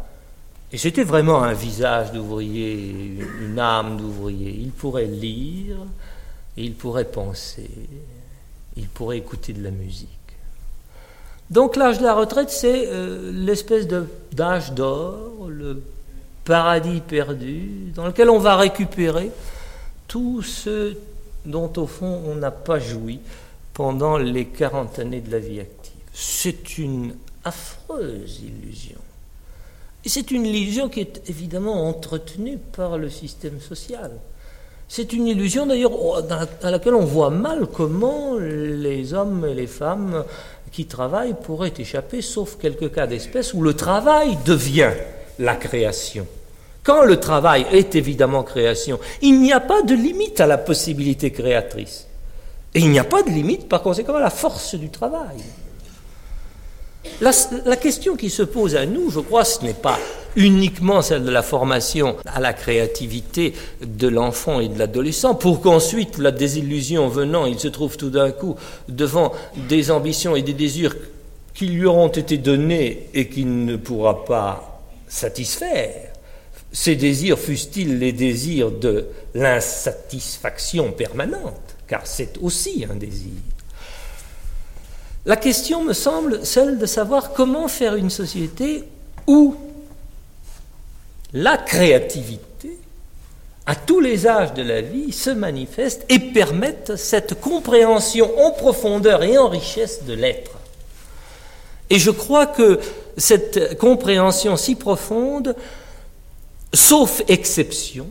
et 0.73 0.77
c'était 0.77 1.03
vraiment 1.03 1.43
un 1.43 1.51
visage 1.51 2.13
d'ouvrier, 2.13 3.17
une 3.41 3.59
âme 3.59 3.97
d'ouvrier, 3.97 4.55
il 4.57 4.71
pourrait 4.71 5.05
lire, 5.05 5.75
il 6.55 6.73
pourrait 6.75 7.05
penser, 7.05 7.69
il 8.78 8.88
pourrait 8.88 9.17
écouter 9.17 9.53
de 9.53 9.63
la 9.63 9.72
musique. 9.72 10.09
Donc 11.49 11.76
l'âge 11.76 11.99
de 11.99 12.03
la 12.03 12.13
retraite, 12.13 12.49
c'est 12.49 12.88
euh, 12.88 13.32
l'espèce 13.34 13.88
d'âge 14.32 14.72
d'or, 14.72 15.47
le 15.49 15.84
paradis 16.45 17.01
perdu, 17.01 17.91
dans 17.93 18.07
lequel 18.07 18.30
on 18.30 18.39
va 18.39 18.55
récupérer 18.55 19.32
tout 20.07 20.41
ce 20.41 20.95
dont 21.45 21.72
au 21.76 21.88
fond 21.88 22.22
on 22.26 22.36
n'a 22.36 22.51
pas 22.51 22.80
joui 22.80 23.19
pendant 23.74 24.17
les 24.17 24.45
40 24.45 24.99
années 24.99 25.22
de 25.22 25.32
la 25.32 25.39
vie 25.39 25.59
active. 25.59 25.93
C'est 26.13 26.78
une 26.78 27.15
affreuse 27.43 28.41
illusion. 28.41 28.99
Et 30.03 30.09
c'est 30.09 30.32
une 30.32 30.45
illusion 30.45 30.89
qui 30.89 31.01
est 31.01 31.30
évidemment 31.30 31.88
entretenue 31.88 32.57
par 32.57 32.97
le 32.97 33.09
système 33.09 33.59
social. 33.59 34.11
C'est 34.94 35.14
une 35.14 35.26
illusion 35.26 35.68
d'ailleurs 35.68 35.94
à 36.62 36.70
laquelle 36.70 36.96
on 36.96 37.06
voit 37.06 37.30
mal 37.30 37.66
comment 37.74 38.36
les 38.38 39.14
hommes 39.14 39.48
et 39.50 39.54
les 39.54 39.66
femmes 39.66 40.26
qui 40.70 40.86
travaillent 40.86 41.38
pourraient 41.42 41.72
échapper, 41.78 42.22
sauf 42.22 42.58
quelques 42.58 42.94
cas 42.94 43.08
d'espèce 43.08 43.54
où 43.54 43.62
le 43.62 43.74
travail 43.74 44.38
devient 44.46 44.92
la 45.39 45.56
création. 45.56 46.28
Quand 46.84 47.06
le 47.06 47.22
travail 47.22 47.66
est 47.72 47.96
évidemment 47.96 48.44
création, 48.44 49.00
il 49.22 49.39
n'y 49.39 49.54
a 49.54 49.62
pas 49.62 49.82
de 49.82 49.96
limite 49.96 50.42
à 50.42 50.46
la 50.46 50.58
possibilité 50.58 51.32
créatrice. 51.32 52.08
Et 52.74 52.82
il 52.82 52.89
n'y 52.89 53.00
a 53.00 53.06
pas 53.06 53.24
de 53.24 53.30
limite, 53.30 53.70
par 53.70 53.84
conséquent, 53.84 54.16
à 54.16 54.20
la 54.20 54.30
force 54.30 54.76
du 54.76 54.89
travail. 54.89 55.38
La, 57.20 57.76
question 57.76 58.16
qui 58.16 58.30
se 58.30 58.43
pose 58.43 58.76
à 58.76 58.86
nous, 58.86 59.10
je 59.10 59.20
crois, 59.20 59.45
ce 59.45 59.64
n'est 59.64 59.74
pas 59.74 59.99
uniquement 60.36 61.02
celle 61.02 61.24
de 61.24 61.32
la 61.32 61.41
formation 61.41 62.16
à 62.26 62.39
la 62.39 62.54
créativité 62.54 63.54
de 63.86 64.08
l'enfant 64.08 64.60
et 64.60 64.70
de 64.70 64.80
l'adolescent, 64.80 65.36
pour 65.36 65.62
qu'ensuite, 65.62 66.18
la 66.18 66.32
désillusion 66.32 67.08
venant, 67.10 67.45
il 67.45 67.60
se 67.60 67.68
trouve 67.68 67.97
tout 67.97 68.10
d'un 68.10 68.32
coup 68.32 68.56
devant 68.88 69.34
des 69.70 69.91
ambitions 69.91 70.36
et 70.36 70.41
des 70.41 70.54
désirs 70.54 70.95
qui 71.54 71.68
lui 71.68 71.86
auront 71.86 72.08
été 72.08 72.38
donnés 72.38 73.10
et 73.14 73.28
qu'il 73.28 73.66
ne 73.66 73.76
pourra 73.76 74.26
pas 74.26 74.82
satisfaire. 75.08 76.12
Ces 76.72 76.95
désirs 76.95 77.38
fussent-ils 77.38 77.99
les 77.99 78.14
désirs 78.14 78.72
de 78.72 79.08
l'insatisfaction 79.34 80.91
permanente, 80.91 81.76
car 81.88 82.08
c'est 82.08 82.38
aussi 82.41 82.86
un 82.89 82.95
désir. 82.95 83.34
La 85.26 85.36
question 85.36 85.84
me 85.84 85.93
semble 85.93 86.45
celle 86.45 86.80
de 86.80 86.86
savoir 86.86 87.34
comment 87.34 87.67
faire 87.67 87.95
une 87.95 88.09
société 88.09 88.84
où 89.28 89.55
la 91.34 91.57
créativité, 91.57 92.78
à 93.67 93.76
tous 93.76 93.99
les 93.99 94.26
âges 94.26 94.53
de 94.53 94.63
la 94.63 94.82
vie, 94.82 95.11
se 95.11 95.30
manifeste 95.30 96.05
et 96.09 96.19
permette 96.19 96.95
cette 96.95 97.39
compréhension 97.39 98.32
en 98.43 98.51
profondeur 98.51 99.22
et 99.24 99.38
en 99.38 99.47
richesse 99.47 100.05
de 100.05 100.13
l'être. 100.13 100.57
Et 101.91 101.99
je 101.99 102.09
crois 102.09 102.47
que 102.47 102.80
cette 103.15 103.78
compréhension 103.78 104.57
si 104.57 104.76
profonde, 104.76 105.55
sauf 106.74 107.22
exception, 107.28 108.07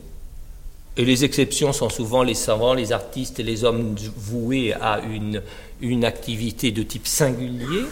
et 0.96 1.04
les 1.04 1.24
exceptions 1.24 1.72
sont 1.72 1.88
souvent 1.88 2.22
les 2.22 2.34
savants, 2.34 2.74
les 2.74 2.92
artistes 2.92 3.40
et 3.40 3.42
les 3.42 3.64
hommes 3.64 3.96
voués 4.16 4.74
à 4.74 5.00
une, 5.00 5.42
une 5.81 6.05
activité 6.05 6.70
de 6.72 6.83
type 6.83 7.07
singulier, 7.07 7.85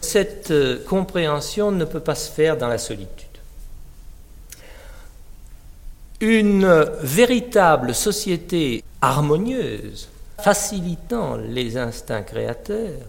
cette 0.00 0.50
euh, 0.50 0.82
compréhension 0.84 1.70
ne 1.70 1.84
peut 1.84 2.00
pas 2.00 2.14
se 2.14 2.30
faire 2.30 2.56
dans 2.56 2.68
la 2.68 2.78
solitude. 2.78 3.26
Une 6.20 6.66
véritable 7.02 7.94
société 7.94 8.82
harmonieuse, 9.00 10.08
facilitant 10.38 11.36
les 11.36 11.76
instincts 11.76 12.22
créateurs, 12.22 13.06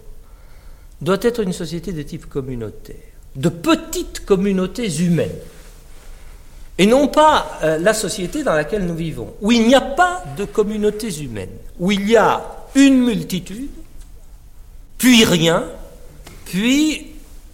doit 1.02 1.18
être 1.22 1.42
une 1.42 1.54
société 1.54 1.92
de 1.92 2.02
type 2.04 2.28
communautaire, 2.28 2.96
de 3.36 3.50
petites 3.50 4.26
communautés 4.26 5.02
humaines, 5.02 5.40
et 6.78 6.86
non 6.86 7.08
pas 7.08 7.60
euh, 7.64 7.78
la 7.78 7.94
société 7.94 8.44
dans 8.44 8.54
laquelle 8.54 8.86
nous 8.86 8.96
vivons, 8.96 9.34
où 9.42 9.52
il 9.52 9.68
n'y 9.68 9.76
a 9.76 9.82
pas 9.82 10.24
de 10.38 10.46
communautés 10.46 11.22
humaines, 11.22 11.58
où 11.80 11.92
il 11.92 12.10
y 12.10 12.16
a 12.16 12.42
une 12.76 13.04
multitude, 13.04 13.70
puis 15.00 15.24
rien, 15.24 15.64
puis 16.46 17.08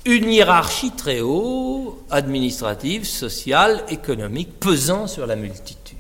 une 0.04 0.32
hiérarchie 0.32 0.92
très 0.92 1.22
haut, 1.22 2.00
administrative, 2.10 3.06
sociale, 3.06 3.84
économique, 3.90 4.60
pesant 4.60 5.08
sur 5.08 5.26
la 5.26 5.36
multitude. 5.36 5.96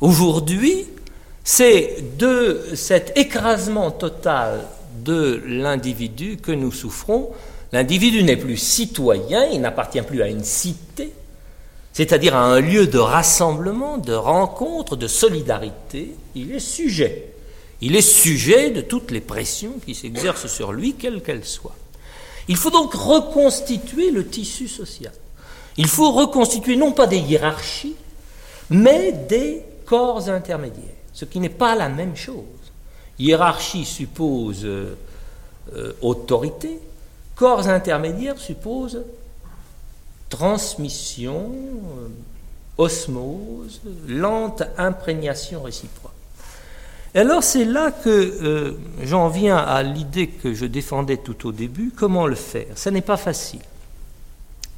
Aujourd'hui, 0.00 0.86
c'est 1.44 1.96
de 2.18 2.70
cet 2.74 3.16
écrasement 3.16 3.90
total 3.90 4.64
de 5.04 5.42
l'individu 5.46 6.36
que 6.36 6.52
nous 6.52 6.72
souffrons. 6.72 7.30
L'individu 7.72 8.22
n'est 8.22 8.36
plus 8.36 8.56
citoyen, 8.56 9.44
il 9.52 9.60
n'appartient 9.60 10.02
plus 10.02 10.22
à 10.22 10.28
une 10.28 10.44
cité, 10.44 11.12
c'est-à-dire 11.92 12.34
à 12.34 12.44
un 12.44 12.60
lieu 12.60 12.86
de 12.86 12.98
rassemblement, 12.98 13.98
de 13.98 14.14
rencontre, 14.14 14.96
de 14.96 15.06
solidarité, 15.06 16.14
il 16.34 16.52
est 16.52 16.60
sujet. 16.60 17.37
Il 17.80 17.94
est 17.94 18.02
sujet 18.02 18.70
de 18.70 18.80
toutes 18.80 19.10
les 19.10 19.20
pressions 19.20 19.74
qui 19.84 19.94
s'exercent 19.94 20.48
sur 20.48 20.72
lui, 20.72 20.94
quelles 20.94 21.22
qu'elles 21.22 21.44
soient. 21.44 21.76
Il 22.48 22.56
faut 22.56 22.70
donc 22.70 22.94
reconstituer 22.94 24.10
le 24.10 24.26
tissu 24.26 24.68
social. 24.68 25.12
Il 25.76 25.86
faut 25.86 26.10
reconstituer 26.12 26.76
non 26.76 26.92
pas 26.92 27.06
des 27.06 27.18
hiérarchies, 27.18 27.94
mais 28.70 29.12
des 29.12 29.62
corps 29.86 30.28
intermédiaires, 30.28 30.84
ce 31.12 31.24
qui 31.24 31.38
n'est 31.38 31.48
pas 31.48 31.76
la 31.76 31.88
même 31.88 32.16
chose. 32.16 32.44
Hiérarchie 33.18 33.84
suppose 33.84 34.64
euh, 34.64 34.96
euh, 35.74 35.92
autorité, 36.02 36.80
corps 37.34 37.68
intermédiaires 37.68 38.38
suppose 38.38 39.02
transmission, 40.28 41.52
euh, 41.52 42.08
osmose, 42.76 43.80
lente 44.06 44.62
imprégnation 44.76 45.62
réciproque. 45.62 46.12
Alors 47.14 47.42
c'est 47.42 47.64
là 47.64 47.90
que 47.90 48.08
euh, 48.10 48.72
j'en 49.02 49.28
viens 49.28 49.56
à 49.56 49.82
l'idée 49.82 50.26
que 50.26 50.52
je 50.52 50.66
défendais 50.66 51.16
tout 51.16 51.48
au 51.48 51.52
début, 51.52 51.90
comment 51.94 52.26
le 52.26 52.34
faire 52.34 52.66
Ce 52.76 52.90
n'est 52.90 53.00
pas 53.00 53.16
facile. 53.16 53.60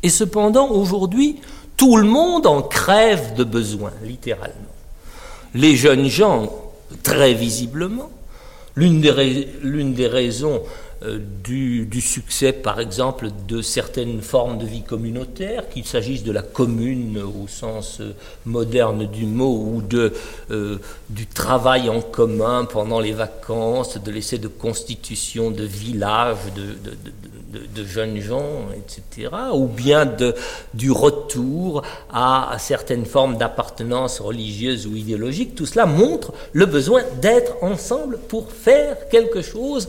Et 0.03 0.09
cependant, 0.09 0.71
aujourd'hui, 0.71 1.41
tout 1.77 1.97
le 1.97 2.07
monde 2.07 2.47
en 2.47 2.63
crève 2.63 3.35
de 3.35 3.45
besoin, 3.45 3.93
littéralement. 4.05 4.55
Les 5.55 5.77
jeunes 5.77 6.09
gens, 6.09 6.51
très 7.03 7.35
visiblement, 7.35 8.11
l'une 8.77 9.01
des, 9.01 10.07
raisons 10.07 10.63
euh, 11.03 11.19
du, 11.43 12.01
succès, 12.03 12.53
par 12.53 12.79
exemple, 12.79 13.31
de 13.49 13.63
certaines 13.63 14.21
formes 14.21 14.59
de 14.59 14.67
vie 14.67 14.83
communautaire, 14.83 15.71
qu'il 15.71 15.87
s'agisse 15.87 16.25
de 16.25 16.33
la 16.33 16.43
commune 16.43 17.23
au 17.23 17.49
sens 17.49 18.01
euh, 18.03 18.13
moderne 18.45 19.07
du 19.07 19.25
mot, 19.25 19.73
ou 19.75 19.81
de, 19.81 20.13
euh, 20.51 20.79
du 21.09 21.27
travail 21.27 21.89
en 21.89 22.03
commun 22.03 22.67
pendant 22.67 23.01
les 23.01 23.13
vacances, 23.13 23.97
de 23.97 24.11
l'essai 24.11 24.37
de 24.37 24.49
constitution 24.49 25.51
de 25.51 25.65
villages, 25.65 26.37
de, 26.55 27.85
jeunes 27.85 28.21
gens, 28.21 28.67
etc., 28.77 29.31
ou 29.55 29.67
bien 29.67 30.07
du 30.75 30.91
retour 30.91 31.83
à 32.13 32.55
certaines 32.59 33.07
formes 33.07 33.39
d'appartenance 33.39 34.21
religieuse 34.21 34.87
ou 34.87 34.95
idéologique, 34.95 35.55
tout 35.55 35.67
cela 35.67 35.87
montre 35.87 36.33
le 36.53 36.67
besoin 36.67 37.03
d'être 37.23 37.55
ensemble 37.63 38.19
pour 38.29 38.53
faire 38.53 39.09
quelque 39.09 39.41
chose 39.41 39.89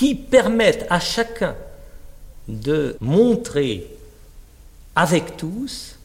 qui 0.00 0.14
permettent 0.14 0.86
à 0.88 0.98
chacun 0.98 1.54
de 2.48 2.96
montrer 3.02 3.86
avec 4.96 5.36
tous 5.36 5.98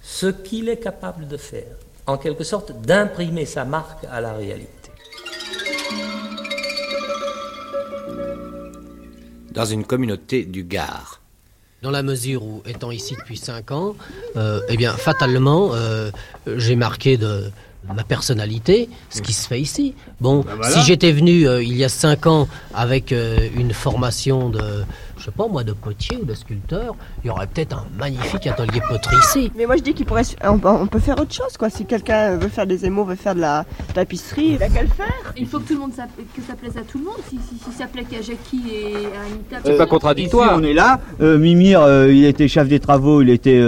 ce 0.00 0.28
qu'il 0.28 0.70
est 0.70 0.78
capable 0.78 1.28
de 1.28 1.36
faire, 1.36 1.76
en 2.06 2.16
quelque 2.16 2.42
sorte 2.42 2.72
d'imprimer 2.80 3.44
sa 3.44 3.66
marque 3.66 4.06
à 4.10 4.22
la 4.22 4.32
réalité. 4.32 4.90
Dans 9.50 9.66
une 9.66 9.84
communauté 9.84 10.46
du 10.46 10.64
Gard. 10.64 11.20
Dans 11.82 11.90
la 11.90 12.02
mesure 12.02 12.42
où, 12.44 12.62
étant 12.64 12.92
ici 12.92 13.14
depuis 13.14 13.36
cinq 13.36 13.72
ans, 13.72 13.94
euh, 14.36 14.62
eh 14.70 14.78
bien, 14.78 14.94
fatalement, 14.94 15.74
euh, 15.74 16.10
j'ai 16.46 16.76
marqué 16.76 17.18
de, 17.18 17.52
ma 17.92 18.04
personnalité, 18.04 18.88
ce 19.10 19.20
qui 19.20 19.32
se 19.32 19.46
fait 19.46 19.60
ici. 19.60 19.94
Bon, 20.20 20.40
ben 20.40 20.62
si 20.62 20.80
j'étais 20.80 21.12
venu 21.12 21.46
euh, 21.46 21.62
il 21.62 21.76
y 21.76 21.84
a 21.84 21.88
cinq 21.88 22.26
ans 22.26 22.48
avec 22.72 23.12
euh, 23.12 23.48
une 23.56 23.72
formation 23.72 24.48
de, 24.48 24.60
je 25.18 25.24
sais 25.24 25.30
pas 25.30 25.46
moi, 25.48 25.64
de 25.64 25.72
potier 25.72 26.16
ou 26.20 26.24
de 26.24 26.34
sculpteur, 26.34 26.96
il 27.22 27.28
y 27.28 27.30
aurait 27.30 27.46
peut-être 27.46 27.76
un 27.76 27.86
magnifique 27.98 28.46
atelier 28.46 28.80
poterie 28.88 29.16
ici. 29.16 29.52
Mais 29.56 29.66
moi 29.66 29.76
je 29.76 29.82
dis 29.82 29.92
qu'il 29.92 30.06
pourrait, 30.06 30.22
on, 30.44 30.86
peut 30.86 30.98
faire 30.98 31.18
autre 31.20 31.34
chose 31.34 31.56
quoi. 31.58 31.68
Si 31.68 31.84
quelqu'un 31.84 32.36
veut 32.36 32.48
faire 32.48 32.66
des 32.66 32.86
émaux, 32.86 33.04
veut 33.04 33.16
faire 33.16 33.34
de 33.34 33.40
la 33.40 33.66
tapisserie, 33.92 34.56
il 34.56 34.62
a 34.62 34.68
qu'à 34.68 34.82
le 34.82 34.88
faire. 34.88 35.32
Il 35.36 35.46
faut 35.46 35.58
que 35.58 35.68
tout 35.68 35.74
le 35.74 35.80
monde 35.80 35.92
que 35.92 36.42
ça 36.46 36.54
plaise 36.54 36.76
à 36.76 36.82
tout 36.82 36.98
le 36.98 37.04
monde. 37.04 37.18
Si, 37.28 37.38
ça 37.76 37.86
plaît 37.86 38.04
qu'à 38.04 38.22
Jackie 38.22 38.62
et 38.72 38.94
à 39.06 39.26
Anita, 39.26 39.56
c'est 39.64 39.76
pas 39.76 39.86
contradictoire. 39.86 40.56
on 40.56 40.62
est 40.62 40.74
là. 40.74 41.00
Euh, 41.20 41.38
Mimir, 41.38 41.86
il 42.08 42.24
était 42.24 42.48
chef 42.48 42.68
des 42.68 42.80
travaux, 42.80 43.20
il 43.20 43.30
était 43.30 43.62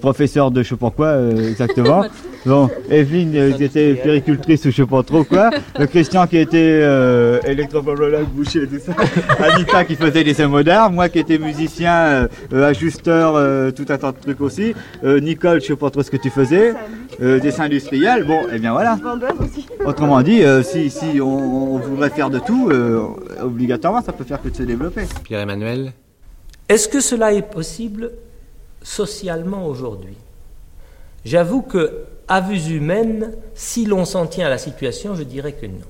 professeur 0.00 0.50
de 0.50 0.62
je 0.62 0.70
sais 0.70 0.76
pas 0.76 0.90
quoi 0.90 1.18
exactement. 1.48 2.04
Bon, 2.46 2.70
Evelyne 2.88 3.54
qui 3.56 3.64
était 3.64 3.94
péricultrice 3.94 4.64
ou 4.66 4.70
je 4.70 4.76
sais 4.76 4.86
pas 4.86 5.02
trop 5.02 5.24
quoi. 5.24 5.50
Le 5.80 5.86
Christian 5.86 6.28
qui 6.28 6.38
était 6.38 6.78
euh, 6.80 7.40
boucher 8.32 8.62
et 8.62 8.66
tout 8.68 8.78
ça. 8.78 8.92
Anita 9.42 9.84
qui 9.84 9.96
faisait 9.96 10.22
des 10.22 10.40
émots 10.40 10.62
d'art. 10.62 10.92
Moi 10.92 11.08
qui 11.08 11.18
étais 11.18 11.38
musicien, 11.38 12.28
euh, 12.52 12.68
ajusteur, 12.68 13.34
euh, 13.34 13.72
tout 13.72 13.86
un 13.88 13.98
tas 13.98 14.12
de 14.12 14.18
trucs 14.20 14.40
aussi. 14.40 14.74
Euh, 15.02 15.18
Nicole, 15.18 15.60
je 15.60 15.66
sais 15.66 15.76
pas 15.76 15.90
trop 15.90 16.04
ce 16.04 16.10
que 16.10 16.18
tu 16.18 16.30
faisais. 16.30 16.74
dessin 17.18 17.64
industriel. 17.64 18.22
Bon, 18.22 18.42
et 18.42 18.54
eh 18.54 18.58
bien 18.60 18.72
voilà. 18.72 18.96
Autrement 19.84 20.22
dit, 20.22 20.42
si, 20.62 20.88
si 20.88 21.20
on, 21.20 21.78
voudrait 21.78 22.10
faire 22.10 22.30
de 22.30 22.38
tout, 22.38 22.70
obligatoirement, 23.42 24.02
ça 24.02 24.12
peut 24.12 24.24
faire 24.24 24.40
que 24.40 24.48
de 24.50 24.56
se 24.56 24.62
développer. 24.62 25.02
Pierre-Emmanuel 25.24 25.92
Est-ce 26.68 26.88
que 26.88 27.00
cela 27.00 27.32
est 27.32 27.50
possible 27.50 28.12
socialement 28.82 29.66
aujourd'hui? 29.66 30.16
J'avoue 31.24 31.62
que 31.62 31.90
à 32.28 32.40
vue 32.40 32.76
humaine, 32.76 33.32
si 33.54 33.84
l'on 33.84 34.04
s'en 34.04 34.26
tient 34.26 34.46
à 34.46 34.50
la 34.50 34.58
situation, 34.58 35.14
je 35.14 35.22
dirais 35.22 35.52
que 35.52 35.66
non. 35.66 35.86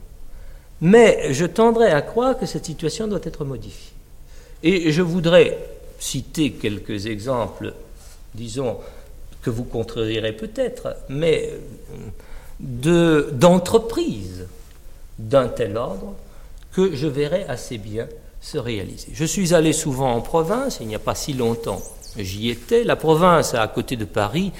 Mais 0.80 1.32
je 1.32 1.46
tendrais 1.46 1.90
à 1.90 2.02
croire 2.02 2.38
que 2.38 2.46
cette 2.46 2.66
situation 2.66 3.08
doit 3.08 3.20
être 3.22 3.44
modifiée. 3.44 3.92
Et 4.62 4.92
je 4.92 5.02
voudrais 5.02 5.58
citer 5.98 6.52
quelques 6.52 7.06
exemples, 7.06 7.72
disons, 8.34 8.78
que 9.42 9.50
vous 9.50 9.64
contrerez 9.64 10.32
peut-être, 10.32 10.96
mais 11.08 11.52
d'entreprises 12.58 14.46
d'un 15.18 15.48
tel 15.48 15.76
ordre 15.76 16.14
que 16.72 16.94
je 16.94 17.06
verrais 17.06 17.46
assez 17.48 17.78
bien 17.78 18.06
se 18.40 18.58
réaliser. 18.58 19.08
Je 19.12 19.24
suis 19.24 19.54
allé 19.54 19.72
souvent 19.72 20.12
en 20.12 20.20
province, 20.20 20.78
il 20.80 20.88
n'y 20.88 20.94
a 20.94 21.00
pas 21.00 21.14
si 21.14 21.32
longtemps, 21.32 21.82
j'y 22.18 22.50
étais. 22.50 22.84
La 22.84 22.96
province, 22.96 23.54
à 23.54 23.66
côté 23.68 23.96
de 23.96 24.04
Paris, 24.04 24.52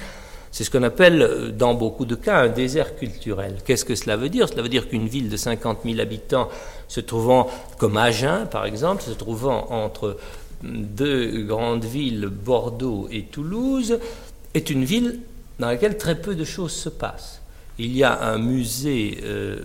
c'est 0.51 0.63
ce 0.63 0.71
qu'on 0.71 0.83
appelle, 0.83 1.21
euh, 1.21 1.51
dans 1.51 1.73
beaucoup 1.73 2.05
de 2.05 2.15
cas, 2.15 2.39
un 2.39 2.47
désert 2.47 2.95
culturel. 2.95 3.57
Qu'est-ce 3.65 3.85
que 3.85 3.95
cela 3.95 4.17
veut 4.17 4.29
dire? 4.29 4.47
Cela 4.49 4.61
veut 4.61 4.69
dire 4.69 4.89
qu'une 4.89 5.07
ville 5.07 5.29
de 5.29 5.37
50 5.37 5.79
000 5.85 5.99
habitants, 5.99 6.49
se 6.87 6.99
trouvant, 6.99 7.49
comme 7.77 7.97
Agen 7.97 8.47
par 8.49 8.65
exemple, 8.65 9.03
se 9.03 9.11
trouvant 9.11 9.67
entre 9.71 10.17
deux 10.63 11.43
grandes 11.43 11.85
villes, 11.85 12.27
Bordeaux 12.27 13.07
et 13.11 13.23
Toulouse, 13.23 13.99
est 14.53 14.69
une 14.69 14.83
ville 14.83 15.19
dans 15.59 15.67
laquelle 15.67 15.97
très 15.97 16.15
peu 16.15 16.35
de 16.35 16.43
choses 16.43 16.71
se 16.71 16.89
passent. 16.89 17.41
Il 17.79 17.95
y 17.95 18.03
a 18.03 18.23
un 18.23 18.37
musée 18.37 19.19
euh, 19.23 19.59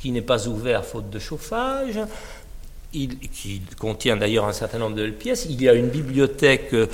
qui 0.00 0.10
n'est 0.10 0.22
pas 0.22 0.48
ouvert 0.48 0.84
faute 0.84 1.10
de 1.10 1.18
chauffage, 1.18 2.00
qui 2.92 3.62
contient 3.78 4.16
d'ailleurs 4.16 4.44
un 4.46 4.52
certain 4.52 4.78
nombre 4.78 4.96
de 4.96 5.08
pièces. 5.10 5.46
Il 5.48 5.62
y 5.62 5.68
a 5.68 5.74
une 5.74 5.88
bibliothèque 5.88 6.74
euh, 6.74 6.86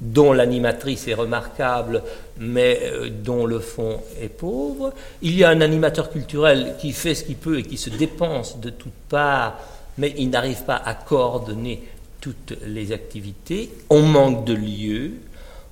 dont 0.00 0.32
l'animatrice 0.32 1.08
est 1.08 1.14
remarquable, 1.14 2.02
mais 2.38 2.80
euh, 2.84 3.08
dont 3.10 3.46
le 3.46 3.60
fond 3.60 4.00
est 4.20 4.28
pauvre. 4.28 4.92
Il 5.22 5.34
y 5.34 5.44
a 5.44 5.48
un 5.48 5.60
animateur 5.60 6.10
culturel 6.10 6.74
qui 6.78 6.92
fait 6.92 7.14
ce 7.14 7.24
qu'il 7.24 7.36
peut 7.36 7.58
et 7.58 7.62
qui 7.62 7.78
se 7.78 7.90
dépense 7.90 8.60
de 8.60 8.70
toutes 8.70 8.92
parts, 9.08 9.58
mais 9.96 10.14
il 10.18 10.30
n'arrive 10.30 10.64
pas 10.64 10.76
à 10.76 10.94
coordonner 10.94 11.82
toutes 12.20 12.54
les 12.66 12.92
activités. 12.92 13.70
On 13.88 14.02
manque 14.02 14.44
de 14.44 14.54
lieux. 14.54 15.12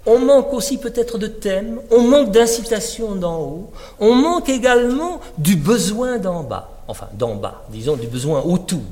On 0.06 0.18
manque 0.18 0.52
aussi 0.52 0.76
peut-être 0.76 1.16
de 1.16 1.26
thèmes, 1.26 1.80
on 1.90 2.02
manque 2.02 2.30
d'incitation 2.30 3.14
d'en 3.14 3.40
haut, 3.40 3.70
on 3.98 4.14
manque 4.14 4.50
également 4.50 5.18
du 5.38 5.56
besoin 5.56 6.18
d'en 6.18 6.42
bas, 6.42 6.82
enfin 6.88 7.08
d'en 7.14 7.36
bas, 7.36 7.64
disons 7.70 7.96
du 7.96 8.06
besoin 8.06 8.42
autour. 8.42 8.82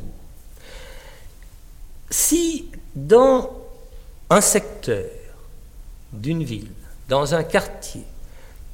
Si 2.08 2.64
dans 2.94 3.50
un 4.30 4.40
secteur 4.40 5.04
d'une 6.12 6.42
ville, 6.42 6.70
dans 7.08 7.34
un 7.34 7.42
quartier, 7.42 8.04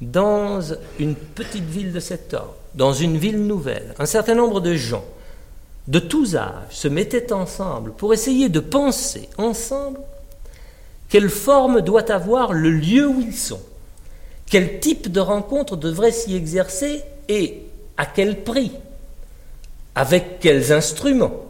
dans 0.01 0.59
une 0.99 1.15
petite 1.15 1.65
ville 1.65 1.91
de 1.91 1.99
cet 1.99 2.33
ordre, 2.33 2.55
dans 2.75 2.93
une 2.93 3.17
ville 3.17 3.45
nouvelle, 3.45 3.93
un 3.99 4.05
certain 4.05 4.35
nombre 4.35 4.61
de 4.61 4.75
gens 4.75 5.03
de 5.87 5.99
tous 5.99 6.35
âges 6.35 6.53
se 6.69 6.87
mettaient 6.87 7.33
ensemble 7.33 7.91
pour 7.93 8.13
essayer 8.13 8.47
de 8.47 8.59
penser 8.59 9.27
ensemble 9.37 9.99
quelle 11.09 11.29
forme 11.29 11.81
doit 11.81 12.11
avoir 12.11 12.53
le 12.53 12.69
lieu 12.69 13.07
où 13.07 13.19
ils 13.19 13.35
sont, 13.35 13.61
quel 14.45 14.79
type 14.79 15.11
de 15.11 15.19
rencontre 15.19 15.75
devrait 15.75 16.11
s'y 16.11 16.35
exercer 16.35 17.01
et 17.27 17.63
à 17.97 18.05
quel 18.05 18.43
prix, 18.43 18.71
avec 19.95 20.39
quels 20.39 20.71
instruments. 20.71 21.45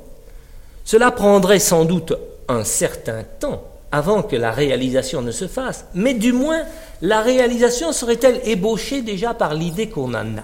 Cela 0.86 1.12
prendrait 1.12 1.60
sans 1.60 1.84
doute 1.84 2.14
un 2.48 2.64
certain 2.64 3.24
temps 3.40 3.69
avant 3.92 4.24
que 4.24 4.36
la 4.36 4.52
réalisation 4.52 5.22
ne 5.22 5.32
se 5.32 5.48
fasse, 5.48 5.86
mais 5.94 6.14
du 6.14 6.34
moins 6.34 6.64
la 7.02 7.22
réalisation 7.22 7.92
serait-elle 7.92 8.42
ébauchée 8.44 9.02
déjà 9.02 9.34
par 9.34 9.54
l'idée 9.54 9.90
qu'on 9.90 10.14
en 10.14 10.38
a? 10.38 10.44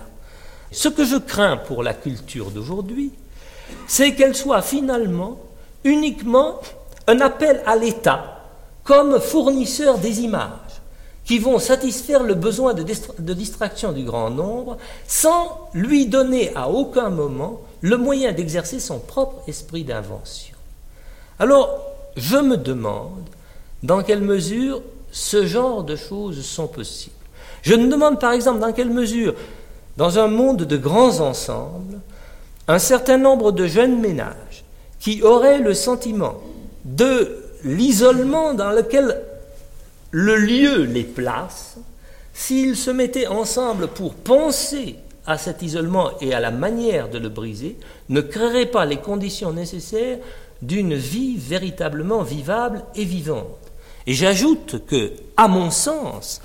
Ce 0.72 0.89
que 0.89 1.06
je 1.06 1.18
crains 1.18 1.58
pour 1.58 1.84
la 1.84 1.93
culture 1.93 2.52
d'aujourd'hui, 2.52 3.12
c'est 3.88 4.14
qu'elle 4.14 4.36
soit 4.36 4.62
finalement 4.62 5.38
uniquement 5.84 6.60
un 7.08 7.22
appel 7.22 7.62
à 7.66 7.76
l'État 7.76 8.41
comme 8.84 9.20
fournisseur 9.20 9.98
des 9.98 10.22
images 10.22 10.52
qui 11.26 11.39
vont 11.39 11.58
satisfaire 11.60 12.24
le 12.24 12.36
besoin 12.36 12.74
de, 12.74 13.34
distraction 13.34 13.91
du 13.91 14.04
grand 14.04 14.30
nombre 14.30 14.78
sans 15.08 15.70
lui 15.74 16.06
donner 16.06 16.56
à 16.56 16.70
aucun 16.70 17.10
moment 17.10 17.62
le 17.82 17.98
moyen 17.98 18.32
d'exercer 18.32 18.80
son 18.80 19.00
propre 19.00 19.41
esprit 19.48 19.84
d'invention. 19.84 20.56
Alors, 21.39 21.95
je 22.16 22.38
me 22.38 22.57
demande 22.57 23.26
dans 23.84 24.03
quelle 24.03 24.22
mesure 24.22 24.82
ce 25.11 25.45
genre 25.45 25.84
de 25.84 25.95
choses 25.95 26.43
sont 26.43 26.68
possibles. 26.68 27.16
Je 27.61 27.74
me 27.74 27.89
demande 27.89 28.20
par 28.20 28.32
exemple 28.32 28.59
dans 28.59 28.74
quelle 28.74 28.89
mesure, 28.89 29.34
dans 29.97 30.20
un 30.20 30.28
monde 30.28 30.63
de 30.63 30.78
grands 30.78 31.20
ensembles, 31.20 31.99
un 32.68 32.80
certain 32.80 33.18
nombre 33.18 33.51
de 33.51 33.68
jeunes 33.68 33.99
ménages 33.99 34.63
qui 34.99 35.22
auraient 35.24 35.59
le 35.59 35.74
sentiment 35.74 36.36
de 36.84 37.38
l'isolement 37.63 38.53
dans 38.53 38.72
lequel 38.72 39.22
le 40.11 40.36
lieu 40.36 40.84
les 40.84 41.03
place, 41.03 41.78
s'ils 42.34 42.76
se 42.76 42.91
mettaient 42.91 43.28
ensemble 43.28 43.88
pour 43.88 44.13
penser 44.13 44.95
à 45.26 45.38
cet 45.38 45.61
isolement 45.61 46.11
et 46.22 46.34
à 46.34 46.39
la 46.39 46.51
manière 46.51 47.09
de 47.09 47.18
le 47.18 47.30
briser, 47.30 47.78
ne 48.09 48.22
créeraient 48.22 48.68
pas 48.68 48.86
les 48.86 48.97
conditions 48.97 49.51
nécessaires 49.51 50.20
d'une 50.62 50.95
vie 50.95 51.38
véritablement 51.38 52.22
vivable 52.22 52.84
et 52.95 53.06
vivante. 53.06 53.45
Et 54.08 54.14
j'ajoute 54.14 54.86
que, 54.86 55.14
à 55.38 55.47
mon 55.47 55.72
sens, 55.72 56.41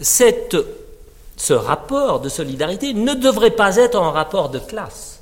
ce 0.00 1.52
rapport 1.52 2.20
de 2.20 2.28
solidarité 2.28 2.94
ne 2.94 3.14
devrait 3.14 3.50
pas 3.50 3.76
être 3.76 4.00
un 4.00 4.10
rapport 4.10 4.48
de 4.48 4.58
classe. 4.58 5.20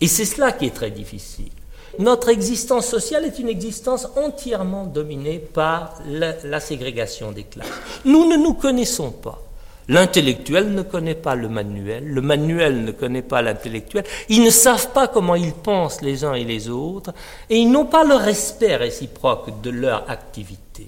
Et 0.00 0.06
c'est 0.06 0.24
cela 0.24 0.52
qui 0.52 0.66
est 0.66 0.74
très 0.74 0.90
difficile. 0.90 1.50
Notre 1.98 2.28
existence 2.28 2.86
sociale 2.86 3.24
est 3.24 3.38
une 3.38 3.48
existence 3.48 4.06
entièrement 4.16 4.86
dominée 4.86 5.38
par 5.38 5.94
la 6.06 6.60
ségrégation 6.60 7.32
des 7.32 7.44
classes. 7.44 7.66
Nous 8.04 8.26
ne 8.26 8.36
nous 8.36 8.54
connaissons 8.54 9.10
pas. 9.10 9.42
L'intellectuel 9.90 10.72
ne 10.72 10.82
connaît 10.82 11.16
pas 11.16 11.34
le 11.34 11.48
manuel, 11.48 12.06
le 12.06 12.20
manuel 12.20 12.84
ne 12.84 12.92
connaît 12.92 13.22
pas 13.22 13.42
l'intellectuel, 13.42 14.04
ils 14.28 14.44
ne 14.44 14.50
savent 14.50 14.92
pas 14.92 15.08
comment 15.08 15.34
ils 15.34 15.52
pensent 15.52 16.00
les 16.00 16.22
uns 16.22 16.34
et 16.34 16.44
les 16.44 16.68
autres, 16.68 17.12
et 17.48 17.56
ils 17.56 17.68
n'ont 17.68 17.86
pas 17.86 18.04
le 18.04 18.14
respect 18.14 18.76
réciproque 18.76 19.60
de 19.62 19.70
leur 19.70 20.08
activité. 20.08 20.86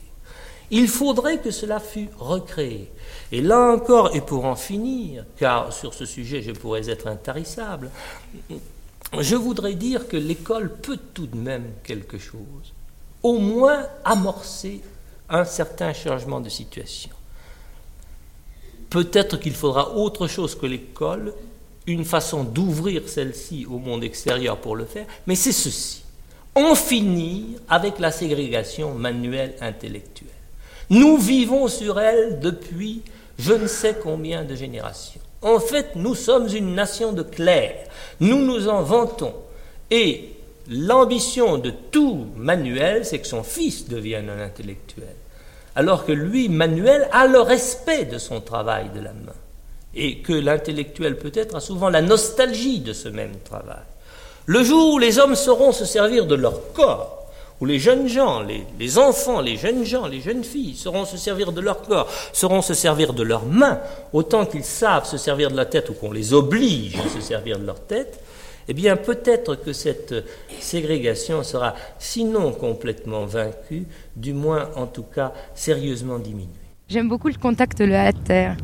Il 0.71 0.87
faudrait 0.87 1.39
que 1.39 1.51
cela 1.51 1.81
fût 1.81 2.11
recréé. 2.17 2.93
Et 3.33 3.41
là 3.41 3.73
encore, 3.73 4.15
et 4.15 4.21
pour 4.21 4.45
en 4.45 4.55
finir, 4.55 5.25
car 5.37 5.73
sur 5.73 5.95
ce 5.95 6.07
sujet 6.07 6.41
je 6.41 6.53
pourrais 6.53 6.89
être 6.89 7.09
intarissable, 7.09 7.91
je 9.19 9.35
voudrais 9.35 9.75
dire 9.75 10.07
que 10.07 10.17
l'école 10.17 10.73
peut 10.81 10.99
tout 11.13 11.27
de 11.27 11.37
même 11.37 11.73
quelque 11.83 12.19
chose, 12.19 12.73
au 13.25 13.39
moins 13.39 13.85
amorcer 14.05 14.81
un 15.29 15.45
certain 15.45 15.93
changement 15.93 16.39
de 16.39 16.49
situation. 16.49 17.11
Peut-être 18.93 19.39
qu'il 19.39 19.55
faudra 19.55 19.95
autre 19.95 20.27
chose 20.27 20.55
que 20.55 20.67
l'école, 20.67 21.33
une 21.87 22.05
façon 22.05 22.45
d'ouvrir 22.45 23.09
celle-ci 23.09 23.65
au 23.65 23.79
monde 23.79 24.05
extérieur 24.05 24.59
pour 24.59 24.77
le 24.77 24.85
faire, 24.85 25.07
mais 25.27 25.35
c'est 25.35 25.51
ceci. 25.51 26.03
En 26.55 26.75
finir 26.75 27.59
avec 27.71 27.99
la 27.99 28.13
ségrégation 28.13 28.95
manuelle 28.95 29.55
intellectuelle. 29.63 30.29
Nous 30.91 31.17
vivons 31.17 31.69
sur 31.69 31.99
elle 31.99 32.39
depuis 32.41 33.01
je 33.39 33.55
ne 33.55 33.67
sais 33.67 33.97
combien 34.03 34.45
de 34.45 34.55
générations. 34.55 35.23
En 35.41 35.59
fait, 35.59 35.97
nous 35.97 36.15
sommes 36.15 36.55
une 36.55 36.75
nation 36.75 37.15
de 37.15 37.23
clercs. 37.23 37.87
Nous 38.21 38.45
nous 38.45 38.69
en 38.69 38.83
vantons. 38.83 39.33
Et 39.91 40.35
l'ambition 40.69 41.57
de 41.57 41.73
tout 41.91 42.27
Manuel, 42.37 43.07
c'est 43.07 43.21
que 43.21 43.27
son 43.27 43.43
fils 43.43 43.89
devienne 43.89 44.29
un 44.29 44.45
intellectuel 44.45 45.17
alors 45.75 46.05
que 46.05 46.13
lui, 46.13 46.49
Manuel, 46.49 47.09
a 47.13 47.27
le 47.27 47.41
respect 47.41 48.05
de 48.05 48.19
son 48.19 48.41
travail 48.41 48.91
de 48.95 49.01
la 49.01 49.13
main, 49.13 49.33
et 49.95 50.19
que 50.19 50.33
l'intellectuel 50.33 51.19
peut-être 51.19 51.57
a 51.57 51.61
souvent 51.61 51.89
la 51.89 52.03
nostalgie 52.03 52.81
de 52.81 52.93
ce 52.93 53.09
même 53.09 53.37
travail. 53.45 53.85
Le 54.47 54.63
jour 54.65 54.95
où 54.95 54.99
les 54.99 55.19
hommes 55.19 55.37
sauront 55.37 55.73
se 55.73 55.85
servir 55.85 56.27
de 56.27 56.35
leur 56.35 56.73
corps, 56.73 57.23
où 57.61 57.65
les 57.65 57.79
jeunes 57.79 58.09
gens, 58.09 58.43
les, 58.43 58.99
enfants, 58.99 59.41
les 59.41 59.57
jeunes 59.57 59.85
gens, 59.85 60.09
les 60.09 60.21
jeunes 60.21 60.43
filles 60.43 60.75
sauront 60.75 61.05
se 61.05 61.17
servir 61.17 61.53
de 61.53 61.61
leur 61.61 61.83
corps, 61.83 62.09
sauront 62.33 62.61
se 62.61 62.75
servir 62.75 63.13
de 63.13 63.23
leurs 63.23 63.47
mains, 63.47 63.79
autant 64.13 64.47
qu'ils 64.47 64.65
savent 64.65 65.07
se 65.07 65.17
servir 65.17 65.49
de 65.51 65.57
la 65.57 65.65
tête 65.65 65.89
ou 65.89 65.95
qu'on 65.95 66.11
les 66.11 66.33
oblige 66.33 66.97
à 66.97 67.09
se 67.09 67.21
servir 67.21 67.61
de 67.61 67.65
leur 67.67 67.79
tête, 67.79 68.19
eh 68.69 68.75
bien 68.75 68.97
peut-être 68.97 69.57
que 69.57 69.73
cette 69.73 70.15
ségrégation 70.61 71.43
sera, 71.43 71.75
sinon 71.99 72.53
complètement 72.53 73.27
vaincue, 73.27 73.85
du 74.17 74.33
moins 74.33 74.71
en 74.77 74.87
tout 74.87 75.05
cas 75.05 75.33
sérieusement 75.55 76.19
diminuée. 76.19 76.49
J'aime 76.89 77.09
beaucoup 77.09 77.29
le 77.29 77.35
contact 77.35 77.79
de 77.79 77.85
la 77.85 78.13
terre. 78.13 78.57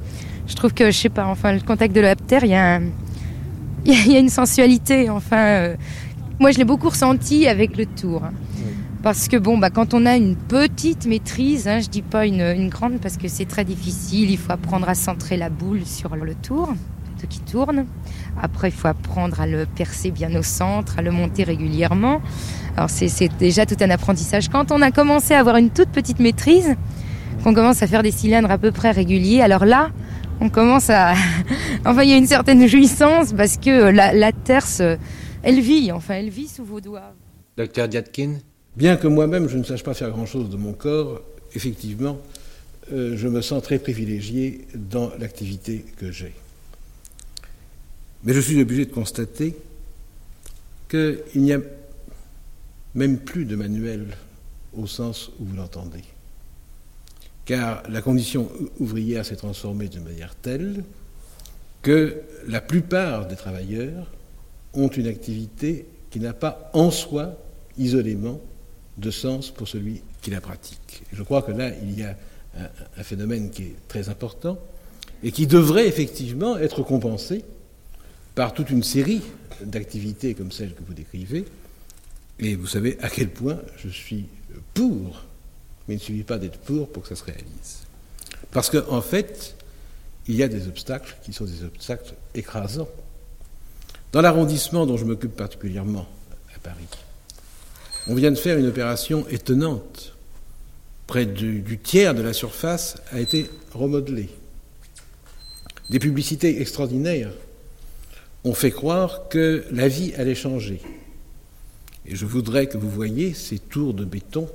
Je 0.46 0.54
trouve 0.54 0.72
que, 0.72 0.90
je 0.90 0.96
sais 0.96 1.08
pas, 1.08 1.26
enfin, 1.26 1.52
le 1.52 1.60
contact 1.60 1.94
de 1.94 2.00
la 2.00 2.14
terre, 2.14 2.44
il 2.44 2.50
y, 2.50 2.54
a 2.54 2.80
il 3.84 4.12
y 4.12 4.16
a 4.16 4.18
une 4.18 4.28
sensualité. 4.28 5.08
Enfin, 5.08 5.46
euh, 5.46 5.76
moi, 6.38 6.50
je 6.50 6.58
l'ai 6.58 6.64
beaucoup 6.64 6.88
ressenti 6.88 7.46
avec 7.46 7.76
le 7.76 7.86
tour. 7.86 8.22
Parce 9.02 9.28
que 9.28 9.36
bon, 9.36 9.56
bah, 9.56 9.70
quand 9.70 9.94
on 9.94 10.04
a 10.06 10.16
une 10.16 10.34
petite 10.36 11.06
maîtrise, 11.06 11.68
hein, 11.68 11.80
je 11.80 11.88
dis 11.88 12.02
pas 12.02 12.26
une, 12.26 12.40
une 12.40 12.68
grande 12.68 12.98
parce 13.00 13.16
que 13.16 13.28
c'est 13.28 13.44
très 13.46 13.64
difficile, 13.64 14.30
il 14.30 14.36
faut 14.36 14.52
apprendre 14.52 14.88
à 14.88 14.94
centrer 14.94 15.36
la 15.36 15.50
boule 15.50 15.86
sur 15.86 16.16
le 16.16 16.34
tour 16.34 16.74
qui 17.26 17.40
tourne. 17.40 17.86
Après, 18.42 18.68
il 18.68 18.72
faut 18.72 18.88
apprendre 18.88 19.40
à 19.40 19.46
le 19.46 19.66
percer 19.66 20.10
bien 20.10 20.34
au 20.36 20.42
centre, 20.42 20.98
à 20.98 21.02
le 21.02 21.10
monter 21.10 21.44
régulièrement. 21.44 22.20
Alors, 22.76 22.90
c'est 22.90 23.28
déjà 23.38 23.66
tout 23.66 23.76
un 23.80 23.90
apprentissage. 23.90 24.48
Quand 24.48 24.70
on 24.72 24.82
a 24.82 24.90
commencé 24.90 25.34
à 25.34 25.40
avoir 25.40 25.56
une 25.56 25.70
toute 25.70 25.88
petite 25.90 26.20
maîtrise, 26.20 26.76
qu'on 27.42 27.54
commence 27.54 27.82
à 27.82 27.86
faire 27.86 28.02
des 28.02 28.10
cylindres 28.10 28.50
à 28.50 28.58
peu 28.58 28.72
près 28.72 28.90
réguliers, 28.90 29.40
alors 29.40 29.64
là, 29.64 29.90
on 30.40 30.48
commence 30.48 30.90
à. 30.90 31.14
enfin, 31.84 32.02
il 32.02 32.10
y 32.10 32.12
a 32.12 32.16
une 32.16 32.26
certaine 32.26 32.66
jouissance 32.66 33.32
parce 33.32 33.56
que 33.56 33.90
la, 33.90 34.12
la 34.12 34.32
terre, 34.32 34.66
elle 35.42 35.60
vit, 35.60 35.90
enfin, 35.92 36.14
elle 36.14 36.30
vit 36.30 36.48
sous 36.48 36.64
vos 36.64 36.80
doigts. 36.80 37.14
Docteur 37.56 37.88
Diatkin 37.88 38.38
Bien 38.76 38.96
que 38.96 39.08
moi-même 39.08 39.48
je 39.48 39.58
ne 39.58 39.64
sache 39.64 39.82
pas 39.82 39.94
faire 39.94 40.10
grand-chose 40.10 40.50
de 40.50 40.56
mon 40.56 40.72
corps, 40.72 41.20
effectivement, 41.54 42.18
euh, 42.92 43.16
je 43.16 43.26
me 43.26 43.40
sens 43.40 43.60
très 43.60 43.80
privilégié 43.80 44.66
dans 44.76 45.10
l'activité 45.18 45.84
que 45.96 46.12
j'ai. 46.12 46.32
Mais 48.24 48.32
je 48.32 48.40
suis 48.40 48.60
obligé 48.60 48.84
de 48.84 48.92
constater 48.92 49.56
qu'il 50.88 51.22
n'y 51.36 51.52
a 51.52 51.60
même 52.94 53.18
plus 53.18 53.44
de 53.44 53.54
manuel 53.54 54.16
au 54.72 54.86
sens 54.86 55.30
où 55.38 55.44
vous 55.44 55.56
l'entendez. 55.56 56.04
Car 57.44 57.82
la 57.88 58.02
condition 58.02 58.50
ouvrière 58.78 59.24
s'est 59.24 59.36
transformée 59.36 59.88
de 59.88 60.00
manière 60.00 60.34
telle 60.34 60.84
que 61.82 62.22
la 62.46 62.60
plupart 62.60 63.26
des 63.26 63.36
travailleurs 63.36 64.10
ont 64.74 64.88
une 64.88 65.06
activité 65.06 65.86
qui 66.10 66.20
n'a 66.20 66.32
pas 66.32 66.70
en 66.74 66.90
soi, 66.90 67.36
isolément, 67.78 68.40
de 68.98 69.10
sens 69.10 69.50
pour 69.50 69.68
celui 69.68 70.02
qui 70.20 70.30
la 70.30 70.40
pratique. 70.40 71.02
je 71.12 71.22
crois 71.22 71.42
que 71.42 71.52
là, 71.52 71.70
il 71.82 71.98
y 71.98 72.02
a 72.02 72.16
un, 72.58 72.68
un 72.96 73.02
phénomène 73.04 73.50
qui 73.50 73.62
est 73.62 73.76
très 73.86 74.08
important 74.08 74.58
et 75.22 75.30
qui 75.30 75.46
devrait 75.46 75.86
effectivement 75.86 76.56
être 76.58 76.82
compensé 76.82 77.44
par 78.38 78.54
toute 78.54 78.70
une 78.70 78.84
série 78.84 79.20
d'activités 79.64 80.32
comme 80.32 80.52
celles 80.52 80.72
que 80.72 80.84
vous 80.86 80.94
décrivez. 80.94 81.44
Et 82.38 82.54
vous 82.54 82.68
savez 82.68 82.96
à 83.00 83.10
quel 83.10 83.30
point 83.30 83.58
je 83.78 83.88
suis 83.88 84.26
pour, 84.74 85.24
mais 85.88 85.94
il 85.94 85.98
ne 85.98 86.02
suffit 86.02 86.22
pas 86.22 86.38
d'être 86.38 86.60
pour 86.60 86.88
pour 86.88 87.02
que 87.02 87.08
ça 87.08 87.16
se 87.16 87.24
réalise. 87.24 87.80
Parce 88.52 88.70
qu'en 88.70 88.96
en 88.96 89.02
fait, 89.02 89.56
il 90.28 90.36
y 90.36 90.44
a 90.44 90.46
des 90.46 90.68
obstacles 90.68 91.16
qui 91.24 91.32
sont 91.32 91.46
des 91.46 91.64
obstacles 91.64 92.14
écrasants. 92.36 92.88
Dans 94.12 94.20
l'arrondissement 94.20 94.86
dont 94.86 94.96
je 94.96 95.04
m'occupe 95.04 95.34
particulièrement 95.34 96.06
à 96.54 96.60
Paris, 96.60 96.86
on 98.06 98.14
vient 98.14 98.30
de 98.30 98.36
faire 98.36 98.56
une 98.56 98.68
opération 98.68 99.26
étonnante. 99.30 100.14
Près 101.08 101.26
du 101.26 101.80
tiers 101.82 102.14
de 102.14 102.22
la 102.22 102.32
surface 102.32 102.98
a 103.10 103.18
été 103.18 103.50
remodelée. 103.72 104.28
Des 105.90 105.98
publicités 105.98 106.60
extraordinaires 106.60 107.32
ont 108.48 108.54
fait 108.54 108.70
croire 108.70 109.28
que 109.28 109.64
la 109.70 109.88
vie 109.88 110.14
allait 110.14 110.34
changer. 110.34 110.80
Et 112.06 112.16
je 112.16 112.24
voudrais 112.24 112.66
que 112.66 112.78
vous 112.78 112.88
voyiez 112.88 113.34
ces 113.34 113.58
tours 113.58 113.92
de 113.92 114.04
béton. 114.04 114.48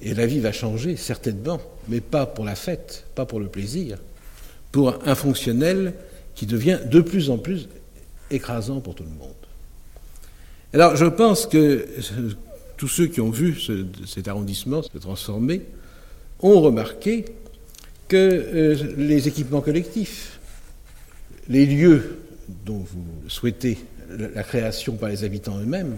Et 0.00 0.14
la 0.14 0.26
vie 0.26 0.40
va 0.40 0.52
changer, 0.52 0.96
certainement, 0.96 1.60
mais 1.88 2.00
pas 2.00 2.26
pour 2.26 2.44
la 2.44 2.54
fête, 2.54 3.06
pas 3.14 3.26
pour 3.26 3.40
le 3.40 3.48
plaisir, 3.48 3.98
pour 4.70 4.98
un 5.04 5.14
fonctionnel 5.14 5.94
qui 6.34 6.46
devient 6.46 6.78
de 6.84 7.00
plus 7.00 7.30
en 7.30 7.38
plus 7.38 7.68
écrasant 8.30 8.80
pour 8.80 8.94
tout 8.94 9.04
le 9.04 9.10
monde. 9.10 9.32
Alors 10.72 10.96
je 10.96 11.06
pense 11.06 11.46
que 11.46 11.86
tous 12.76 12.88
ceux 12.88 13.06
qui 13.06 13.20
ont 13.20 13.30
vu 13.30 13.58
cet 14.06 14.28
arrondissement 14.28 14.82
se 14.82 14.98
transformer 14.98 15.62
ont 16.40 16.60
remarqué 16.60 17.24
que 18.08 18.16
euh, 18.16 18.94
les 18.98 19.26
équipements 19.26 19.62
collectifs, 19.62 20.38
les 21.48 21.64
lieux 21.64 22.18
dont 22.64 22.78
vous 22.78 23.28
souhaitez 23.28 23.78
la 24.10 24.42
création 24.42 24.96
par 24.96 25.08
les 25.08 25.24
habitants 25.24 25.58
eux-mêmes, 25.58 25.96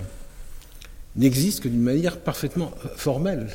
n'existent 1.17 1.65
que 1.65 1.69
d'une 1.69 1.83
manière 1.83 2.19
parfaitement 2.19 2.73
formelle 2.97 3.49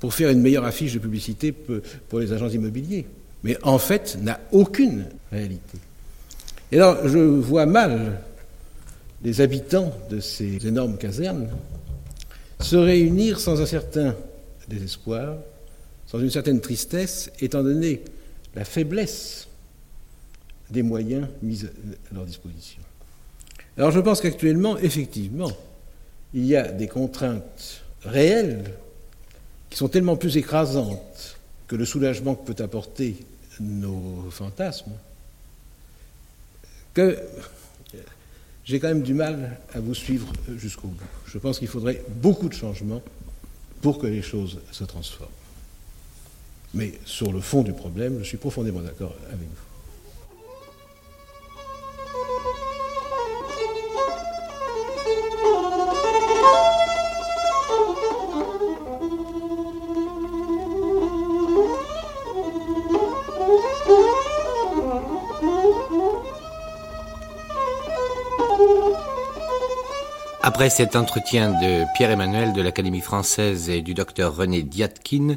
pour 0.00 0.14
faire 0.14 0.30
une 0.30 0.40
meilleure 0.40 0.64
affiche 0.64 0.94
de 0.94 0.98
publicité 0.98 1.52
pour 1.52 2.20
les 2.20 2.32
agents 2.32 2.48
immobiliers, 2.48 3.06
mais 3.42 3.56
en 3.62 3.78
fait 3.78 4.18
n'a 4.22 4.40
aucune 4.52 5.06
réalité. 5.32 5.78
Et 6.70 6.76
alors 6.76 7.08
je 7.08 7.18
vois 7.18 7.66
mal 7.66 8.20
les 9.24 9.40
habitants 9.40 9.92
de 10.10 10.20
ces 10.20 10.66
énormes 10.66 10.96
casernes 10.96 11.48
se 12.60 12.76
réunir 12.76 13.40
sans 13.40 13.60
un 13.60 13.66
certain 13.66 14.14
désespoir, 14.68 15.36
sans 16.06 16.20
une 16.20 16.30
certaine 16.30 16.60
tristesse, 16.60 17.30
étant 17.40 17.62
donné 17.62 18.02
la 18.54 18.64
faiblesse 18.64 19.47
des 20.70 20.82
moyens 20.82 21.28
mis 21.42 21.64
à 21.64 22.14
leur 22.14 22.24
disposition. 22.24 22.82
Alors 23.76 23.90
je 23.90 24.00
pense 24.00 24.20
qu'actuellement, 24.20 24.76
effectivement, 24.78 25.50
il 26.34 26.44
y 26.44 26.56
a 26.56 26.68
des 26.68 26.88
contraintes 26.88 27.82
réelles 28.02 28.64
qui 29.70 29.78
sont 29.78 29.88
tellement 29.88 30.16
plus 30.16 30.36
écrasantes 30.36 31.36
que 31.66 31.76
le 31.76 31.84
soulagement 31.84 32.34
que 32.34 32.52
peut 32.52 32.62
apporter 32.62 33.16
nos 33.60 34.28
fantasmes, 34.30 34.92
que 36.94 37.18
j'ai 38.64 38.80
quand 38.80 38.88
même 38.88 39.02
du 39.02 39.14
mal 39.14 39.58
à 39.72 39.80
vous 39.80 39.94
suivre 39.94 40.32
jusqu'au 40.56 40.88
bout. 40.88 41.04
Je 41.26 41.38
pense 41.38 41.58
qu'il 41.58 41.68
faudrait 41.68 42.02
beaucoup 42.08 42.48
de 42.48 42.54
changements 42.54 43.02
pour 43.80 43.98
que 43.98 44.06
les 44.06 44.22
choses 44.22 44.60
se 44.72 44.84
transforment. 44.84 45.30
Mais 46.74 46.92
sur 47.04 47.32
le 47.32 47.40
fond 47.40 47.62
du 47.62 47.72
problème, 47.72 48.18
je 48.18 48.24
suis 48.24 48.36
profondément 48.36 48.80
d'accord 48.80 49.14
avec 49.28 49.46
vous. 49.48 49.77
Après 70.58 70.70
cet 70.70 70.96
entretien 70.96 71.52
de 71.52 71.84
Pierre-Emmanuel 71.94 72.52
de 72.52 72.60
l'Académie 72.60 73.00
française 73.00 73.70
et 73.70 73.80
du 73.80 73.94
docteur 73.94 74.34
René 74.34 74.64
Diatkin, 74.64 75.36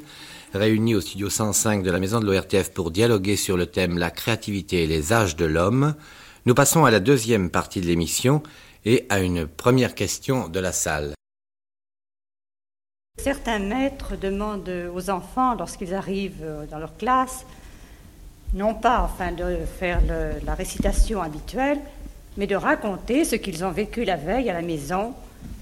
réunis 0.51 0.95
au 0.95 1.01
studio 1.01 1.29
105 1.29 1.83
de 1.83 1.91
la 1.91 1.99
maison 1.99 2.19
de 2.19 2.25
l'ORTF 2.25 2.71
pour 2.73 2.89
dialoguer 2.89 3.35
sur 3.35 3.55
le 3.55 3.67
thème 3.67 3.99
La 3.99 4.09
créativité 4.09 4.83
et 4.83 4.87
les 4.87 5.13
âges 5.13 5.35
de 5.35 5.45
l'homme, 5.45 5.93
nous 6.47 6.55
passons 6.55 6.85
à 6.85 6.89
la 6.89 6.99
deuxième 6.99 7.51
partie 7.51 7.81
de 7.81 7.85
l'émission 7.85 8.41
et 8.83 9.05
à 9.09 9.19
une 9.19 9.45
première 9.45 9.93
question 9.93 10.47
de 10.47 10.59
la 10.59 10.71
salle. 10.71 11.13
Certains 13.19 13.59
maîtres 13.59 14.17
demandent 14.19 14.89
aux 14.91 15.11
enfants, 15.11 15.53
lorsqu'ils 15.53 15.93
arrivent 15.93 16.65
dans 16.71 16.79
leur 16.79 16.97
classe, 16.97 17.45
non 18.55 18.73
pas 18.73 19.01
enfin 19.03 19.31
de 19.33 19.59
faire 19.77 20.01
la 20.43 20.55
récitation 20.55 21.21
habituelle, 21.21 21.79
mais 22.37 22.47
de 22.47 22.55
raconter 22.55 23.25
ce 23.25 23.35
qu'ils 23.35 23.63
ont 23.63 23.71
vécu 23.71 24.03
la 24.03 24.15
veille 24.15 24.49
à 24.49 24.53
la 24.53 24.61
maison, 24.61 25.13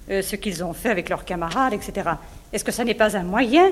euh, 0.09 0.21
ce 0.21 0.35
qu'ils 0.35 0.63
ont 0.63 0.73
fait 0.73 0.89
avec 0.89 1.09
leurs 1.09 1.25
camarades, 1.25 1.73
etc. 1.73 2.11
Est-ce 2.53 2.63
que 2.63 2.71
ça 2.71 2.83
n'est 2.83 2.93
pas 2.93 3.17
un 3.17 3.23
moyen 3.23 3.71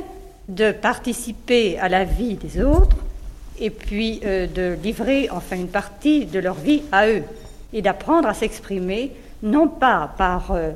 de 0.49 0.71
participer 0.71 1.77
à 1.79 1.89
la 1.89 2.03
vie 2.05 2.35
des 2.35 2.63
autres 2.63 2.95
et 3.59 3.69
puis 3.69 4.21
euh, 4.23 4.47
de 4.47 4.77
livrer 4.81 5.29
enfin 5.31 5.55
une 5.55 5.67
partie 5.67 6.25
de 6.25 6.39
leur 6.39 6.55
vie 6.55 6.83
à 6.91 7.07
eux 7.07 7.23
et 7.73 7.81
d'apprendre 7.81 8.27
à 8.27 8.33
s'exprimer 8.33 9.11
non 9.43 9.67
pas 9.67 10.13
par 10.17 10.51
euh, 10.51 10.71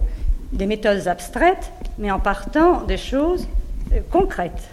des 0.51 0.65
méthodes 0.65 1.07
abstraites, 1.07 1.71
mais 1.97 2.11
en 2.11 2.19
partant 2.19 2.81
des 2.81 2.97
choses 2.97 3.47
concrètes. 4.09 4.69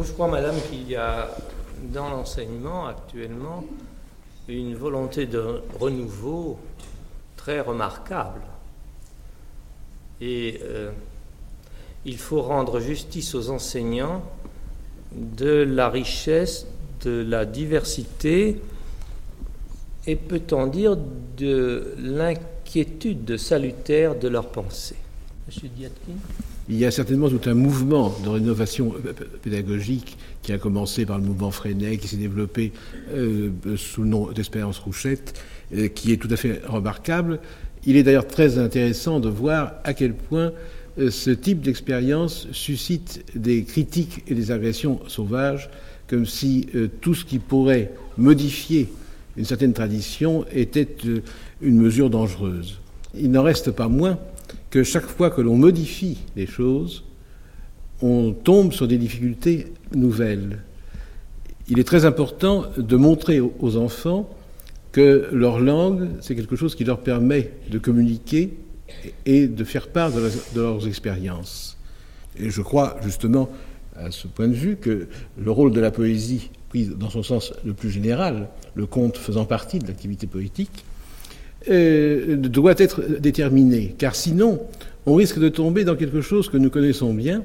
je 0.00 0.12
crois, 0.12 0.28
madame, 0.28 0.56
qu'il 0.70 0.88
y 0.88 0.96
a 0.96 1.28
dans 1.92 2.08
l'enseignement 2.08 2.86
actuellement 2.86 3.64
une 4.48 4.74
volonté 4.74 5.26
de 5.26 5.60
renouveau 5.78 6.58
très 7.36 7.60
remarquable. 7.60 8.40
Et 10.20 10.60
euh, 10.62 10.90
il 12.04 12.18
faut 12.18 12.42
rendre 12.42 12.80
justice 12.80 13.34
aux 13.34 13.50
enseignants 13.50 14.22
de 15.12 15.62
la 15.62 15.88
richesse, 15.88 16.66
de 17.04 17.24
la 17.26 17.44
diversité 17.44 18.60
et 20.06 20.16
peut-on 20.16 20.66
dire 20.68 20.96
de 21.36 21.94
l'inquiétude 21.98 23.36
salutaire 23.36 24.18
de 24.18 24.28
leurs 24.28 24.48
pensées. 24.48 24.96
Monsieur 25.46 25.68
Diatkin 25.68 26.14
il 26.68 26.78
y 26.78 26.84
a 26.84 26.90
certainement 26.90 27.28
tout 27.28 27.48
un 27.48 27.54
mouvement 27.54 28.12
de 28.24 28.28
rénovation 28.28 28.92
pédagogique 29.42 30.18
qui 30.46 30.52
a 30.52 30.58
commencé 30.58 31.04
par 31.04 31.18
le 31.18 31.24
mouvement 31.24 31.50
Freinet, 31.50 31.96
qui 31.96 32.06
s'est 32.06 32.16
développé 32.16 32.70
euh, 33.12 33.50
sous 33.76 34.02
le 34.02 34.08
nom 34.08 34.30
d'Espérance 34.30 34.78
Rouchette, 34.78 35.34
euh, 35.74 35.88
qui 35.88 36.12
est 36.12 36.18
tout 36.18 36.28
à 36.30 36.36
fait 36.36 36.62
remarquable. 36.64 37.40
Il 37.84 37.96
est 37.96 38.04
d'ailleurs 38.04 38.28
très 38.28 38.56
intéressant 38.56 39.18
de 39.18 39.28
voir 39.28 39.72
à 39.82 39.92
quel 39.92 40.14
point 40.14 40.52
euh, 41.00 41.10
ce 41.10 41.30
type 41.30 41.62
d'expérience 41.62 42.46
suscite 42.52 43.24
des 43.34 43.64
critiques 43.64 44.22
et 44.28 44.34
des 44.34 44.52
agressions 44.52 45.00
sauvages, 45.08 45.68
comme 46.06 46.26
si 46.26 46.68
tout 47.00 47.14
ce 47.14 47.24
qui 47.24 47.40
pourrait 47.40 47.90
modifier 48.16 48.88
une 49.36 49.44
certaine 49.44 49.72
tradition 49.72 50.44
était 50.52 50.86
une 51.60 51.76
mesure 51.76 52.08
dangereuse. 52.08 52.78
Il 53.18 53.32
n'en 53.32 53.42
reste 53.42 53.72
pas 53.72 53.88
moins 53.88 54.16
que 54.70 54.84
chaque 54.84 55.06
fois 55.06 55.30
que 55.30 55.40
l'on 55.40 55.56
modifie 55.56 56.18
les 56.36 56.46
choses, 56.46 57.02
on 58.02 58.32
tombe 58.32 58.72
sur 58.72 58.86
des 58.86 58.98
difficultés 58.98 59.66
nouvelles. 59.94 60.58
Il 61.68 61.78
est 61.78 61.84
très 61.84 62.04
important 62.04 62.64
de 62.76 62.96
montrer 62.96 63.40
aux 63.40 63.76
enfants 63.76 64.30
que 64.92 65.28
leur 65.32 65.60
langue, 65.60 66.08
c'est 66.20 66.34
quelque 66.34 66.56
chose 66.56 66.74
qui 66.74 66.84
leur 66.84 67.00
permet 67.00 67.52
de 67.70 67.78
communiquer 67.78 68.56
et 69.26 69.46
de 69.46 69.64
faire 69.64 69.88
part 69.88 70.12
de, 70.12 70.30
de 70.54 70.60
leurs 70.60 70.86
expériences. 70.86 71.76
Et 72.38 72.50
je 72.50 72.62
crois 72.62 72.96
justement 73.02 73.48
à 73.98 74.10
ce 74.10 74.26
point 74.26 74.48
de 74.48 74.54
vue 74.54 74.76
que 74.76 75.08
le 75.38 75.50
rôle 75.50 75.72
de 75.72 75.80
la 75.80 75.90
poésie, 75.90 76.50
prise 76.68 76.90
dans 76.90 77.10
son 77.10 77.22
sens 77.22 77.52
le 77.64 77.72
plus 77.72 77.90
général, 77.90 78.48
le 78.74 78.86
conte 78.86 79.16
faisant 79.16 79.44
partie 79.44 79.78
de 79.78 79.86
l'activité 79.86 80.26
poétique, 80.26 80.84
euh, 81.68 82.36
doit 82.36 82.74
être 82.78 83.02
déterminé, 83.18 83.94
car 83.98 84.14
sinon 84.14 84.60
on 85.06 85.14
risque 85.14 85.38
de 85.38 85.48
tomber 85.48 85.84
dans 85.84 85.96
quelque 85.96 86.20
chose 86.20 86.48
que 86.48 86.56
nous 86.56 86.70
connaissons 86.70 87.14
bien, 87.14 87.42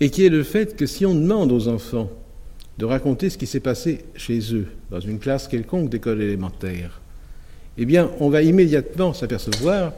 et 0.00 0.10
qui 0.10 0.26
est 0.26 0.30
le 0.30 0.42
fait 0.42 0.76
que 0.76 0.86
si 0.86 1.06
on 1.06 1.14
demande 1.14 1.52
aux 1.52 1.68
enfants 1.68 2.10
de 2.78 2.84
raconter 2.84 3.30
ce 3.30 3.38
qui 3.38 3.46
s'est 3.46 3.60
passé 3.60 4.04
chez 4.16 4.54
eux, 4.54 4.66
dans 4.90 5.00
une 5.00 5.18
classe 5.18 5.46
quelconque 5.46 5.90
d'école 5.90 6.22
élémentaire, 6.22 7.00
eh 7.78 7.84
bien, 7.84 8.10
on 8.20 8.30
va 8.30 8.42
immédiatement 8.42 9.12
s'apercevoir 9.12 9.92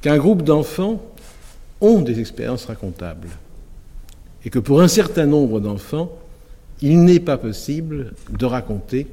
qu'un 0.00 0.18
groupe 0.18 0.42
d'enfants 0.42 1.02
ont 1.80 2.00
des 2.00 2.20
expériences 2.20 2.66
racontables. 2.66 3.28
Et 4.44 4.50
que 4.50 4.58
pour 4.58 4.82
un 4.82 4.88
certain 4.88 5.26
nombre 5.26 5.60
d'enfants, 5.60 6.12
il 6.82 7.04
n'est 7.04 7.20
pas 7.20 7.38
possible 7.38 8.12
de 8.30 8.44
raconter 8.44 9.06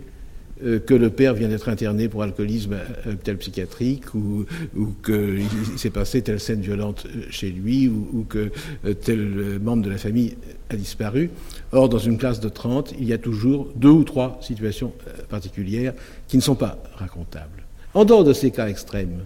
que 0.62 0.93
le 0.93 1.09
père 1.09 1.34
vient 1.34 1.47
d'être 1.47 1.70
interné 1.70 2.07
pour 2.07 2.24
alcoolisme 2.24 2.74
à 2.74 3.09
l'hôpital 3.09 3.38
psychiatrique 3.38 4.14
ou, 4.14 4.45
ou 4.76 4.93
qu'il 5.03 5.45
s'est 5.78 5.89
passé 5.89 6.22
telle 6.22 6.39
scène 6.39 6.62
violente 6.62 7.05
euh, 7.05 7.24
chez 7.30 7.49
lui 7.49 7.88
ou, 7.88 8.07
ou 8.14 8.24
que 8.24 8.51
euh, 8.86 8.93
tel 8.93 9.59
membre 9.59 9.84
de 9.84 9.89
la 9.89 9.97
famille 9.97 10.36
a 10.70 10.76
disparu. 10.76 11.30
Or, 11.72 11.89
dans 11.89 11.99
une 11.99 12.18
classe 12.18 12.39
de 12.39 12.49
30, 12.49 12.93
il 12.99 13.05
y 13.05 13.14
a 13.14 13.18
toujours 13.18 13.70
deux 13.76 13.89
ou 13.89 14.03
trois 14.03 14.38
situations 14.41 14.93
particulières 15.30 15.93
qui 16.28 16.38
ne 16.38 16.41
sont 16.41 16.55
pas 16.55 16.82
racontables. 16.95 17.64
En 17.93 18.05
dehors 18.05 18.24
de 18.24 18.34
ces 18.34 18.51
cas 18.51 18.68
extrêmes, 18.68 19.26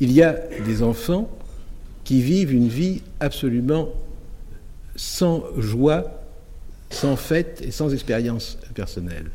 il 0.00 0.12
y 0.12 0.22
a 0.22 0.36
des 0.64 0.82
enfants 0.82 1.30
qui 2.04 2.20
vivent 2.20 2.52
une 2.52 2.68
vie 2.68 3.02
absolument 3.20 3.90
sans 4.96 5.44
joie, 5.56 6.04
sans 6.90 7.16
fête 7.16 7.62
et 7.64 7.70
sans 7.70 7.92
expérience 7.92 8.58
personnelle. 8.74 9.30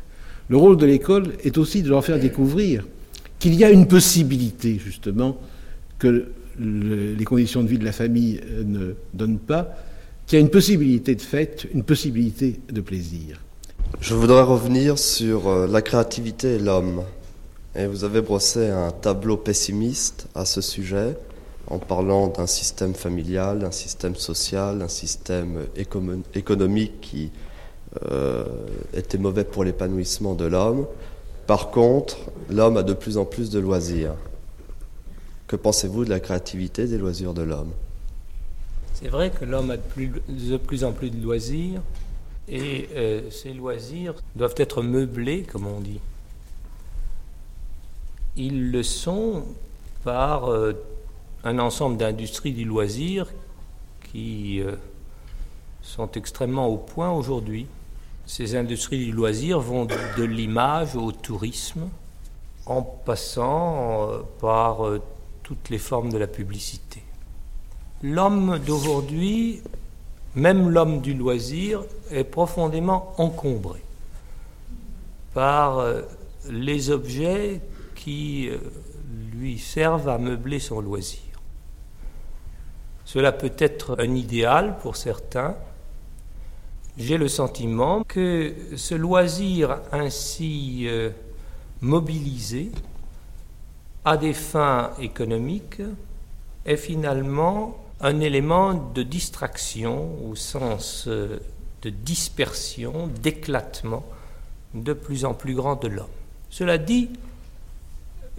Le 0.48 0.56
rôle 0.56 0.76
de 0.76 0.86
l'école 0.86 1.34
est 1.44 1.58
aussi 1.58 1.82
de 1.82 1.90
leur 1.90 2.04
faire 2.04 2.18
découvrir 2.18 2.86
qu'il 3.38 3.54
y 3.54 3.64
a 3.64 3.70
une 3.70 3.86
possibilité, 3.86 4.80
justement, 4.82 5.36
que 5.98 6.28
le, 6.58 7.14
les 7.14 7.24
conditions 7.24 7.62
de 7.62 7.68
vie 7.68 7.78
de 7.78 7.84
la 7.84 7.92
famille 7.92 8.40
euh, 8.50 8.64
ne 8.64 8.94
donnent 9.14 9.38
pas, 9.38 9.68
qu'il 10.26 10.38
y 10.38 10.42
a 10.42 10.44
une 10.44 10.50
possibilité 10.50 11.14
de 11.14 11.22
fête, 11.22 11.66
une 11.72 11.84
possibilité 11.84 12.60
de 12.70 12.80
plaisir. 12.80 13.40
Je 14.00 14.14
voudrais 14.14 14.42
revenir 14.42 14.98
sur 14.98 15.48
euh, 15.48 15.66
la 15.66 15.82
créativité 15.82 16.56
et 16.56 16.58
l'homme. 16.58 17.02
Et 17.76 17.86
vous 17.86 18.04
avez 18.04 18.22
brossé 18.22 18.68
un 18.68 18.90
tableau 18.90 19.36
pessimiste 19.36 20.26
à 20.34 20.44
ce 20.44 20.60
sujet 20.60 21.16
en 21.68 21.78
parlant 21.78 22.28
d'un 22.28 22.46
système 22.46 22.94
familial, 22.94 23.60
d'un 23.60 23.70
système 23.70 24.16
social, 24.16 24.78
d'un 24.78 24.88
système 24.88 25.66
économique 26.34 27.00
qui 27.00 27.30
euh, 28.10 28.44
était 28.92 29.18
mauvais 29.18 29.44
pour 29.44 29.64
l'épanouissement 29.64 30.34
de 30.34 30.44
l'homme. 30.44 30.86
Par 31.46 31.70
contre, 31.70 32.18
l'homme 32.50 32.76
a 32.76 32.82
de 32.82 32.92
plus 32.92 33.16
en 33.16 33.24
plus 33.24 33.48
de 33.50 33.58
loisirs. 33.58 34.14
Que 35.46 35.56
pensez-vous 35.56 36.04
de 36.04 36.10
la 36.10 36.20
créativité 36.20 36.86
des 36.86 36.98
loisirs 36.98 37.32
de 37.32 37.42
l'homme? 37.42 37.72
C'est 38.92 39.08
vrai 39.08 39.30
que 39.30 39.44
l'homme 39.44 39.70
a 39.70 39.76
de 39.78 40.56
plus, 40.58 40.84
en 40.84 40.92
plus 40.92 41.10
de 41.10 41.22
loisirs 41.22 41.80
et 42.48 42.88
euh, 42.94 43.30
ces 43.30 43.54
loisirs 43.54 44.14
doivent 44.36 44.54
être 44.58 44.82
meublés, 44.82 45.44
comme 45.44 45.66
on 45.66 45.80
dit. 45.80 46.00
Ils 48.36 48.70
le 48.70 48.82
sont 48.82 49.44
par 50.04 50.50
euh, 50.50 50.74
un 51.44 51.58
ensemble 51.58 51.96
d'industries 51.96 52.52
du 52.52 52.64
loisir 52.64 53.32
qui 54.12 54.62
sont 55.82 56.10
extrêmement 56.12 56.66
au 56.66 56.76
point 56.76 57.10
aujourd'hui. 57.10 57.66
Ces 58.28 58.56
industries 58.56 59.06
du 59.06 59.10
loisir 59.10 59.58
vont 59.58 59.86
de, 59.86 60.22
l'image 60.22 60.94
au 60.96 61.12
tourisme, 61.12 61.88
en 62.66 62.82
passant 62.82 64.10
euh, 64.10 64.18
par 64.38 64.86
euh, 64.86 65.00
toutes 65.42 65.70
les 65.70 65.78
formes 65.78 66.12
de 66.12 66.18
la 66.18 66.26
publicité. 66.26 67.02
L'homme 68.02 68.58
d'aujourd'hui, 68.58 69.62
même 70.34 70.68
l'homme 70.68 71.00
du 71.00 71.14
loisir, 71.14 71.82
est 72.10 72.24
profondément 72.24 73.14
encombré 73.16 73.80
par 75.32 75.82
les 76.50 76.90
objets 76.90 77.62
qui 77.94 78.50
lui 79.32 79.58
servent 79.58 80.08
à 80.08 80.18
meubler 80.18 80.60
son 80.60 80.80
loisir. 80.80 81.20
Cela 83.06 83.32
peut 83.32 83.54
être 83.56 83.96
un 83.98 84.14
idéal 84.14 84.76
pour 84.82 84.96
certains. 84.96 85.56
J'ai 86.98 87.16
le 87.16 87.28
sentiment 87.28 88.02
que 88.02 88.52
ce 88.74 88.96
loisir 88.96 89.78
ainsi 89.92 90.86
euh, 90.88 91.10
mobilisé 91.80 92.72
à 94.04 94.16
des 94.16 94.32
fins 94.32 94.90
économiques 95.00 95.80
est 96.66 96.76
finalement 96.76 97.76
un 98.00 98.18
élément 98.18 98.74
de 98.74 99.04
distraction 99.04 100.08
au 100.28 100.34
sens 100.34 101.04
euh, 101.06 101.38
de 101.82 101.90
dispersion, 101.90 103.08
d'éclatement 103.22 104.04
de 104.74 104.92
plus 104.92 105.24
en 105.24 105.34
plus 105.34 105.54
grand 105.54 105.80
de 105.80 105.86
l'homme. 105.86 106.06
Cela 106.50 106.78
dit, 106.78 107.10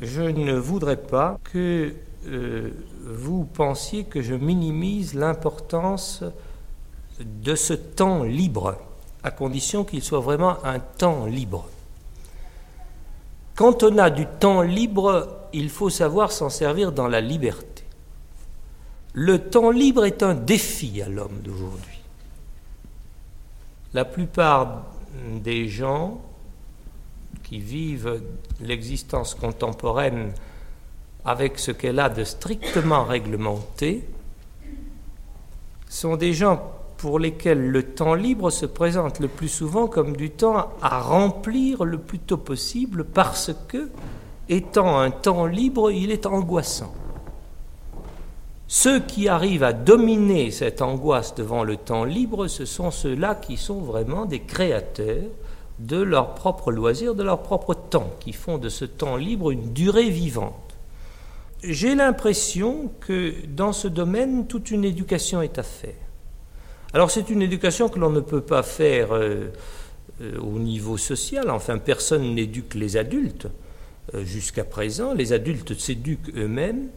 je 0.01 0.21
ne 0.21 0.53
voudrais 0.53 0.97
pas 0.97 1.39
que 1.45 1.93
euh, 2.27 2.71
vous 3.05 3.45
pensiez 3.45 4.03
que 4.03 4.21
je 4.21 4.35
minimise 4.35 5.13
l'importance 5.13 6.25
de 7.19 7.55
ce 7.55 7.73
temps 7.73 8.23
libre, 8.23 8.77
à 9.23 9.31
condition 9.31 9.83
qu'il 9.83 10.03
soit 10.03 10.19
vraiment 10.19 10.63
un 10.63 10.79
temps 10.79 11.25
libre. 11.25 11.67
Quand 13.55 13.83
on 13.83 13.97
a 13.97 14.09
du 14.09 14.25
temps 14.25 14.61
libre, 14.61 15.47
il 15.51 15.69
faut 15.69 15.89
savoir 15.89 16.31
s'en 16.31 16.49
servir 16.49 16.91
dans 16.91 17.07
la 17.07 17.19
liberté. 17.21 17.83
Le 19.13 19.39
temps 19.39 19.71
libre 19.71 20.05
est 20.05 20.23
un 20.23 20.33
défi 20.33 21.01
à 21.01 21.09
l'homme 21.09 21.41
d'aujourd'hui. 21.43 21.99
La 23.93 24.05
plupart 24.05 24.83
des 25.41 25.67
gens 25.67 26.21
qui 27.43 27.59
vivent 27.59 28.21
l'existence 28.61 29.33
contemporaine 29.33 30.31
avec 31.25 31.59
ce 31.59 31.71
qu'elle 31.71 31.99
a 31.99 32.09
de 32.09 32.23
strictement 32.23 33.03
réglementé, 33.03 34.07
sont 35.87 36.15
des 36.15 36.33
gens 36.33 36.71
pour 36.99 37.17
lesquels 37.17 37.71
le 37.71 37.83
temps 37.83 38.13
libre 38.13 38.51
se 38.51 38.67
présente 38.67 39.19
le 39.19 39.27
plus 39.27 39.47
souvent 39.47 39.87
comme 39.87 40.15
du 40.15 40.29
temps 40.29 40.69
à 40.81 41.01
remplir 41.01 41.83
le 41.83 41.97
plus 41.97 42.19
tôt 42.19 42.37
possible 42.37 43.03
parce 43.03 43.51
que, 43.67 43.89
étant 44.49 44.99
un 44.99 45.09
temps 45.09 45.45
libre, 45.45 45.91
il 45.91 46.11
est 46.11 46.25
angoissant. 46.25 46.93
Ceux 48.67 48.99
qui 48.99 49.27
arrivent 49.27 49.63
à 49.63 49.73
dominer 49.73 50.51
cette 50.51 50.81
angoisse 50.81 51.33
devant 51.33 51.63
le 51.63 51.77
temps 51.77 52.03
libre, 52.03 52.47
ce 52.47 52.65
sont 52.65 52.91
ceux-là 52.91 53.33
qui 53.33 53.57
sont 53.57 53.79
vraiment 53.79 54.25
des 54.25 54.41
créateurs 54.41 55.31
de 55.79 55.97
leur 55.97 56.35
propre 56.35 56.71
loisir, 56.71 57.15
de 57.15 57.23
leur 57.23 57.41
propre 57.41 57.73
temps, 57.73 58.11
qui 58.19 58.33
font 58.33 58.57
de 58.57 58.69
ce 58.69 58.85
temps 58.85 59.15
libre 59.15 59.51
une 59.51 59.73
durée 59.73 60.09
vivante 60.09 60.69
j'ai 61.63 61.95
l'impression 61.95 62.91
que 63.01 63.33
dans 63.47 63.73
ce 63.73 63.87
domaine, 63.87 64.47
toute 64.47 64.71
une 64.71 64.85
éducation 64.85 65.41
est 65.41 65.57
à 65.57 65.63
faire. 65.63 66.08
Alors 66.93 67.11
c'est 67.11 67.29
une 67.29 67.41
éducation 67.41 67.87
que 67.87 67.99
l'on 67.99 68.09
ne 68.09 68.19
peut 68.19 68.41
pas 68.41 68.63
faire 68.63 69.13
euh, 69.13 69.51
euh, 70.21 70.39
au 70.39 70.57
niveau 70.57 70.97
social, 70.97 71.51
enfin 71.51 71.77
personne 71.77 72.33
n'éduque 72.33 72.73
les 72.73 72.97
adultes 72.97 73.47
euh, 74.15 74.23
jusqu'à 74.23 74.63
présent, 74.63 75.13
les 75.13 75.31
adultes 75.31 75.79
s'éduquent 75.79 76.35
eux-mêmes, 76.35 76.87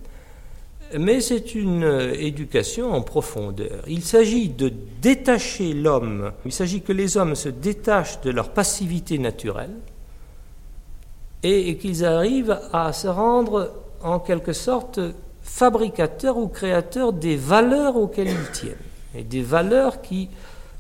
mais 0.99 1.21
c'est 1.21 1.55
une 1.55 2.11
éducation 2.15 2.93
en 2.93 3.03
profondeur. 3.03 3.83
Il 3.87 4.03
s'agit 4.03 4.49
de 4.49 4.73
détacher 5.01 5.75
l'homme, 5.75 6.33
il 6.47 6.53
s'agit 6.53 6.81
que 6.81 6.93
les 6.93 7.17
hommes 7.17 7.35
se 7.35 7.49
détachent 7.49 8.21
de 8.23 8.31
leur 8.31 8.51
passivité 8.51 9.19
naturelle 9.19 9.75
et 11.43 11.77
qu'ils 11.77 12.05
arrivent 12.05 12.59
à 12.73 12.93
se 12.93 13.09
rendre 13.09 13.73
en 14.03 14.19
quelque 14.21 14.53
sorte 14.53 15.01
fabricateurs 15.43 16.37
ou 16.39 16.49
créateurs 16.49 17.13
des 17.13 17.37
valeurs 17.37 17.97
auxquelles 17.97 18.31
ils 18.31 18.51
tiennent, 18.53 18.77
et 19.15 19.23
des 19.23 19.43
valeurs 19.43 20.03
qui 20.03 20.29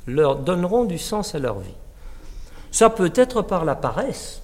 leur 0.06 0.36
donneront 0.36 0.84
du 0.84 0.98
sens 0.98 1.34
à 1.34 1.38
leur 1.38 1.58
vie. 1.58 1.74
Ça 2.70 2.90
peut 2.90 3.12
être 3.14 3.42
par 3.42 3.64
la 3.64 3.74
paresse. 3.74 4.42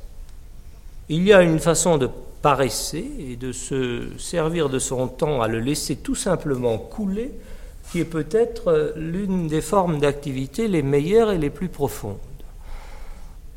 Il 1.09 1.25
y 1.25 1.33
a 1.33 1.43
une 1.43 1.59
façon 1.59 1.97
de 1.97 2.11
paresser 2.43 3.11
et 3.19 3.37
de 3.37 3.53
se 3.53 4.17
servir 4.19 4.69
de 4.69 4.79
son 4.79 5.09
temps 5.09 5.41
à 5.41 5.49
le 5.49 5.59
laisser 5.61 5.97
tout 5.97 6.15
simplement 6.15 6.77
couler, 6.79 7.33
qui 7.91 8.01
est 8.01 8.05
peut-être 8.05 8.93
l'une 8.97 9.49
des 9.49 9.63
formes 9.63 9.99
d'activité 9.99 10.69
les 10.69 10.83
meilleures 10.83 11.33
et 11.33 11.39
les 11.39 11.51
plus 11.51 11.69
profondes. 11.69 12.19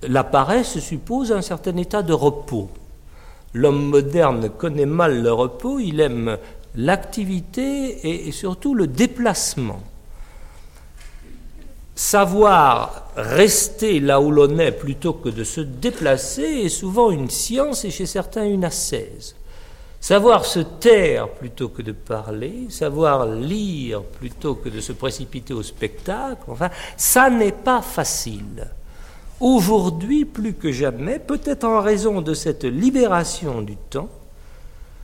La 0.04 0.24
paresse 0.24 0.80
suppose 0.80 1.32
un 1.32 1.42
certain 1.42 1.76
état 1.78 2.02
de 2.02 2.14
repos. 2.14 2.70
L'homme 3.54 3.90
moderne 3.90 4.50
connaît 4.50 4.86
mal 4.86 5.22
le 5.22 5.34
repos, 5.34 5.80
il 5.80 6.00
aime 6.00 6.38
l'activité 6.76 8.28
et 8.28 8.32
surtout 8.32 8.74
le 8.74 8.88
déplacement. 8.88 9.82
Savoir 12.04 13.12
rester 13.16 14.00
là 14.00 14.20
où 14.20 14.32
l'on 14.32 14.58
est 14.58 14.72
plutôt 14.72 15.14
que 15.14 15.30
de 15.30 15.44
se 15.44 15.62
déplacer 15.62 16.42
est 16.42 16.70
souvent 16.70 17.12
une 17.12 17.30
science 17.30 17.86
et 17.86 17.92
chez 17.92 18.08
certains 18.08 18.44
une 18.44 18.66
ascèse. 18.66 19.36
Savoir 20.00 20.44
se 20.44 20.62
taire 20.62 21.30
plutôt 21.30 21.70
que 21.70 21.84
de 21.84 21.92
parler, 21.92 22.66
savoir 22.70 23.28
lire 23.28 24.02
plutôt 24.02 24.56
que 24.56 24.70
de 24.70 24.82
se 24.82 24.94
précipiter 24.94 25.54
au 25.54 25.62
spectacle, 25.62 26.42
enfin, 26.48 26.72
ça 26.98 27.30
n'est 27.30 27.52
pas 27.52 27.84
facile. 27.84 28.68
Aujourd'hui, 29.40 30.26
plus 30.26 30.56
que 30.56 30.72
jamais, 30.72 31.20
peut-être 31.20 31.66
en 31.66 31.82
raison 31.82 32.22
de 32.22 32.34
cette 32.34 32.64
libération 32.64 33.62
du 33.62 33.78
temps, 33.78 34.10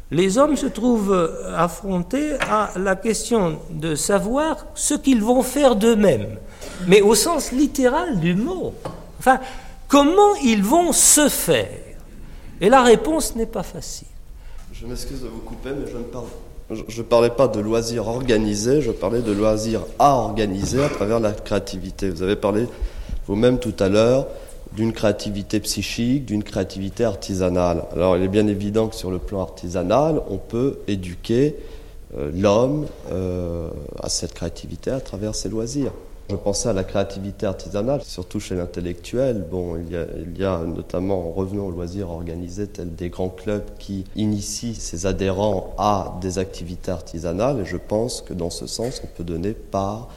les 0.09 0.39
hommes 0.39 0.55
se 0.55 0.65
trouvent 0.65 1.31
affrontés 1.55 2.37
à 2.49 2.71
la 2.75 2.95
question 2.95 3.59
de 3.69 3.93
savoir 3.93 4.65
ce 4.73 4.95
qu'ils 4.95 5.21
vont 5.21 5.43
faire 5.43 5.75
d'eux-mêmes, 5.75 6.39
mais 6.87 7.01
au 7.01 7.15
sens 7.15 7.51
littéral 7.51 8.19
du 8.19 8.35
mot. 8.35 8.73
Enfin, 9.19 9.39
comment 9.87 10.35
ils 10.43 10.63
vont 10.63 10.91
se 10.91 11.29
faire? 11.29 11.69
Et 12.61 12.69
la 12.69 12.83
réponse 12.83 13.35
n'est 13.35 13.45
pas 13.45 13.63
facile. 13.63 14.07
Je 14.73 14.85
m'excuse 14.85 15.21
de 15.21 15.27
vous 15.27 15.39
couper, 15.39 15.69
mais 15.69 15.89
je 15.91 15.97
ne 15.97 16.03
parle 16.03 16.25
je 16.69 16.97
ne 16.97 17.03
parlais 17.03 17.29
pas 17.29 17.47
de 17.47 17.61
loisirs 17.61 18.07
organisés, 18.07 18.81
je 18.81 18.91
parlais 18.91 19.21
de 19.21 19.31
loisirs 19.31 19.85
à 19.99 20.15
organiser 20.15 20.83
à 20.83 20.89
travers 20.89 21.21
la 21.21 21.31
créativité. 21.31 22.09
Vous 22.09 22.23
avez 22.23 22.35
parlé 22.35 22.67
vous-même 23.25 23.59
tout 23.59 23.75
à 23.79 23.87
l'heure 23.87 24.27
d'une 24.73 24.91
créativité 24.91 25.61
psychique, 25.61 26.25
d'une 26.25 26.43
créativité 26.43 27.05
artisanale. 27.05 27.85
Alors 27.93 28.17
il 28.17 28.23
est 28.23 28.27
bien 28.27 28.47
évident 28.47 28.89
que 28.89 28.95
sur 28.95 29.11
le 29.11 29.17
plan 29.17 29.41
artisanal, 29.41 30.21
on 30.29 30.37
peut 30.37 30.79
éduquer 30.89 31.55
euh, 32.17 32.31
l'homme 32.33 32.85
euh, 33.11 33.69
à 34.03 34.09
cette 34.09 34.33
créativité 34.33 34.91
à 34.91 34.99
travers 34.99 35.35
ses 35.35 35.47
loisirs. 35.47 35.93
Je 36.29 36.35
pensais 36.35 36.67
à 36.67 36.73
la 36.73 36.83
créativité 36.83 37.45
artisanale, 37.45 38.01
surtout 38.03 38.41
chez 38.41 38.55
l'intellectuel. 38.55 39.45
Bon, 39.49 39.77
il 39.77 39.91
y, 39.91 39.95
a, 39.95 40.05
il 40.17 40.37
y 40.37 40.75
notamment, 40.75 41.29
en 41.29 41.31
revenant 41.31 41.67
aux 41.67 41.71
loisirs 41.71 42.09
organisés, 42.09 42.67
tels 42.67 42.93
des 42.93 43.09
grands 43.09 43.29
clubs 43.29 43.63
qui 43.79 44.03
initient 44.17 44.75
ses 44.75 45.05
adhérents 45.05 45.73
à 45.77 46.17
des 46.19 46.37
activités 46.37 46.91
artisanales. 46.91 47.61
Et 47.61 47.65
je 47.65 47.77
pense 47.77 48.21
que 48.21 48.33
dans 48.33 48.49
ce 48.49 48.67
sens, 48.67 49.01
on 49.05 49.07
peut 49.15 49.23
donner 49.23 49.53
par 49.53 50.09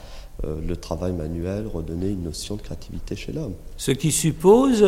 euh, 0.44 0.56
le 0.66 0.76
travail 0.76 1.12
manuel, 1.12 1.68
redonner 1.68 2.08
une 2.08 2.24
notion 2.24 2.56
de 2.56 2.62
créativité 2.62 3.14
chez 3.14 3.32
l'homme. 3.32 3.54
Ce 3.76 3.92
qui 3.92 4.10
suppose 4.10 4.84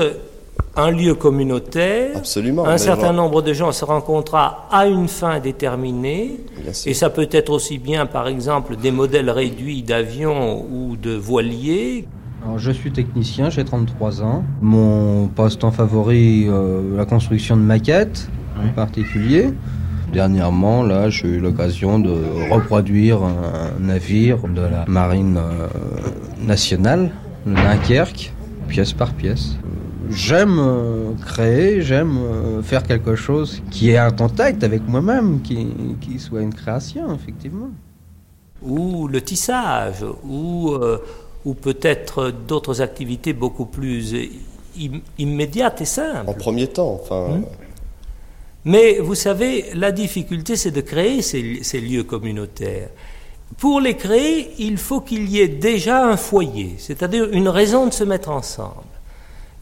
un 0.77 0.91
lieu 0.91 1.15
communautaire, 1.15 2.17
Absolument, 2.17 2.67
un 2.67 2.79
certain 2.79 3.13
nombre 3.13 3.43
de 3.43 3.53
gens 3.53 3.73
se 3.73 3.85
rencontrent 3.85 4.37
à 4.71 4.87
une 4.87 5.09
fin 5.09 5.39
déterminée, 5.39 6.41
et 6.87 6.95
ça 6.95 7.11
peut 7.11 7.29
être 7.31 7.51
aussi 7.51 7.79
bien, 7.79 8.07
par 8.07 8.27
exemple, 8.27 8.77
des 8.77 8.91
modèles 8.91 9.31
réduits 9.31 9.83
d'avions 9.83 10.65
ou 10.71 10.97
de 10.97 11.13
voiliers. 11.13 12.07
Alors, 12.45 12.59
je 12.59 12.73
suis 12.73 12.91
technicien, 12.91 13.51
j'ai 13.51 13.65
33 13.65 14.23
ans. 14.23 14.45
Mon 14.61 15.29
passe-temps 15.29 15.71
favori, 15.71 16.47
euh, 16.49 16.97
la 16.97 17.05
construction 17.05 17.57
de 17.57 17.63
maquettes 17.63 18.29
en 18.59 18.69
particulier. 18.73 19.53
Dernièrement, 20.13 20.83
là, 20.83 21.09
j'ai 21.09 21.29
eu 21.29 21.39
l'occasion 21.39 21.99
de 21.99 22.13
reproduire 22.51 23.23
un 23.23 23.81
navire 23.81 24.39
de 24.49 24.61
la 24.61 24.85
marine 24.87 25.39
euh, 25.39 25.69
nationale, 26.45 27.11
le 27.47 27.55
Dunkerque, 27.55 28.33
pièce 28.69 28.93
par 28.93 29.15
pièce. 29.15 29.57
J'aime 30.15 30.59
euh, 30.59 31.13
créer, 31.25 31.83
j'aime 31.83 32.17
euh, 32.19 32.63
faire 32.63 32.83
quelque 32.83 33.15
chose 33.17 33.63
qui 33.71 33.91
est 33.91 34.01
en 34.01 34.11
contact 34.11 34.63
avec 34.65 34.87
moi-même, 34.87 35.41
qui, 35.43 35.69
qui 36.01 36.19
soit 36.19 36.43
une 36.43 36.55
création, 36.55 37.15
effectivement. 37.15 37.71
ou 38.63 39.09
le 39.09 39.21
tissage, 39.21 40.05
ou, 40.25 40.71
euh, 40.73 40.99
ou 41.45 41.55
peut-être 41.55 42.33
d'autres 42.47 42.81
activités 42.81 43.33
beaucoup 43.33 43.65
plus 43.67 44.15
im- 44.79 45.01
immédiates 45.19 45.81
et 45.81 45.85
simples. 45.87 46.29
En 46.31 46.35
premier 46.35 46.67
temps, 46.69 47.01
enfin. 47.03 47.39
Hmm. 47.39 47.45
Mais 48.65 48.99
vous 49.01 49.17
savez, 49.17 49.67
la 49.75 49.91
difficulté, 49.91 50.55
c'est 50.57 50.71
de 50.71 50.81
créer 50.83 51.23
ces, 51.23 51.65
ces 51.65 51.81
lieux 51.81 52.05
communautaires. 52.05 52.91
Pour 53.59 53.81
les 53.81 53.97
créer, 53.97 54.53
il 54.61 54.77
faut 54.79 55.01
qu'il 55.01 55.29
y 55.29 55.41
ait 55.41 55.49
déjà 55.49 56.07
un 56.07 56.17
foyer, 56.17 56.77
c'est-à-dire 56.79 57.29
une 57.33 57.49
raison 57.49 57.87
de 57.87 57.93
se 57.93 58.05
mettre 58.05 58.31
ensemble. 58.31 58.92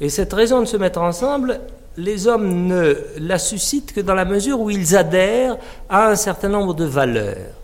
Et 0.01 0.09
cette 0.09 0.33
raison 0.33 0.61
de 0.61 0.67
se 0.67 0.77
mettre 0.77 1.01
ensemble, 1.01 1.61
les 1.97 2.27
hommes 2.27 2.67
ne 2.67 2.97
la 3.19 3.39
suscitent 3.39 3.93
que 3.93 4.01
dans 4.01 4.15
la 4.15 4.25
mesure 4.25 4.61
où 4.61 4.71
ils 4.71 4.97
adhèrent 4.97 5.59
à 5.89 6.09
un 6.09 6.17
certain 6.17 6.49
nombre 6.49 6.75
de 6.75 6.85
valeurs. 6.85 7.55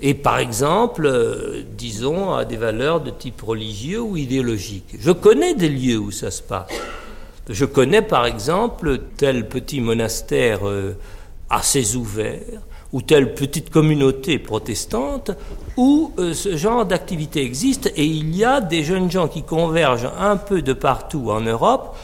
Et 0.00 0.14
par 0.14 0.38
exemple, 0.38 1.06
euh, 1.06 1.62
disons, 1.76 2.32
à 2.32 2.44
des 2.44 2.56
valeurs 2.56 3.00
de 3.00 3.10
type 3.10 3.42
religieux 3.42 4.00
ou 4.00 4.16
idéologique. 4.16 4.96
Je 5.00 5.10
connais 5.10 5.54
des 5.54 5.68
lieux 5.68 5.98
où 5.98 6.12
ça 6.12 6.30
se 6.30 6.42
passe. 6.42 6.70
Je 7.48 7.64
connais 7.64 8.02
par 8.02 8.26
exemple 8.26 9.00
tel 9.16 9.48
petit 9.48 9.80
monastère 9.80 10.68
euh, 10.68 10.96
assez 11.50 11.96
ouvert 11.96 12.60
ou 12.92 13.02
telle 13.02 13.34
petite 13.34 13.70
communauté 13.70 14.38
protestante 14.38 15.30
où 15.76 16.12
euh, 16.18 16.32
ce 16.32 16.56
genre 16.56 16.86
d'activité 16.86 17.42
existe 17.42 17.92
et 17.96 18.04
il 18.04 18.34
y 18.34 18.44
a 18.44 18.60
des 18.60 18.82
jeunes 18.82 19.10
gens 19.10 19.28
qui 19.28 19.42
convergent 19.42 20.10
un 20.18 20.36
peu 20.36 20.62
de 20.62 20.72
partout 20.72 21.30
en 21.30 21.40
Europe 21.40 21.96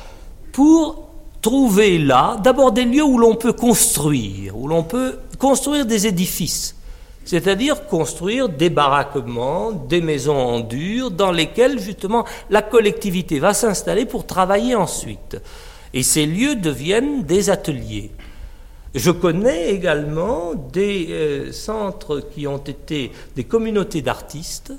pour 0.53 1.09
trouver 1.41 1.99
là 1.99 2.39
d'abord 2.43 2.72
des 2.72 2.85
lieux 2.85 3.05
où 3.05 3.18
l'on 3.18 3.35
peut 3.35 3.53
construire, 3.53 4.57
où 4.57 4.68
l'on 4.68 4.82
peut 4.82 5.18
construire 5.39 5.87
des 5.87 6.07
édifices. 6.07 6.76
C'est-à-dire 7.24 7.87
construire 7.87 8.51
des 8.51 8.68
baraquements, 8.68 9.72
des 9.72 10.03
maisons 10.03 10.37
en 10.37 10.61
dur, 10.61 11.11
dans 11.11 11.32
lesquelles 11.32 11.78
justement 11.78 12.24
la 12.51 12.61
collectivité 12.61 13.39
va 13.39 13.55
s'installer 13.55 14.05
pour 14.05 14.26
travailler 14.26 14.74
ensuite. 14.74 15.39
Et 15.95 16.03
ces 16.03 16.26
lieux 16.26 16.57
deviennent 16.57 17.22
des 17.22 17.49
ateliers. 17.49 18.11
Je 18.95 19.11
connais 19.11 19.70
également 19.70 20.55
des 20.55 21.09
euh, 21.11 21.53
centres 21.53 22.20
qui 22.20 22.47
ont 22.47 22.59
été 22.59 23.11
des 23.34 23.42
communautés 23.42 24.03
d'artistes, 24.03 24.72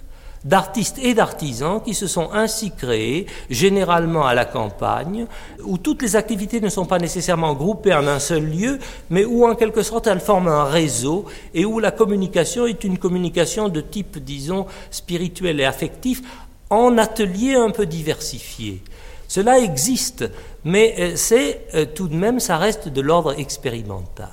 d'artistes 0.45 0.99
et 1.01 1.13
d'artisans 1.13 1.82
qui 1.84 1.93
se 1.93 2.07
sont 2.07 2.30
ainsi 2.32 2.72
créés, 2.72 3.26
généralement 3.49 4.26
à 4.26 4.34
la 4.34 4.45
campagne, 4.45 5.26
où 5.66 5.78
toutes 5.78 6.01
les 6.01 6.16
activités 6.16 6.61
ne 6.61 6.70
sont 6.70 6.86
pas 6.86 6.99
nécessairement 6.99 7.55
groupées 7.55 7.93
en 7.93 8.07
un 8.07 8.20
seul 8.20 8.45
lieu, 8.45 8.80
mais 9.09 9.26
où 9.26 9.45
en 9.45 9.55
quelque 9.55 9.84
sorte 9.84 10.07
elles 10.07 10.22
forment 10.22 10.47
un 10.47 10.63
réseau 10.63 11.26
et 11.53 11.66
où 11.66 11.80
la 11.80 11.91
communication 11.91 12.68
est 12.68 12.86
une 12.86 12.97
communication 12.97 13.68
de 13.68 13.82
type, 13.82 14.20
disons, 14.20 14.66
spirituel 14.91 15.59
et 15.59 15.66
affectif, 15.66 16.22
en 16.70 16.97
ateliers 16.97 17.55
un 17.55 17.72
peu 17.72 17.86
diversifiés. 17.86 18.82
Cela 19.28 19.59
existe, 19.59 20.30
mais 20.63 20.95
euh, 20.99 21.11
c'est 21.15 21.67
euh, 21.73 21.86
tout 21.86 22.07
de 22.07 22.15
même, 22.15 22.39
ça 22.39 22.57
reste 22.57 22.89
de 22.89 23.01
l'ordre 23.01 23.38
expérimental. 23.39 24.30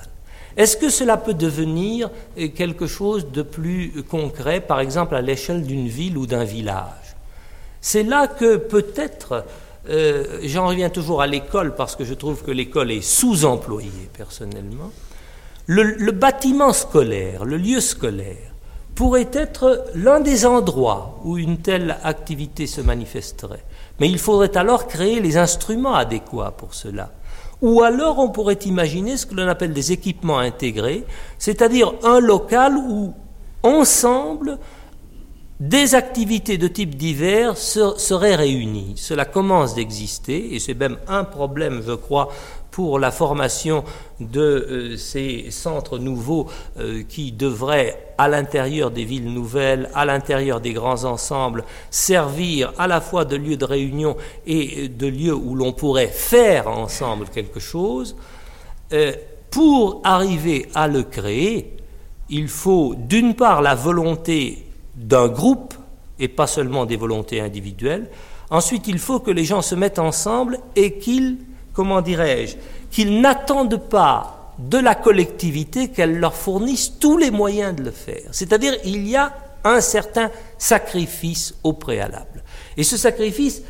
Est-ce 0.55 0.77
que 0.77 0.89
cela 0.89 1.17
peut 1.17 1.33
devenir 1.33 2.11
euh, 2.37 2.47
quelque 2.49 2.85
chose 2.87 3.31
de 3.31 3.41
plus 3.41 4.03
concret, 4.03 4.59
par 4.59 4.79
exemple 4.79 5.15
à 5.15 5.21
l'échelle 5.21 5.63
d'une 5.63 5.87
ville 5.87 6.17
ou 6.17 6.27
d'un 6.27 6.43
village? 6.43 7.15
C'est 7.81 8.03
là 8.03 8.27
que 8.27 8.55
peut-être, 8.55 9.45
j'en 10.43 10.67
reviens 10.67 10.89
toujours 10.89 11.21
à 11.21 11.27
l'école 11.27 11.75
parce 11.75 11.97
que 11.97 12.05
je 12.05 12.13
trouve 12.13 12.41
que 12.41 12.51
l'école 12.51 12.91
est 12.91 13.01
sous-employée 13.01 14.09
personnellement, 14.15 14.89
le, 15.65 15.83
le 15.83 16.11
bâtiment 16.13 16.71
scolaire, 16.71 17.43
le 17.43 17.57
lieu 17.57 17.81
scolaire, 17.81 18.53
pourrait 18.95 19.29
être 19.33 19.85
l'un 19.95 20.21
des 20.21 20.45
endroits 20.45 21.19
où 21.25 21.37
une 21.37 21.57
telle 21.57 21.97
activité 22.03 22.67
se 22.67 22.79
manifesterait. 22.79 23.65
Mais 23.99 24.09
il 24.09 24.17
faudrait 24.19 24.55
alors 24.57 24.87
créer 24.87 25.19
les 25.19 25.37
instruments 25.37 25.95
adéquats 25.95 26.51
pour 26.51 26.73
cela. 26.73 27.11
Ou 27.61 27.81
alors 27.83 28.19
on 28.19 28.29
pourrait 28.29 28.59
imaginer 28.65 29.15
ce 29.17 29.25
que 29.25 29.35
l'on 29.35 29.47
appelle 29.47 29.73
des 29.73 29.91
équipements 29.91 30.39
intégrés, 30.39 31.05
c'est-à-dire 31.37 31.93
un 32.03 32.19
local 32.19 32.75
où 32.77 33.13
ensemble 33.61 34.57
des 35.59 35.95
activités 35.95 36.57
de 36.57 36.67
type 36.67 36.95
divers 36.95 37.55
se- 37.57 37.93
seraient 37.97 38.35
réunies. 38.35 38.93
Cela 38.97 39.23
commence 39.23 39.75
d'exister 39.75 40.53
et 40.55 40.59
c'est 40.59 40.73
même 40.73 40.97
un 41.07 41.23
problème, 41.23 41.81
je 41.87 41.93
crois, 41.93 42.29
pour 42.73 42.97
la 42.97 43.11
formation 43.11 43.83
de 44.19 44.41
euh, 44.41 44.97
ces 44.97 45.51
centres 45.51 45.99
nouveaux 45.99 46.47
euh, 46.79 47.03
qui 47.07 47.31
devraient, 47.31 48.13
à 48.17 48.27
l'intérieur 48.27 48.89
des 48.89 49.05
villes 49.05 49.31
nouvelles, 49.31 49.91
à 49.93 50.05
l'intérieur 50.05 50.59
des 50.59 50.73
grands 50.73 51.03
ensembles, 51.03 51.65
servir 51.91 52.73
à 52.79 52.87
la 52.87 52.99
fois 52.99 53.25
de 53.25 53.35
lieu 53.35 53.57
de 53.57 53.65
réunion 53.65 54.17
et 54.47 54.87
de 54.87 55.05
lieu 55.05 55.35
où 55.35 55.53
l'on 55.53 55.71
pourrait 55.71 56.07
faire 56.07 56.67
ensemble 56.67 57.27
quelque 57.29 57.59
chose. 57.59 58.15
Euh, 58.91 59.13
pour 59.51 60.01
arriver 60.03 60.67
à 60.73 60.87
le 60.87 61.03
créer, 61.03 61.77
il 62.29 62.47
faut 62.47 62.95
d'une 62.97 63.35
part 63.35 63.61
la 63.61 63.75
volonté 63.75 64.65
d'un 64.95 65.27
groupe 65.27 65.75
et 66.17 66.27
pas 66.27 66.47
seulement 66.47 66.87
des 66.87 66.97
volontés 66.97 67.39
individuelles. 67.39 68.09
Ensuite, 68.49 68.87
il 68.87 68.97
faut 68.97 69.19
que 69.19 69.29
les 69.29 69.45
gens 69.45 69.61
se 69.61 69.75
mettent 69.75 69.99
ensemble 69.99 70.57
et 70.75 70.97
qu'ils, 70.97 71.37
comment 71.73 72.01
dirais-je, 72.01 72.55
qu'ils 72.91 73.19
n'attendent 73.19 73.89
pas 73.89 74.53
de 74.59 74.77
la 74.77 74.95
collectivité 74.95 75.89
qu'elle 75.89 76.19
leur 76.19 76.35
fournisse 76.35 76.93
tous 76.99 77.17
les 77.17 77.31
moyens 77.31 77.75
de 77.75 77.83
le 77.83 77.91
faire. 77.91 78.29
C'est-à-dire 78.31 78.75
il 78.85 79.07
y 79.07 79.15
a 79.15 79.33
un 79.63 79.81
certain 79.81 80.29
sacrifice 80.57 81.55
au 81.63 81.73
préalable. 81.73 82.43
Et 82.77 82.83
ce 82.83 82.97
sacrifice 82.97 83.63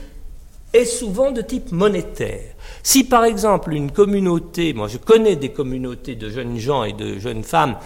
est 0.74 0.86
souvent 0.86 1.32
de 1.32 1.41
type 1.41 1.72
monétaire. 1.72 2.56
Si 2.82 3.04
par 3.04 3.24
exemple 3.26 3.74
une 3.74 3.91
communauté, 3.91 4.74
moi 4.74 4.88
je 4.88 4.97
connais 4.97 5.36
des 5.36 5.49
communautés 5.49 6.16
de 6.16 6.30
jeunes 6.30 6.58
gens 6.58 6.84
et 6.84 6.93
de 6.93 7.20
jeunes 7.20 7.43
femmes 7.43 7.78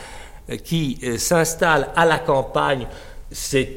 euh, 0.50 0.56
qui 0.58 0.98
euh, 1.04 1.18
s'installent 1.18 1.90
à 1.96 2.06
la 2.06 2.20
campagne, 2.20 2.88
c'est 3.30 3.76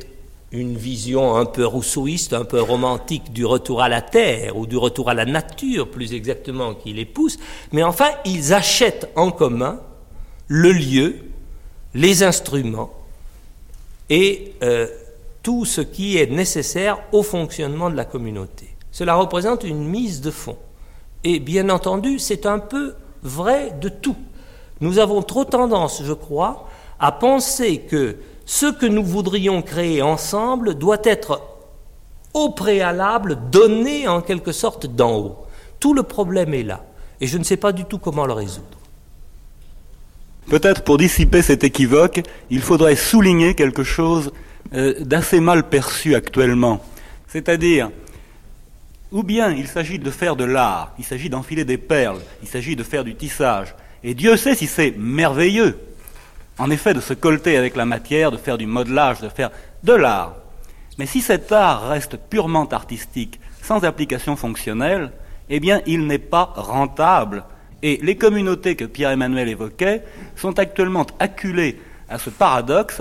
une 0.53 0.77
vision 0.77 1.37
un 1.37 1.45
peu 1.45 1.65
rousseauiste, 1.65 2.33
un 2.33 2.45
peu 2.45 2.61
romantique 2.61 3.33
du 3.33 3.45
retour 3.45 3.83
à 3.83 3.89
la 3.89 4.03
terre 4.03 4.57
ou 4.57 4.67
du 4.67 4.77
retour 4.77 5.09
à 5.09 5.15
la 5.15 5.25
nature 5.25 5.91
plus 5.91 6.13
exactement 6.13 6.75
qui 6.75 6.93
les 6.93 7.05
pousse, 7.05 7.39
mais 7.73 7.83
enfin 7.83 8.09
ils 8.25 8.53
achètent 8.53 9.09
en 9.15 9.31
commun 9.31 9.81
le 10.49 10.73
lieu, 10.73 11.17
les 11.95 12.23
instruments 12.25 12.91
et 14.09 14.55
euh, 14.65 14.89
tout 15.43 15.65
ce 15.65 15.81
qui 15.81 16.19
est 16.19 16.31
nécessaire 16.31 16.99
au 17.13 17.23
fonctionnement 17.23 17.89
de 17.89 17.97
la 17.97 18.05
communauté. 18.05 18.69
Cela 18.91 19.15
représente 19.15 19.63
une 19.63 19.85
mise 19.85 20.21
de 20.21 20.33
fonds. 20.33 20.59
Et 21.23 21.39
bien 21.39 21.71
entendu, 21.71 22.19
c'est 22.19 22.45
un 22.47 22.59
peu 22.59 22.95
vrai 23.23 23.73
de 23.81 23.89
tout. 23.89 24.17
Nous 24.81 24.99
avons 24.99 25.23
trop 25.23 25.45
tendance, 25.45 26.03
je 26.05 26.13
crois, 26.13 26.69
à 26.99 27.13
penser 27.13 27.79
que 27.79 28.17
ce 28.51 28.67
que 28.67 28.85
nous 28.85 29.05
voudrions 29.05 29.63
créer 29.63 30.03
ensemble 30.03 30.75
doit 30.75 30.99
être 31.05 31.41
au 32.35 32.51
préalable 32.51 33.39
donné 33.53 34.09
en 34.09 34.21
quelque 34.23 34.51
sorte 34.51 34.87
d'en 34.87 35.17
haut. 35.19 35.37
Tout 35.79 35.95
le 35.95 36.03
problème 36.03 36.53
est 36.53 36.65
là. 36.65 36.85
Et 37.21 37.29
je 37.29 37.39
ne 37.39 37.45
sais 37.45 37.57
pas 37.57 37.71
du 37.71 37.85
tout 37.85 37.99
comment 37.99 38.27
le 38.27 38.33
résoudre. 38.33 38.77
Peut-être 40.49 40.83
pour 40.83 40.99
dissiper 40.99 41.43
cet 41.43 41.63
équivoque, 41.63 42.23
il 42.51 42.61
faudrait 42.61 42.97
souligner 42.97 43.55
quelque 43.55 43.85
chose 43.85 44.33
euh, 44.75 44.95
d'assez 44.99 45.39
mal 45.39 45.69
perçu 45.69 46.17
actuellement. 46.17 46.83
C'est-à-dire, 47.29 47.93
ou 49.13 49.23
bien 49.23 49.53
il 49.53 49.69
s'agit 49.69 50.01
de 50.01 50.11
faire 50.11 50.35
de 50.35 50.43
l'art, 50.43 50.93
il 50.99 51.05
s'agit 51.05 51.31
d'enfiler 51.31 51.65
des 51.65 51.79
perles, 51.79 52.19
il 52.43 52.49
s'agit 52.49 52.75
de 52.75 52.83
faire 52.83 53.05
du 53.05 53.15
tissage. 53.15 53.77
Et 54.03 54.15
Dieu 54.15 54.37
sait 54.37 54.57
si 54.57 54.67
c'est 54.67 54.93
merveilleux, 54.99 55.79
en 56.61 56.71
effet, 56.71 56.93
de 56.93 57.01
se 57.01 57.15
colter 57.15 57.57
avec 57.57 57.75
la 57.75 57.87
matière, 57.87 58.31
de 58.31 58.37
faire 58.37 58.59
du 58.59 58.67
modelage, 58.67 59.21
de 59.21 59.31
faire 59.31 59.51
de 59.83 59.95
l'art. 59.95 60.35
Mais 60.99 61.07
si 61.07 61.23
cet 61.23 61.51
art 61.53 61.89
reste 61.89 62.19
purement 62.19 62.69
artistique, 62.69 63.41
sans 63.63 63.83
application 63.85 64.37
fonctionnelle, 64.37 65.11
eh 65.49 65.59
bien, 65.59 65.81
il 65.87 66.07
n'est 66.07 66.19
pas 66.19 66.53
rentable. 66.55 67.45
Et 67.83 67.99
les 68.03 68.17
communautés 68.17 68.77
que 68.77 68.85
Pierre-Emmanuel 68.85 69.49
évoquait 69.49 70.05
sont 70.37 70.59
actuellement 70.59 71.07
acculées 71.19 71.81
à 72.11 72.19
ce 72.19 72.29
paradoxe, 72.29 73.01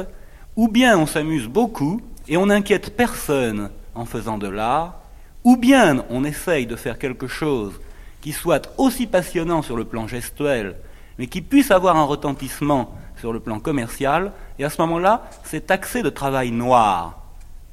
ou 0.55 0.69
bien 0.69 0.97
on 0.97 1.05
s'amuse 1.05 1.47
beaucoup 1.47 2.01
et 2.29 2.37
on 2.37 2.45
n'inquiète 2.45 2.95
personne 2.95 3.71
en 3.93 4.05
faisant 4.05 4.37
de 4.37 4.47
l'art, 4.47 5.01
ou 5.43 5.57
bien 5.57 6.05
on 6.09 6.23
essaye 6.23 6.65
de 6.65 6.77
faire 6.77 6.97
quelque 6.97 7.27
chose 7.27 7.73
qui 8.21 8.31
soit 8.31 8.73
aussi 8.77 9.05
passionnant 9.05 9.61
sur 9.61 9.75
le 9.75 9.83
plan 9.83 10.07
gestuel, 10.07 10.75
mais 11.17 11.27
qui 11.27 11.41
puisse 11.41 11.71
avoir 11.71 11.97
un 11.97 12.03
retentissement 12.03 12.95
sur 13.19 13.33
le 13.33 13.39
plan 13.39 13.59
commercial, 13.59 14.31
et 14.57 14.63
à 14.63 14.69
ce 14.69 14.81
moment-là, 14.81 15.29
c'est 15.43 15.67
taxé 15.67 16.01
de 16.03 16.09
travail 16.09 16.51
noir. 16.51 17.15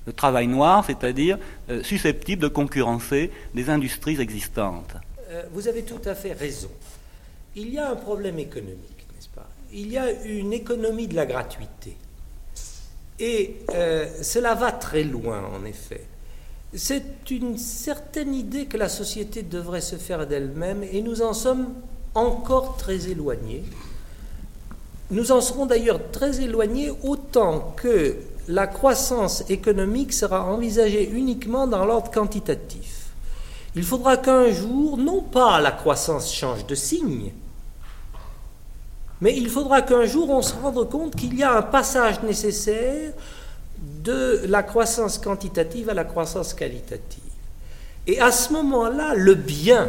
Le 0.06 0.12
travail 0.12 0.46
noir, 0.46 0.84
c'est-à-dire 0.86 1.38
euh, 1.68 1.82
susceptible 1.82 2.42
de 2.42 2.48
concurrencer 2.48 3.30
des 3.54 3.70
industries 3.70 4.20
existantes. 4.20 4.94
Euh, 5.30 5.42
vous 5.52 5.66
avez 5.66 5.82
tout 5.82 6.00
à 6.04 6.14
fait 6.14 6.32
raison. 6.32 6.70
Il 7.56 7.70
y 7.70 7.78
a 7.78 7.90
un 7.90 7.96
problème 7.96 8.38
économique, 8.38 9.06
n'est-ce 9.14 9.28
pas? 9.28 9.48
Il 9.72 9.90
y 9.90 9.98
a 9.98 10.10
une 10.22 10.52
économie 10.52 11.08
de 11.08 11.16
la 11.16 11.26
gratuité. 11.26 11.96
Et 13.18 13.56
euh, 13.74 14.06
cela 14.22 14.54
va 14.54 14.72
très 14.72 15.02
loin, 15.02 15.42
en 15.54 15.64
effet. 15.64 16.04
C'est 16.74 17.30
une 17.30 17.56
certaine 17.56 18.34
idée 18.34 18.66
que 18.66 18.76
la 18.76 18.88
société 18.88 19.42
devrait 19.42 19.80
se 19.80 19.96
faire 19.96 20.26
d'elle-même 20.26 20.82
et 20.82 21.00
nous 21.00 21.22
en 21.22 21.32
sommes 21.32 21.72
encore 22.14 22.76
très 22.76 23.08
éloignés. 23.08 23.64
Nous 25.10 25.30
en 25.30 25.40
serons 25.40 25.66
d'ailleurs 25.66 26.00
très 26.10 26.40
éloignés 26.40 26.92
autant 27.02 27.74
que 27.76 28.16
la 28.48 28.66
croissance 28.66 29.44
économique 29.48 30.12
sera 30.12 30.44
envisagée 30.44 31.08
uniquement 31.10 31.66
dans 31.66 31.84
l'ordre 31.84 32.10
quantitatif. 32.10 33.06
Il 33.74 33.84
faudra 33.84 34.16
qu'un 34.16 34.50
jour, 34.50 34.96
non 34.96 35.20
pas 35.20 35.60
la 35.60 35.70
croissance 35.70 36.32
change 36.32 36.66
de 36.66 36.74
signe, 36.74 37.32
mais 39.20 39.36
il 39.36 39.48
faudra 39.48 39.82
qu'un 39.82 40.04
jour 40.04 40.30
on 40.30 40.42
se 40.42 40.54
rende 40.54 40.88
compte 40.90 41.14
qu'il 41.16 41.36
y 41.36 41.42
a 41.42 41.56
un 41.56 41.62
passage 41.62 42.22
nécessaire 42.22 43.12
de 44.02 44.42
la 44.46 44.62
croissance 44.62 45.18
quantitative 45.18 45.88
à 45.88 45.94
la 45.94 46.04
croissance 46.04 46.54
qualitative. 46.54 47.22
Et 48.06 48.20
à 48.20 48.30
ce 48.30 48.52
moment-là, 48.52 49.14
le 49.14 49.34
bien, 49.34 49.88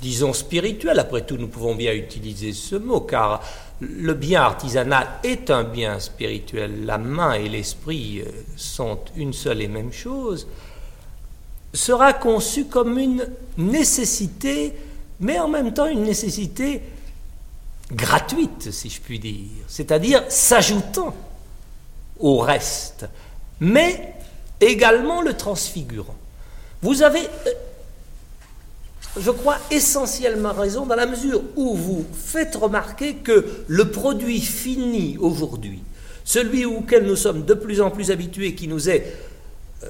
disons 0.00 0.32
spirituel, 0.32 0.98
après 0.98 1.24
tout 1.24 1.36
nous 1.36 1.48
pouvons 1.48 1.74
bien 1.74 1.92
utiliser 1.92 2.52
ce 2.52 2.76
mot, 2.76 3.00
car 3.00 3.42
le 3.80 4.14
bien 4.14 4.42
artisanal 4.42 5.06
est 5.22 5.50
un 5.50 5.64
bien 5.64 6.00
spirituel, 6.00 6.84
la 6.84 6.98
main 6.98 7.34
et 7.34 7.48
l'esprit 7.48 8.20
euh, 8.20 8.30
sont 8.56 8.98
une 9.16 9.32
seule 9.32 9.62
et 9.62 9.68
même 9.68 9.92
chose, 9.92 10.46
sera 11.74 12.12
conçu 12.14 12.66
comme 12.66 12.98
une 12.98 13.28
nécessité, 13.58 14.72
mais 15.20 15.38
en 15.38 15.48
même 15.48 15.74
temps 15.74 15.86
une 15.86 16.04
nécessité 16.04 16.82
gratuite, 17.92 18.70
si 18.70 18.88
je 18.88 19.00
puis 19.00 19.18
dire, 19.18 19.44
c'est-à-dire 19.68 20.24
s'ajoutant 20.28 21.14
au 22.18 22.38
reste, 22.38 23.06
mais 23.60 24.14
également 24.60 25.20
le 25.20 25.34
transfigurant. 25.34 26.16
Vous 26.82 27.02
avez, 27.02 27.20
euh, 27.20 27.50
je 29.18 29.30
crois, 29.30 29.58
essentiellement 29.70 30.52
raison 30.52 30.86
dans 30.86 30.94
la 30.94 31.06
mesure 31.06 31.42
où 31.56 31.74
vous 31.74 32.04
faites 32.12 32.54
remarquer 32.56 33.14
que 33.14 33.46
le 33.66 33.90
produit 33.90 34.40
fini 34.40 35.16
aujourd'hui, 35.18 35.82
celui 36.24 36.64
auquel 36.64 37.04
nous 37.04 37.16
sommes 37.16 37.44
de 37.44 37.54
plus 37.54 37.80
en 37.80 37.90
plus 37.90 38.10
habitués, 38.10 38.54
qui 38.54 38.68
nous 38.68 38.88
est 38.90 39.16
euh, 39.84 39.88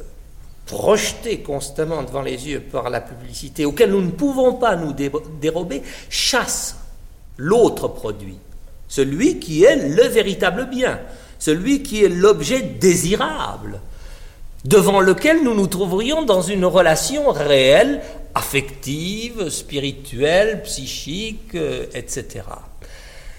projeté 0.66 1.40
constamment 1.40 2.02
devant 2.02 2.22
les 2.22 2.48
yeux 2.48 2.60
par 2.60 2.90
la 2.90 3.00
publicité, 3.00 3.64
auquel 3.64 3.90
nous 3.90 4.02
ne 4.02 4.10
pouvons 4.10 4.54
pas 4.54 4.76
nous 4.76 4.94
dérober, 5.40 5.82
chasse 6.08 6.76
l'autre 7.36 7.88
produit, 7.88 8.38
celui 8.88 9.38
qui 9.38 9.64
est 9.64 9.88
le 9.88 10.04
véritable 10.08 10.66
bien. 10.70 11.00
Celui 11.38 11.82
qui 11.82 12.02
est 12.02 12.08
l'objet 12.08 12.62
désirable, 12.62 13.80
devant 14.66 15.00
lequel 15.00 15.42
nous 15.44 15.54
nous 15.54 15.68
trouverions 15.68 16.22
dans 16.22 16.42
une 16.42 16.64
relation 16.64 17.30
réelle, 17.30 18.02
affective, 18.34 19.48
spirituelle, 19.48 20.62
psychique, 20.64 21.54
euh, 21.54 21.86
etc. 21.94 22.44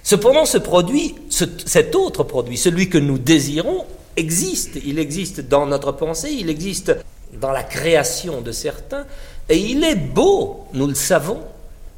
Cependant, 0.04 0.46
ce 0.46 0.58
produit, 0.58 1.16
cet 1.30 1.94
autre 1.96 2.24
produit, 2.24 2.58
celui 2.58 2.90
que 2.90 2.98
nous 2.98 3.18
désirons, 3.18 3.86
existe. 4.16 4.80
Il 4.86 5.00
existe 5.00 5.42
dans 5.42 5.66
notre 5.66 5.92
pensée, 5.92 6.32
il 6.32 6.50
existe 6.50 6.96
dans 7.34 7.52
la 7.52 7.64
création 7.64 8.42
de 8.42 8.54
certains, 8.54 9.06
et 9.50 9.58
il 9.58 9.84
est 9.84 9.96
beau, 9.96 10.66
nous 10.74 10.88
le 10.88 10.96
savons, 10.96 11.40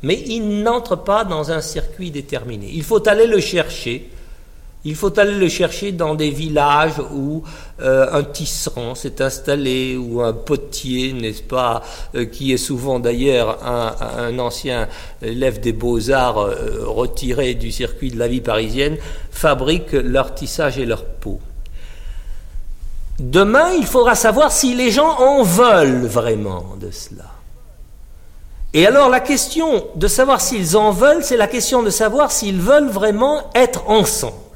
mais 0.02 0.20
il 0.26 0.64
n'entre 0.64 0.96
pas 0.96 1.24
dans 1.24 1.52
un 1.52 1.62
circuit 1.62 2.10
déterminé. 2.10 2.70
Il 2.74 2.84
faut 2.84 3.08
aller 3.08 3.28
le 3.28 3.40
chercher 3.40 4.10
il 4.86 4.96
faut 4.96 5.18
aller 5.20 5.36
le 5.36 5.50
chercher 5.50 5.92
dans 5.92 6.16
des 6.16 6.30
villages 6.30 7.02
où 7.14 7.44
euh, 7.82 8.08
un 8.14 8.24
tisserand 8.24 8.96
s'est 8.96 9.22
installé, 9.22 9.98
ou 9.98 10.22
un 10.22 10.32
potier, 10.32 11.12
n'est-ce 11.12 11.44
pas, 11.44 11.84
euh, 12.16 12.26
qui 12.26 12.54
est 12.54 12.58
souvent 12.58 13.00
d'ailleurs 13.00 13.60
un, 13.66 14.40
ancien 14.40 14.88
élève 15.22 15.60
des 15.60 15.74
beaux-arts 15.74 16.40
euh, 16.40 16.84
retiré 16.86 17.56
du 17.56 17.72
circuit 17.72 18.10
de 18.10 18.18
la 18.18 18.30
vie 18.30 18.40
parisienne, 18.40 18.98
fabrique 19.32 19.92
leur 19.92 20.34
tissage 20.34 20.78
et 20.80 20.86
leur 20.86 21.04
peau. 21.04 21.42
Demain, 23.20 23.74
il 23.74 23.86
faudra 23.86 24.16
savoir 24.16 24.50
si 24.50 24.76
les 24.76 24.92
gens 24.92 25.20
en 25.20 25.44
veulent 25.44 26.06
vraiment 26.06 26.78
de 26.80 26.90
cela. 26.90 27.26
Et 28.74 28.88
alors 28.88 29.10
la 29.10 29.20
question 29.20 29.88
de 29.96 30.08
savoir 30.08 30.40
s'ils 30.40 30.78
en 30.78 30.92
veulent, 30.92 31.24
c'est 31.24 31.36
la 31.36 31.48
question 31.48 31.84
de 31.84 31.90
savoir 31.90 32.32
s'ils 32.32 32.62
veulent 32.62 32.90
vraiment 32.90 33.50
être 33.56 33.90
ensemble. 33.90 34.49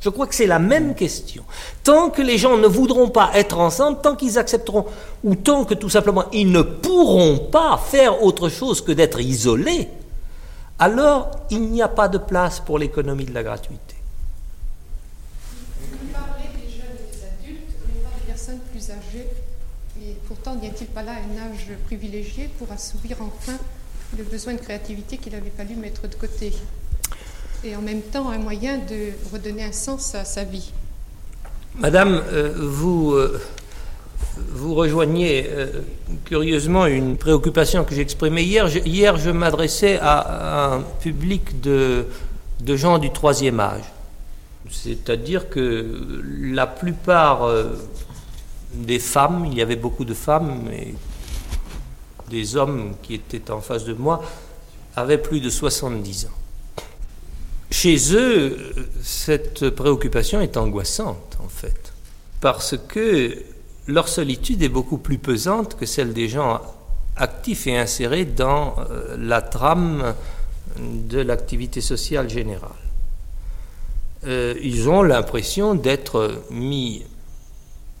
Je 0.00 0.08
crois 0.08 0.26
que 0.26 0.34
c'est 0.34 0.46
la 0.46 0.58
même 0.58 0.94
question. 0.94 1.44
Tant 1.84 2.08
que 2.10 2.22
les 2.22 2.38
gens 2.38 2.56
ne 2.56 2.66
voudront 2.66 3.10
pas 3.10 3.30
être 3.34 3.58
ensemble, 3.58 4.00
tant 4.00 4.16
qu'ils 4.16 4.38
accepteront, 4.38 4.86
ou 5.24 5.34
tant 5.34 5.64
que 5.64 5.74
tout 5.74 5.90
simplement 5.90 6.24
ils 6.32 6.50
ne 6.50 6.62
pourront 6.62 7.38
pas 7.38 7.76
faire 7.76 8.22
autre 8.22 8.48
chose 8.48 8.80
que 8.80 8.92
d'être 8.92 9.20
isolés, 9.20 9.88
alors 10.78 11.30
il 11.50 11.60
n'y 11.62 11.82
a 11.82 11.88
pas 11.88 12.08
de 12.08 12.16
place 12.16 12.60
pour 12.60 12.78
l'économie 12.78 13.26
de 13.26 13.34
la 13.34 13.42
gratuité. 13.42 13.96
Vous 15.92 15.98
parlez 16.12 16.48
des 16.54 16.70
jeunes 16.70 16.96
et 16.96 17.14
des 17.14 17.22
adultes, 17.22 17.74
mais 17.86 18.00
pas 18.02 18.10
des 18.18 18.26
personnes 18.26 18.60
plus 18.72 18.90
âgées. 18.90 19.28
Et 20.02 20.16
pourtant, 20.26 20.54
n'y 20.54 20.66
a-t-il 20.66 20.86
pas 20.86 21.02
là 21.02 21.12
un 21.12 21.52
âge 21.52 21.66
privilégié 21.84 22.48
pour 22.58 22.72
assouvir 22.72 23.18
enfin 23.20 23.58
le 24.16 24.24
besoin 24.24 24.54
de 24.54 24.58
créativité 24.60 25.18
qu'il 25.18 25.34
avait 25.34 25.52
fallu 25.54 25.76
mettre 25.76 26.08
de 26.08 26.14
côté? 26.14 26.54
Et 27.62 27.76
en 27.76 27.82
même 27.82 28.00
temps, 28.00 28.30
un 28.30 28.38
moyen 28.38 28.78
de 28.78 29.10
redonner 29.32 29.64
un 29.64 29.72
sens 29.72 30.14
à 30.14 30.24
sa 30.24 30.44
vie. 30.44 30.72
Madame, 31.78 32.22
euh, 32.32 32.54
vous, 32.56 33.12
euh, 33.12 33.38
vous 34.48 34.74
rejoignez 34.74 35.46
euh, 35.46 35.66
curieusement 36.24 36.86
une 36.86 37.18
préoccupation 37.18 37.84
que 37.84 37.94
j'exprimais 37.94 38.44
hier. 38.44 38.66
Hier, 38.86 39.18
je 39.18 39.28
m'adressais 39.28 39.98
à, 40.00 40.72
un 40.72 40.80
public 41.02 41.60
de, 41.60 42.06
de 42.60 42.76
gens 42.76 42.96
du 42.96 43.10
troisième 43.10 43.60
âge. 43.60 43.84
C'est-à-dire 44.70 45.50
que 45.50 46.22
la 46.40 46.66
plupart 46.66 47.48
des 48.72 49.00
femmes, 49.00 49.44
il 49.46 49.54
y 49.54 49.62
avait 49.62 49.76
beaucoup 49.76 50.04
de 50.04 50.14
femmes, 50.14 50.62
et 50.72 50.94
des 52.30 52.56
hommes 52.56 52.94
qui 53.02 53.14
étaient 53.14 53.50
en 53.50 53.60
face 53.60 53.84
de 53.84 53.94
moi, 53.94 54.22
avaient 54.96 55.18
plus 55.18 55.40
de 55.40 55.50
70 55.50 56.26
ans. 56.26 56.39
Chez 57.82 58.14
eux, 58.14 58.58
cette 59.02 59.70
préoccupation 59.70 60.42
est 60.42 60.58
angoissante, 60.58 61.38
en 61.42 61.48
fait, 61.48 61.94
parce 62.42 62.76
que 62.76 63.34
leur 63.86 64.06
solitude 64.06 64.62
est 64.62 64.68
beaucoup 64.68 64.98
plus 64.98 65.16
pesante 65.16 65.78
que 65.78 65.86
celle 65.86 66.12
des 66.12 66.28
gens 66.28 66.60
actifs 67.16 67.66
et 67.66 67.78
insérés 67.78 68.26
dans 68.26 68.74
euh, 68.78 69.16
la 69.18 69.40
trame 69.40 70.14
de 70.78 71.20
l'activité 71.22 71.80
sociale 71.80 72.28
générale. 72.28 72.68
Euh, 74.26 74.52
ils 74.62 74.90
ont 74.90 75.02
l'impression 75.02 75.74
d'être 75.74 76.42
mis 76.50 77.06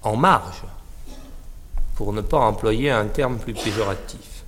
en 0.02 0.14
marge, 0.14 0.62
pour 1.94 2.12
ne 2.12 2.20
pas 2.20 2.36
employer 2.36 2.90
un 2.90 3.06
terme 3.06 3.38
plus 3.38 3.54
péjoratif. 3.54 4.44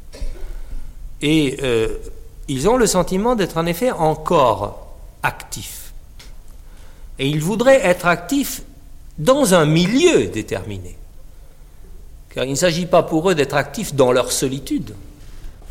Et 1.22 1.56
euh, 1.62 1.88
ils 2.48 2.68
ont 2.68 2.76
le 2.76 2.86
sentiment 2.86 3.34
d'être 3.34 3.56
en 3.56 3.64
effet 3.64 3.92
encore 3.92 4.81
actifs. 5.22 5.92
Et 7.18 7.28
ils 7.28 7.42
voudraient 7.42 7.84
être 7.84 8.06
actifs 8.06 8.62
dans 9.18 9.54
un 9.54 9.66
milieu 9.66 10.26
déterminé. 10.26 10.96
Car 12.30 12.44
il 12.44 12.50
ne 12.50 12.56
s'agit 12.56 12.86
pas 12.86 13.02
pour 13.02 13.30
eux 13.30 13.34
d'être 13.34 13.54
actifs 13.54 13.94
dans 13.94 14.12
leur 14.12 14.32
solitude. 14.32 14.94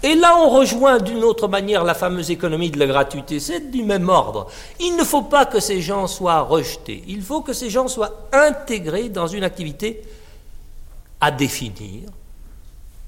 Et 0.03 0.15
là, 0.15 0.37
on 0.37 0.49
rejoint 0.49 0.97
d'une 0.99 1.23
autre 1.23 1.47
manière 1.47 1.83
la 1.83 1.93
fameuse 1.93 2.31
économie 2.31 2.71
de 2.71 2.79
la 2.79 2.87
gratuité. 2.87 3.39
C'est 3.39 3.69
du 3.71 3.83
même 3.83 4.09
ordre. 4.09 4.47
Il 4.79 4.95
ne 4.95 5.03
faut 5.03 5.21
pas 5.23 5.45
que 5.45 5.59
ces 5.59 5.81
gens 5.81 6.07
soient 6.07 6.41
rejetés. 6.41 7.03
Il 7.07 7.21
faut 7.21 7.41
que 7.41 7.53
ces 7.53 7.69
gens 7.69 7.87
soient 7.87 8.27
intégrés 8.31 9.09
dans 9.09 9.27
une 9.27 9.43
activité 9.43 10.01
à 11.19 11.29
définir, 11.29 12.09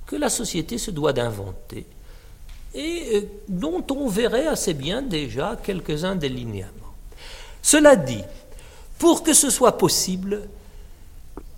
que 0.06 0.16
la 0.16 0.30
société 0.30 0.78
se 0.78 0.92
doit 0.92 1.14
d'inventer, 1.14 1.88
et 2.74 3.18
euh, 3.18 3.22
dont 3.48 3.84
on 3.92 4.08
verrait 4.08 4.48
assez 4.48 4.74
bien 4.74 5.02
déjà 5.02 5.58
quelques-uns 5.62 6.16
des 6.16 6.30
linéaments. 6.30 6.72
Cela 7.62 7.96
dit, 7.96 8.24
pour 8.98 9.24
que 9.24 9.34
ce 9.34 9.50
soit 9.50 9.78
possible, 9.78 10.42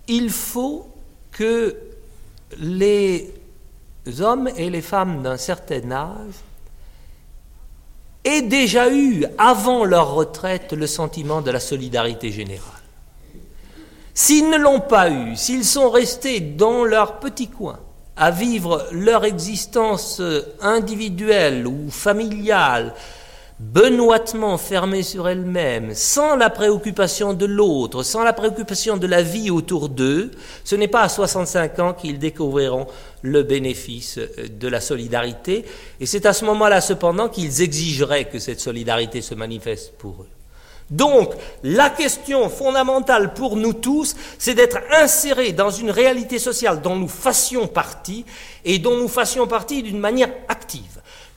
il 0.08 0.30
faut 0.30 0.88
que 1.32 1.76
les 2.58 3.32
hommes 4.20 4.48
et 4.56 4.70
les 4.70 4.82
femmes 4.82 5.22
d'un 5.22 5.36
certain 5.36 5.90
âge 5.90 6.34
aient 8.24 8.42
déjà 8.42 8.92
eu, 8.92 9.24
avant 9.38 9.84
leur 9.84 10.14
retraite, 10.14 10.72
le 10.72 10.86
sentiment 10.86 11.40
de 11.42 11.50
la 11.50 11.60
solidarité 11.60 12.30
générale. 12.32 12.72
S'ils 14.14 14.48
ne 14.48 14.56
l'ont 14.56 14.80
pas 14.80 15.10
eu, 15.10 15.36
s'ils 15.36 15.64
sont 15.64 15.90
restés 15.90 16.40
dans 16.40 16.84
leur 16.84 17.20
petit 17.20 17.48
coin, 17.48 17.78
à 18.16 18.30
vivre 18.30 18.86
leur 18.92 19.24
existence 19.24 20.22
individuelle 20.60 21.66
ou 21.66 21.90
familiale, 21.90 22.94
benoîtement 23.58 24.58
fermée 24.58 25.02
sur 25.02 25.28
elle-même, 25.28 25.94
sans 25.94 26.36
la 26.36 26.50
préoccupation 26.50 27.32
de 27.32 27.46
l'autre, 27.46 28.02
sans 28.02 28.22
la 28.22 28.32
préoccupation 28.32 28.96
de 28.96 29.06
la 29.06 29.22
vie 29.22 29.50
autour 29.50 29.88
d'eux, 29.88 30.30
ce 30.64 30.76
n'est 30.76 30.88
pas 30.88 31.02
à 31.02 31.08
65 31.08 31.78
ans 31.78 31.94
qu'ils 31.94 32.18
découvriront 32.18 32.86
le 33.22 33.42
bénéfice 33.42 34.18
de 34.18 34.68
la 34.68 34.80
solidarité, 34.80 35.64
et 36.00 36.06
c'est 36.06 36.26
à 36.26 36.32
ce 36.32 36.44
moment-là 36.44 36.80
cependant 36.80 37.28
qu'ils 37.28 37.62
exigeraient 37.62 38.26
que 38.26 38.38
cette 38.38 38.60
solidarité 38.60 39.22
se 39.22 39.34
manifeste 39.34 39.94
pour 39.96 40.22
eux. 40.22 40.35
Donc, 40.90 41.34
la 41.64 41.90
question 41.90 42.48
fondamentale 42.48 43.34
pour 43.34 43.56
nous 43.56 43.72
tous, 43.72 44.14
c'est 44.38 44.54
d'être 44.54 44.78
insérés 44.92 45.52
dans 45.52 45.70
une 45.70 45.90
réalité 45.90 46.38
sociale 46.38 46.80
dont 46.80 46.96
nous 46.96 47.08
fassions 47.08 47.66
partie 47.66 48.24
et 48.64 48.78
dont 48.78 48.96
nous 48.96 49.08
fassions 49.08 49.46
partie 49.46 49.82
d'une 49.82 49.98
manière 49.98 50.32
active 50.48 50.96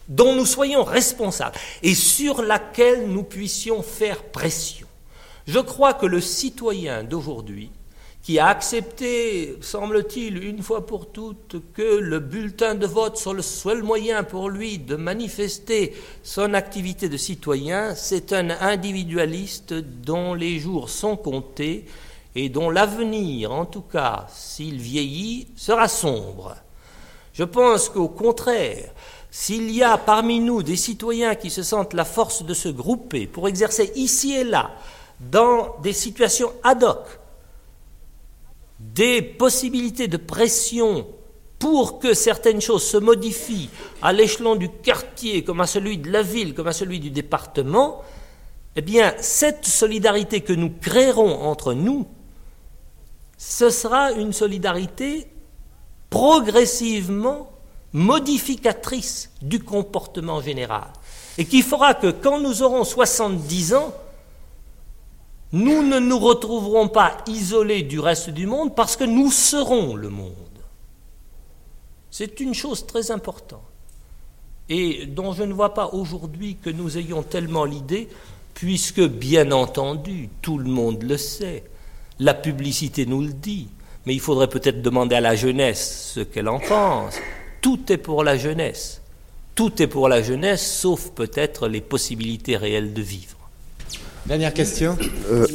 dont 0.09 0.35
nous 0.35 0.45
soyons 0.45 0.83
responsables 0.83 1.55
et 1.83 1.93
sur 1.95 2.41
laquelle 2.41 3.07
nous 3.07 3.23
puissions 3.23 3.83
faire 3.83 4.23
pression. 4.23 4.87
Je 5.47 5.59
crois 5.59 5.93
que 5.93 6.05
le 6.05 6.19
citoyen 6.19 7.03
d'aujourd'hui, 7.03 7.71
qui 8.29 8.37
a 8.37 8.45
accepté, 8.45 9.57
semble-t-il, 9.59 10.43
une 10.43 10.61
fois 10.61 10.85
pour 10.85 11.11
toutes, 11.11 11.55
que 11.73 11.97
le 11.97 12.19
bulletin 12.19 12.75
de 12.75 12.85
vote 12.85 13.17
soit 13.17 13.33
le 13.33 13.41
seul 13.41 13.81
moyen 13.81 14.23
pour 14.23 14.49
lui 14.51 14.77
de 14.77 14.95
manifester 14.95 15.95
son 16.21 16.53
activité 16.53 17.09
de 17.09 17.17
citoyen, 17.17 17.95
c'est 17.95 18.31
un 18.31 18.51
individualiste 18.51 19.73
dont 19.73 20.35
les 20.35 20.59
jours 20.59 20.91
sont 20.91 21.17
comptés 21.17 21.85
et 22.35 22.49
dont 22.49 22.69
l'avenir, 22.69 23.51
en 23.51 23.65
tout 23.65 23.81
cas 23.81 24.27
s'il 24.31 24.77
vieillit, 24.77 25.47
sera 25.55 25.87
sombre. 25.87 26.55
Je 27.33 27.45
pense 27.45 27.89
qu'au 27.89 28.09
contraire, 28.09 28.91
s'il 29.31 29.71
y 29.71 29.81
a 29.81 29.97
parmi 29.97 30.39
nous 30.39 30.61
des 30.61 30.75
citoyens 30.75 31.33
qui 31.33 31.49
se 31.49 31.63
sentent 31.63 31.95
la 31.95 32.05
force 32.05 32.43
de 32.43 32.53
se 32.53 32.69
grouper 32.69 33.25
pour 33.25 33.47
exercer 33.47 33.91
ici 33.95 34.35
et 34.35 34.43
là, 34.43 34.69
dans 35.19 35.77
des 35.81 35.93
situations 35.93 36.53
ad 36.63 36.83
hoc, 36.83 37.19
des 38.99 39.21
possibilités 39.21 40.09
de 40.09 40.17
pression 40.17 41.07
pour 41.57 41.99
que 41.99 42.13
certaines 42.13 42.59
choses 42.59 42.83
se 42.83 42.97
modifient 42.97 43.69
à 44.01 44.11
l'échelon 44.11 44.57
du 44.57 44.67
quartier, 44.67 45.45
comme 45.45 45.61
à 45.61 45.67
celui 45.67 45.99
de 45.99 46.11
la 46.11 46.21
ville, 46.21 46.53
comme 46.53 46.67
à 46.67 46.73
celui 46.73 46.99
du 46.99 47.09
département, 47.09 48.01
eh 48.75 48.81
bien, 48.81 49.13
cette 49.21 49.65
solidarité 49.65 50.41
que 50.41 50.51
nous 50.51 50.69
créerons 50.81 51.43
entre 51.43 51.73
nous, 51.73 52.07
ce 53.37 53.69
sera 53.69 54.11
une 54.11 54.33
solidarité 54.33 55.27
progressivement 56.09 57.49
modificatrice 57.93 59.31
du 59.41 59.63
comportement 59.63 60.41
général. 60.41 60.89
Et 61.37 61.45
qui 61.45 61.61
fera 61.61 61.93
que 61.93 62.11
quand 62.11 62.41
nous 62.41 62.63
aurons 62.63 62.83
70 62.83 63.75
ans, 63.75 63.93
nous 65.51 65.83
ne 65.83 65.99
nous 65.99 66.19
retrouverons 66.19 66.87
pas 66.87 67.17
isolés 67.27 67.83
du 67.83 67.99
reste 67.99 68.29
du 68.29 68.45
monde 68.45 68.75
parce 68.75 68.95
que 68.95 69.03
nous 69.03 69.31
serons 69.31 69.95
le 69.95 70.09
monde. 70.09 70.33
C'est 72.11 72.39
une 72.39 72.53
chose 72.53 72.85
très 72.85 73.11
importante 73.11 73.61
et 74.69 75.07
dont 75.07 75.33
je 75.33 75.43
ne 75.43 75.53
vois 75.53 75.73
pas 75.73 75.89
aujourd'hui 75.93 76.57
que 76.61 76.69
nous 76.69 76.97
ayons 76.97 77.23
tellement 77.23 77.65
l'idée, 77.65 78.07
puisque 78.53 79.01
bien 79.01 79.51
entendu, 79.51 80.29
tout 80.41 80.59
le 80.59 80.69
monde 80.69 81.01
le 81.03 81.17
sait, 81.17 81.63
la 82.19 82.35
publicité 82.35 83.05
nous 83.05 83.21
le 83.21 83.33
dit, 83.33 83.67
mais 84.05 84.13
il 84.13 84.19
faudrait 84.19 84.47
peut-être 84.47 84.81
demander 84.81 85.15
à 85.15 85.21
la 85.21 85.35
jeunesse 85.35 86.11
ce 86.13 86.19
qu'elle 86.19 86.47
en 86.47 86.59
pense. 86.59 87.15
Tout 87.61 87.91
est 87.91 87.97
pour 87.97 88.23
la 88.23 88.37
jeunesse. 88.37 89.01
Tout 89.55 89.81
est 89.81 89.87
pour 89.87 90.07
la 90.07 90.21
jeunesse, 90.21 90.79
sauf 90.79 91.09
peut-être 91.11 91.67
les 91.67 91.81
possibilités 91.81 92.55
réelles 92.55 92.93
de 92.93 93.01
vivre. 93.01 93.38
Dernière 94.29 94.53
question. 94.53 94.95
Euh, 95.31 95.47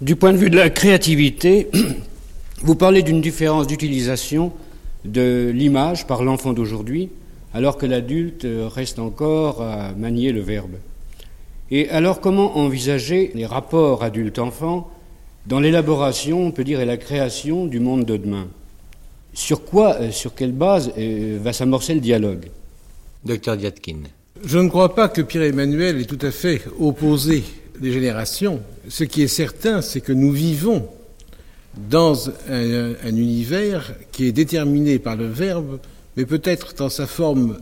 du 0.00 0.14
point 0.14 0.32
de 0.32 0.38
vue 0.38 0.48
de 0.48 0.54
la 0.54 0.70
créativité, 0.70 1.68
vous 2.62 2.76
parlez 2.76 3.02
d'une 3.02 3.20
différence 3.20 3.66
d'utilisation 3.66 4.52
de 5.04 5.50
l'image 5.52 6.06
par 6.06 6.22
l'enfant 6.22 6.52
d'aujourd'hui, 6.52 7.10
alors 7.54 7.76
que 7.76 7.86
l'adulte 7.86 8.46
reste 8.72 9.00
encore 9.00 9.62
à 9.62 9.94
manier 9.94 10.30
le 10.30 10.42
verbe. 10.42 10.76
Et 11.72 11.90
alors 11.90 12.20
comment 12.20 12.56
envisager 12.56 13.32
les 13.34 13.46
rapports 13.46 14.04
adulte-enfant 14.04 14.88
dans 15.46 15.58
l'élaboration, 15.58 16.40
on 16.46 16.52
peut 16.52 16.62
dire, 16.62 16.80
et 16.80 16.86
la 16.86 16.96
création 16.96 17.66
du 17.66 17.80
monde 17.80 18.04
de 18.04 18.16
demain? 18.16 18.46
Sur 19.32 19.64
quoi, 19.64 19.96
euh, 19.96 20.12
sur 20.12 20.36
quelle 20.36 20.52
base 20.52 20.92
euh, 20.98 21.40
va 21.42 21.52
s'amorcer 21.52 21.94
le 21.94 22.00
dialogue? 22.00 22.46
Docteur 23.24 23.56
Diatkin. 23.56 24.02
Je 24.44 24.58
ne 24.58 24.68
crois 24.68 24.94
pas 24.94 25.08
que 25.08 25.20
Pierre-Emmanuel 25.20 26.00
ait 26.00 26.04
tout 26.04 26.24
à 26.24 26.30
fait 26.30 26.62
opposé 26.78 27.42
les 27.80 27.92
générations. 27.92 28.62
Ce 28.88 29.04
qui 29.04 29.22
est 29.22 29.28
certain, 29.28 29.82
c'est 29.82 30.00
que 30.00 30.12
nous 30.12 30.32
vivons 30.32 30.88
dans 31.76 32.28
un, 32.48 32.94
un, 33.02 33.16
univers 33.16 33.94
qui 34.12 34.26
est 34.26 34.32
déterminé 34.32 34.98
par 34.98 35.16
le 35.16 35.26
verbe, 35.26 35.80
mais 36.16 36.24
peut-être 36.24 36.74
dans 36.74 36.88
sa 36.88 37.06
forme 37.06 37.58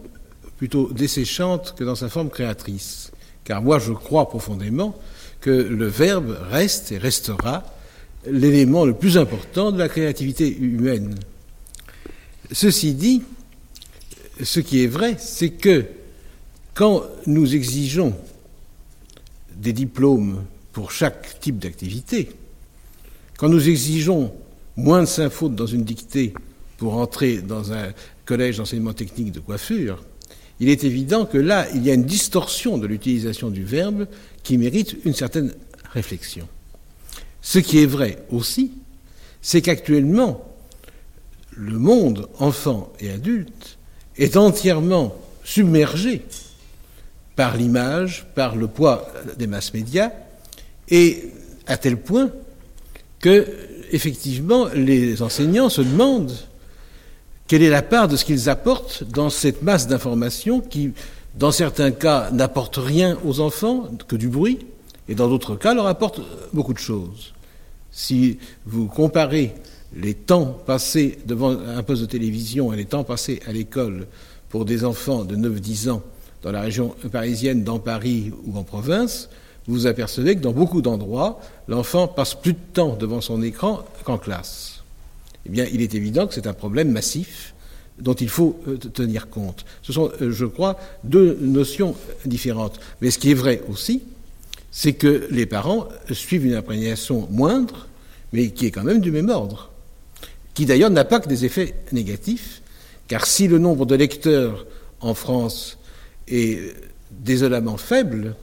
plutôt 0.58 0.90
desséchante 0.92 1.74
que 1.76 1.84
dans 1.84 1.94
sa 1.94 2.08
forme 2.08 2.28
créatrice. 2.28 3.10
Car 3.44 3.62
moi, 3.62 3.78
je 3.78 3.92
crois 3.92 4.28
profondément 4.28 4.94
que 5.40 5.50
le 5.50 5.86
verbe 5.86 6.38
reste 6.50 6.92
et 6.92 6.98
restera 6.98 7.64
l'élément 8.26 8.84
le 8.84 8.94
plus 8.94 9.18
important 9.18 9.72
de 9.72 9.78
la 9.78 9.88
créativité 9.88 10.56
humaine. 10.56 11.16
Ceci 12.52 12.94
dit, 12.94 13.22
ce 14.42 14.60
qui 14.60 14.84
est 14.84 14.88
vrai, 14.88 15.16
c'est 15.18 15.50
que 15.50 15.86
Quand 16.74 17.02
nous 17.26 17.54
exigeons 17.54 18.14
des 19.62 19.72
diplômes 19.72 20.42
pour 20.72 20.90
chaque 20.90 21.38
type 21.40 21.58
d'activité, 21.58 22.30
quand 23.38 23.48
nous 23.48 23.68
exigeons 23.68 24.32
moins 24.76 25.02
de 25.02 25.06
cinq 25.06 25.30
fautes 25.30 25.54
dans 25.54 25.66
une 25.66 25.84
dictée 25.84 26.34
pour 26.78 26.96
entrer 26.96 27.38
dans 27.38 27.72
un 27.72 27.92
collège 28.24 28.56
d'enseignement 28.56 28.92
technique 28.92 29.30
de 29.30 29.38
coiffure, 29.38 30.02
il 30.58 30.68
est 30.68 30.84
évident 30.84 31.26
que 31.26 31.38
là, 31.38 31.68
il 31.74 31.84
y 31.84 31.90
a 31.90 31.94
une 31.94 32.04
distorsion 32.04 32.76
de 32.76 32.86
l'utilisation 32.86 33.50
du 33.50 33.64
verbe 33.64 34.06
qui 34.42 34.58
mérite 34.58 34.96
une 35.04 35.14
certaine 35.14 35.54
réflexion. 35.92 36.48
Ce 37.40 37.60
qui 37.60 37.78
est 37.78 37.86
vrai 37.86 38.24
aussi, 38.30 38.72
c'est 39.40 39.62
qu'actuellement, 39.62 40.44
le 41.52 41.78
monde 41.78 42.28
enfant 42.38 42.92
et 43.00 43.10
adulte 43.10 43.78
est 44.16 44.36
entièrement 44.36 45.16
submergé 45.44 46.22
par 47.36 47.56
l'image, 47.56 48.26
par 48.34 48.56
le 48.56 48.68
poids 48.68 49.06
des 49.38 49.46
masses 49.46 49.72
médias, 49.72 50.10
et 50.88 51.30
à 51.66 51.76
tel 51.76 51.96
point 51.96 52.30
que, 53.20 53.46
effectivement, 53.92 54.66
les 54.74 55.22
enseignants 55.22 55.68
se 55.68 55.80
demandent 55.80 56.36
quelle 57.46 57.62
est 57.62 57.70
la 57.70 57.82
part 57.82 58.08
de 58.08 58.16
ce 58.16 58.24
qu'ils 58.24 58.48
apportent 58.48 59.04
dans 59.04 59.30
cette 59.30 59.62
masse 59.62 59.86
d'informations 59.86 60.60
qui, 60.60 60.92
dans 61.38 61.52
certains 61.52 61.90
cas, 61.90 62.30
n'apporte 62.30 62.76
rien 62.76 63.18
aux 63.24 63.40
enfants 63.40 63.90
que 64.08 64.16
du 64.16 64.28
bruit, 64.28 64.66
et 65.08 65.14
dans 65.14 65.28
d'autres 65.28 65.56
cas, 65.56 65.74
leur 65.74 65.86
apporte 65.86 66.20
beaucoup 66.52 66.74
de 66.74 66.78
choses. 66.78 67.32
Si 67.90 68.38
vous 68.64 68.86
comparez 68.86 69.52
les 69.94 70.14
temps 70.14 70.58
passés 70.66 71.18
devant 71.26 71.50
un 71.50 71.82
poste 71.82 72.00
de 72.02 72.06
télévision 72.06 72.72
et 72.72 72.76
les 72.76 72.86
temps 72.86 73.04
passés 73.04 73.42
à 73.46 73.52
l'école 73.52 74.06
pour 74.48 74.64
des 74.64 74.84
enfants 74.84 75.24
de 75.24 75.36
9-10 75.36 75.90
ans 75.90 76.02
dans 76.42 76.52
la 76.52 76.60
région 76.60 76.94
parisienne, 77.10 77.64
dans 77.64 77.78
Paris 77.78 78.32
ou 78.44 78.58
en 78.58 78.64
province, 78.64 79.28
vous 79.66 79.74
vous 79.74 79.86
apercevez 79.86 80.34
que 80.34 80.40
dans 80.40 80.52
beaucoup 80.52 80.82
d'endroits, 80.82 81.40
l'enfant 81.68 82.08
passe 82.08 82.34
plus 82.34 82.52
de 82.52 82.58
temps 82.72 82.96
devant 82.96 83.20
son 83.20 83.42
écran 83.42 83.84
qu'en 84.04 84.18
classe. 84.18 84.82
Eh 85.46 85.50
bien, 85.50 85.66
il 85.72 85.80
est 85.80 85.94
évident 85.94 86.26
que 86.26 86.34
c'est 86.34 86.46
un 86.46 86.52
problème 86.52 86.90
massif 86.90 87.54
dont 87.98 88.14
il 88.14 88.28
faut 88.28 88.58
euh, 88.66 88.76
tenir 88.76 89.28
compte. 89.28 89.64
Ce 89.82 89.92
sont, 89.92 90.10
euh, 90.20 90.32
je 90.32 90.46
crois, 90.46 90.78
deux 91.04 91.38
notions 91.40 91.94
différentes. 92.24 92.80
Mais 93.00 93.10
ce 93.10 93.18
qui 93.18 93.30
est 93.30 93.34
vrai 93.34 93.62
aussi, 93.68 94.02
c'est 94.70 94.94
que 94.94 95.28
les 95.30 95.46
parents 95.46 95.88
suivent 96.10 96.46
une 96.46 96.54
imprégnation 96.54 97.28
moindre, 97.30 97.86
mais 98.32 98.50
qui 98.50 98.66
est 98.66 98.70
quand 98.70 98.82
même 98.82 99.00
du 99.00 99.12
même 99.12 99.28
ordre, 99.28 99.70
qui 100.54 100.66
d'ailleurs 100.66 100.90
n'a 100.90 101.04
pas 101.04 101.20
que 101.20 101.28
des 101.28 101.44
effets 101.44 101.74
négatifs, 101.92 102.62
car 103.06 103.26
si 103.26 103.46
le 103.46 103.58
nombre 103.58 103.84
de 103.84 103.94
lecteurs 103.94 104.66
en 105.00 105.14
France 105.14 105.78
est 106.28 106.74
désolamment 107.10 107.76
faible, 107.76 108.34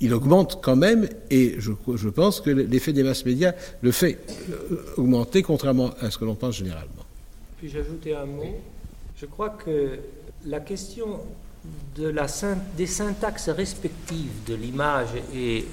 il 0.00 0.12
augmente 0.12 0.60
quand 0.62 0.76
même, 0.76 1.08
et 1.30 1.56
je, 1.58 2.08
pense 2.08 2.40
que 2.40 2.50
l'effet 2.50 2.92
des 2.92 3.02
masses 3.02 3.24
médias 3.24 3.52
le 3.80 3.90
fait 3.90 4.18
euh, 4.50 4.94
augmenter, 4.96 5.42
contrairement 5.42 5.90
à 6.00 6.10
ce 6.10 6.18
que 6.18 6.24
l'on 6.24 6.34
pense 6.34 6.56
généralement. 6.56 7.04
Puis-je 7.58 7.78
ajouter 7.78 8.14
un 8.14 8.26
mot 8.26 8.54
Je 9.16 9.26
crois 9.26 9.50
que 9.50 9.98
la 10.44 10.60
question 10.60 11.20
des 11.96 12.86
syntaxes 12.86 13.48
respectives 13.48 14.44
de 14.46 14.54
l'image 14.54 15.08
et 15.34 15.64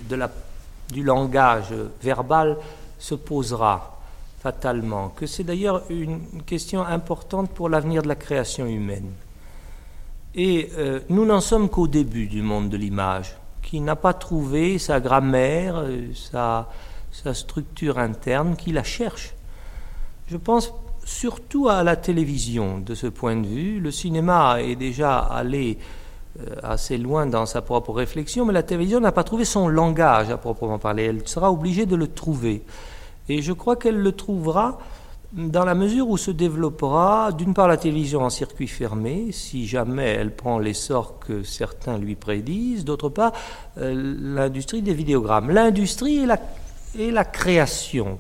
du 0.92 1.04
langage 1.04 1.74
verbal 2.02 2.58
se 2.98 3.16
posera 3.16 4.00
fatalement, 4.40 5.10
que 5.10 5.26
c'est 5.28 5.44
d'ailleurs 5.44 5.84
une 5.90 6.42
question 6.46 6.84
importante 6.84 7.52
pour 7.52 7.70
l'avenir 7.70 8.02
de 8.02 8.08
la 8.08 8.16
création 8.16 8.66
humaine. 8.66 9.12
Et 10.36 10.70
euh, 10.78 11.02
nous 11.10 11.26
n'en 11.26 11.42
sommes 11.42 11.70
qu'au 11.70 11.88
début 11.88 12.28
du 12.28 12.42
monde 12.42 12.70
de 12.70 12.78
l'image, 12.78 13.36
qui 13.62 13.82
n'a 13.82 13.96
pas 13.96 14.14
trouvé 14.14 14.78
sa 14.80 15.00
grammaire, 15.00 15.78
euh, 15.80 16.12
sa, 16.14 16.68
structure 17.34 18.00
interne, 18.00 18.56
qui 18.56 18.72
la 18.72 18.84
cherche. 18.84 19.34
Je 20.28 20.38
pense 20.38 20.74
surtout 21.04 21.68
à 21.68 21.84
la 21.84 21.98
télévision 21.98 22.80
de 22.80 22.96
ce 22.96 23.08
point 23.08 23.36
de 23.36 23.46
vue. 23.46 23.80
Le 23.82 23.92
cinéma 23.92 24.62
est 24.62 24.78
déjà 24.78 25.20
allé 25.20 25.78
euh, 26.40 26.56
assez 26.64 26.98
loin 26.98 27.26
dans 27.26 27.46
sa 27.46 27.62
propre 27.62 27.92
réflexion, 27.92 28.46
mais 28.46 28.54
la 28.54 28.64
télévision 28.64 29.02
n'a 29.02 29.12
pas 29.12 29.26
trouvé 29.26 29.44
son 29.44 29.68
langage 29.68 30.30
à 30.30 30.38
proprement 30.38 30.80
parler. 30.80 31.04
Elle 31.04 31.28
sera 31.28 31.52
obligée 31.52 31.86
de 31.86 31.98
le 31.98 32.08
trouver. 32.08 32.64
Et 33.28 33.42
je 33.42 33.52
crois 33.52 33.76
qu'elle 33.76 33.98
le 33.98 34.12
trouvera 34.14 34.80
dans 35.34 35.64
la 35.64 35.76
mesure 35.76 36.10
où 36.10 36.18
se 36.18 36.32
développera, 36.32 37.32
d'une 37.32 37.54
part, 37.54 37.68
la 37.68 37.78
télévision 37.78 38.22
en 38.22 38.30
circuit 38.30 38.68
fermé, 38.68 39.32
si 39.32 39.66
jamais 39.66 40.08
elle 40.08 40.36
prend 40.36 40.60
l'essor 40.60 41.20
que 41.20 41.44
certains 41.44 41.98
lui 41.98 42.16
prédisent, 42.16 42.84
d'autre 42.84 43.10
part, 43.10 43.32
euh, 43.78 43.94
l'industrie 44.20 44.82
des 44.82 44.94
vidéogrammes. 44.94 45.52
L'industrie 45.52 46.20
et 46.20 46.26
la, 46.26 46.40
la 46.96 47.26
création 47.26 48.20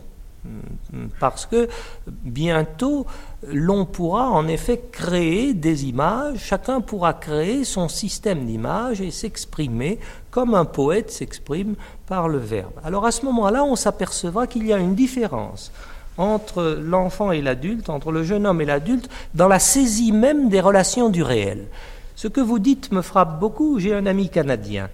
parce 1.19 1.45
que 1.45 1.69
bientôt 2.07 3.05
l'on 3.47 3.85
pourra 3.85 4.29
en 4.29 4.47
effet 4.47 4.81
créer 4.91 5.53
des 5.53 5.85
images, 5.85 6.39
chacun 6.39 6.81
pourra 6.81 7.13
créer 7.13 7.63
son 7.63 7.87
système 7.87 8.45
d'images 8.45 9.01
et 9.01 9.11
s'exprimer 9.11 9.99
comme 10.31 10.55
un 10.55 10.65
poète 10.65 11.11
s'exprime 11.11 11.75
par 12.07 12.27
le 12.27 12.39
verbe. 12.39 12.73
Alors 12.83 13.05
à 13.05 13.11
ce 13.11 13.25
moment-là, 13.25 13.63
on 13.63 13.75
s'apercevra 13.75 14.47
qu'il 14.47 14.65
y 14.65 14.73
a 14.73 14.77
une 14.77 14.95
différence 14.95 15.71
entre 16.17 16.77
l'enfant 16.81 17.31
et 17.31 17.41
l'adulte, 17.41 17.89
entre 17.89 18.11
le 18.11 18.23
jeune 18.23 18.45
homme 18.45 18.61
et 18.61 18.65
l'adulte, 18.65 19.09
dans 19.33 19.47
la 19.47 19.59
saisie 19.59 20.11
même 20.11 20.49
des 20.49 20.61
relations 20.61 21.09
du 21.09 21.23
réel. 21.23 21.67
Ce 22.15 22.27
que 22.27 22.41
vous 22.41 22.59
dites 22.59 22.91
me 22.91 23.01
frappe 23.01 23.39
beaucoup. 23.39 23.79
J'ai 23.79 23.93
un 23.93 24.05
ami 24.05 24.29
canadien 24.29 24.89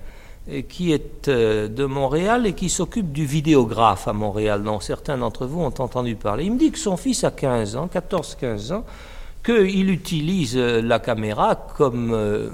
qui 0.69 0.93
est 0.93 1.27
euh, 1.27 1.67
de 1.67 1.85
Montréal 1.85 2.45
et 2.45 2.53
qui 2.53 2.69
s'occupe 2.69 3.11
du 3.11 3.25
vidéographe 3.25 4.07
à 4.07 4.13
Montréal, 4.13 4.63
dont 4.63 4.79
certains 4.79 5.17
d'entre 5.17 5.45
vous 5.45 5.59
ont 5.59 5.73
entendu 5.79 6.15
parler. 6.15 6.45
Il 6.45 6.53
me 6.53 6.59
dit 6.59 6.71
que 6.71 6.79
son 6.79 6.95
fils 6.95 7.23
a 7.23 7.31
15 7.31 7.75
ans, 7.75 7.89
14-15 7.93 8.73
ans, 8.73 8.85
qu'il 9.43 9.89
utilise 9.89 10.55
euh, 10.55 10.81
la 10.81 10.99
caméra 10.99 11.55
comme 11.55 12.13
euh, 12.13 12.49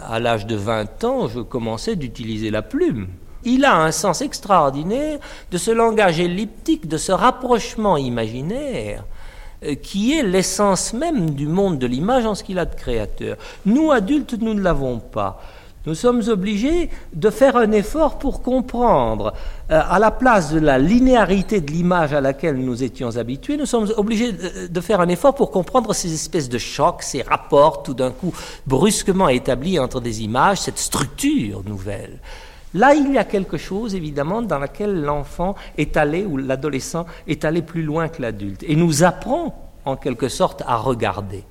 à 0.00 0.18
l'âge 0.18 0.46
de 0.46 0.56
20 0.56 1.04
ans, 1.04 1.28
je 1.28 1.40
commençais 1.40 1.96
d'utiliser 1.96 2.50
la 2.50 2.62
plume. 2.62 3.06
Il 3.44 3.64
a 3.64 3.76
un 3.76 3.92
sens 3.92 4.20
extraordinaire 4.20 5.18
de 5.50 5.58
ce 5.58 5.70
langage 5.70 6.20
elliptique, 6.20 6.88
de 6.88 6.96
ce 6.96 7.12
rapprochement 7.12 7.96
imaginaire 7.96 9.04
qui 9.82 10.16
est 10.16 10.22
l'essence 10.22 10.92
même 10.92 11.30
du 11.30 11.48
monde 11.48 11.78
de 11.78 11.86
l'image 11.88 12.24
en 12.26 12.36
ce 12.36 12.44
qu'il 12.44 12.60
a 12.60 12.64
de 12.64 12.76
créateur. 12.76 13.36
Nous, 13.66 13.90
adultes, 13.90 14.34
nous 14.40 14.54
ne 14.54 14.60
l'avons 14.60 15.00
pas. 15.00 15.42
Nous 15.86 15.94
sommes 15.94 16.22
obligés 16.28 16.90
de 17.14 17.30
faire 17.30 17.56
un 17.56 17.72
effort 17.72 18.18
pour 18.18 18.42
comprendre, 18.42 19.32
euh, 19.70 19.80
à 19.88 19.98
la 19.98 20.10
place 20.10 20.52
de 20.52 20.58
la 20.58 20.78
linéarité 20.78 21.62
de 21.62 21.70
l'image 21.70 22.12
à 22.12 22.20
laquelle 22.20 22.56
nous 22.56 22.82
étions 22.82 23.16
habitués, 23.16 23.56
nous 23.56 23.64
sommes 23.64 23.88
obligés 23.96 24.32
de, 24.68 24.80
faire 24.82 25.00
un 25.00 25.08
effort 25.08 25.34
pour 25.34 25.50
comprendre 25.50 25.94
ces 25.94 26.12
espèces 26.12 26.50
de 26.50 26.58
chocs, 26.58 27.02
ces 27.02 27.22
rapports 27.22 27.82
tout 27.82 27.94
d'un 27.94 28.10
coup 28.10 28.34
brusquement 28.66 29.28
établis 29.28 29.78
entre 29.78 30.00
des 30.00 30.22
images, 30.22 30.60
cette 30.60 30.78
structure 30.78 31.62
nouvelle. 31.64 32.18
Là, 32.74 32.94
il 32.94 33.12
y 33.12 33.18
a 33.18 33.24
quelque 33.24 33.56
chose, 33.56 33.94
évidemment, 33.94 34.42
dans 34.42 34.58
laquelle 34.58 35.02
l'enfant 35.02 35.54
est 35.76 35.96
allé, 35.96 36.24
ou 36.24 36.36
l'adolescent 36.36 37.06
est 37.26 37.44
allé 37.44 37.62
plus 37.62 37.82
loin 37.82 38.08
que 38.08 38.20
l'adulte, 38.20 38.62
et 38.66 38.76
nous 38.76 39.04
apprend, 39.04 39.72
en 39.84 39.96
quelque 39.96 40.28
sorte, 40.28 40.62
à 40.66 40.76
regarder. 40.76 41.44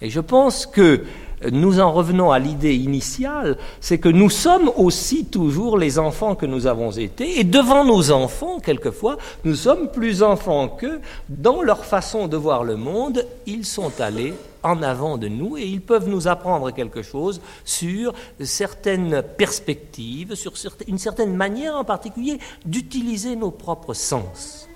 Et 0.00 0.10
je 0.10 0.20
pense 0.20 0.66
que 0.66 1.04
nous 1.50 1.80
en 1.80 1.92
revenons 1.92 2.30
à 2.30 2.38
l'idée 2.38 2.74
initiale, 2.74 3.56
c'est 3.80 3.98
que 3.98 4.08
nous 4.08 4.30
sommes 4.30 4.70
aussi 4.76 5.24
toujours 5.24 5.78
les 5.78 5.98
enfants 5.98 6.34
que 6.34 6.46
nous 6.46 6.66
avons 6.66 6.90
été, 6.92 7.40
et 7.40 7.44
devant 7.44 7.84
nos 7.84 8.10
enfants, 8.10 8.60
quelquefois, 8.60 9.16
nous 9.44 9.54
sommes 9.54 9.90
plus 9.90 10.22
enfants 10.22 10.68
qu'eux. 10.68 11.00
Dans 11.28 11.62
leur 11.62 11.84
façon 11.84 12.28
de 12.28 12.36
voir 12.36 12.64
le 12.64 12.76
monde, 12.76 13.26
ils 13.46 13.64
sont 13.64 13.92
allés 14.00 14.34
en 14.62 14.82
avant 14.82 15.18
de 15.18 15.28
nous 15.28 15.56
et 15.56 15.64
ils 15.64 15.80
peuvent 15.80 16.08
nous 16.08 16.28
apprendre 16.28 16.70
quelque 16.70 17.02
chose 17.02 17.40
sur 17.64 18.14
certaines 18.40 19.22
perspectives, 19.22 20.34
sur 20.34 20.52
une 20.86 20.98
certaine 20.98 21.34
manière 21.34 21.76
en 21.76 21.84
particulier 21.84 22.38
d'utiliser 22.64 23.36
nos 23.36 23.50
propres 23.50 23.94
sens. 23.94 24.68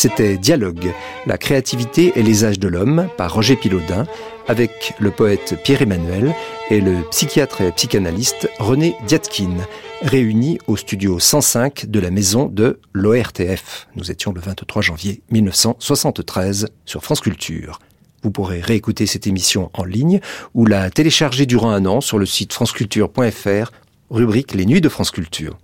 C'était 0.00 0.38
Dialogue, 0.38 0.94
la 1.26 1.36
créativité 1.36 2.14
et 2.16 2.22
les 2.22 2.46
âges 2.46 2.58
de 2.58 2.68
l'homme 2.68 3.08
par 3.18 3.34
Roger 3.34 3.54
Pilaudin 3.54 4.06
avec 4.48 4.94
le 4.98 5.10
poète 5.10 5.62
Pierre-Emmanuel 5.62 6.34
et 6.70 6.80
le 6.80 7.02
psychiatre 7.10 7.60
et 7.60 7.70
psychanalyste 7.72 8.48
René 8.58 8.96
Diatkin, 9.06 9.58
réunis 10.00 10.58
au 10.68 10.78
studio 10.78 11.18
105 11.18 11.84
de 11.84 12.00
la 12.00 12.10
maison 12.10 12.46
de 12.46 12.80
l'ORTF. 12.94 13.88
Nous 13.94 14.10
étions 14.10 14.32
le 14.32 14.40
23 14.40 14.80
janvier 14.80 15.22
1973 15.30 16.68
sur 16.86 17.04
France 17.04 17.20
Culture. 17.20 17.78
Vous 18.22 18.30
pourrez 18.30 18.60
réécouter 18.60 19.06
cette 19.06 19.26
émission 19.26 19.70
en 19.72 19.84
ligne 19.84 20.20
ou 20.54 20.66
la 20.66 20.90
télécharger 20.90 21.46
durant 21.46 21.70
un 21.70 21.86
an 21.86 22.00
sur 22.00 22.18
le 22.18 22.26
site 22.26 22.52
franceculture.fr, 22.52 23.72
rubrique 24.10 24.54
Les 24.54 24.66
Nuits 24.66 24.80
de 24.80 24.88
France 24.88 25.10
Culture. 25.10 25.56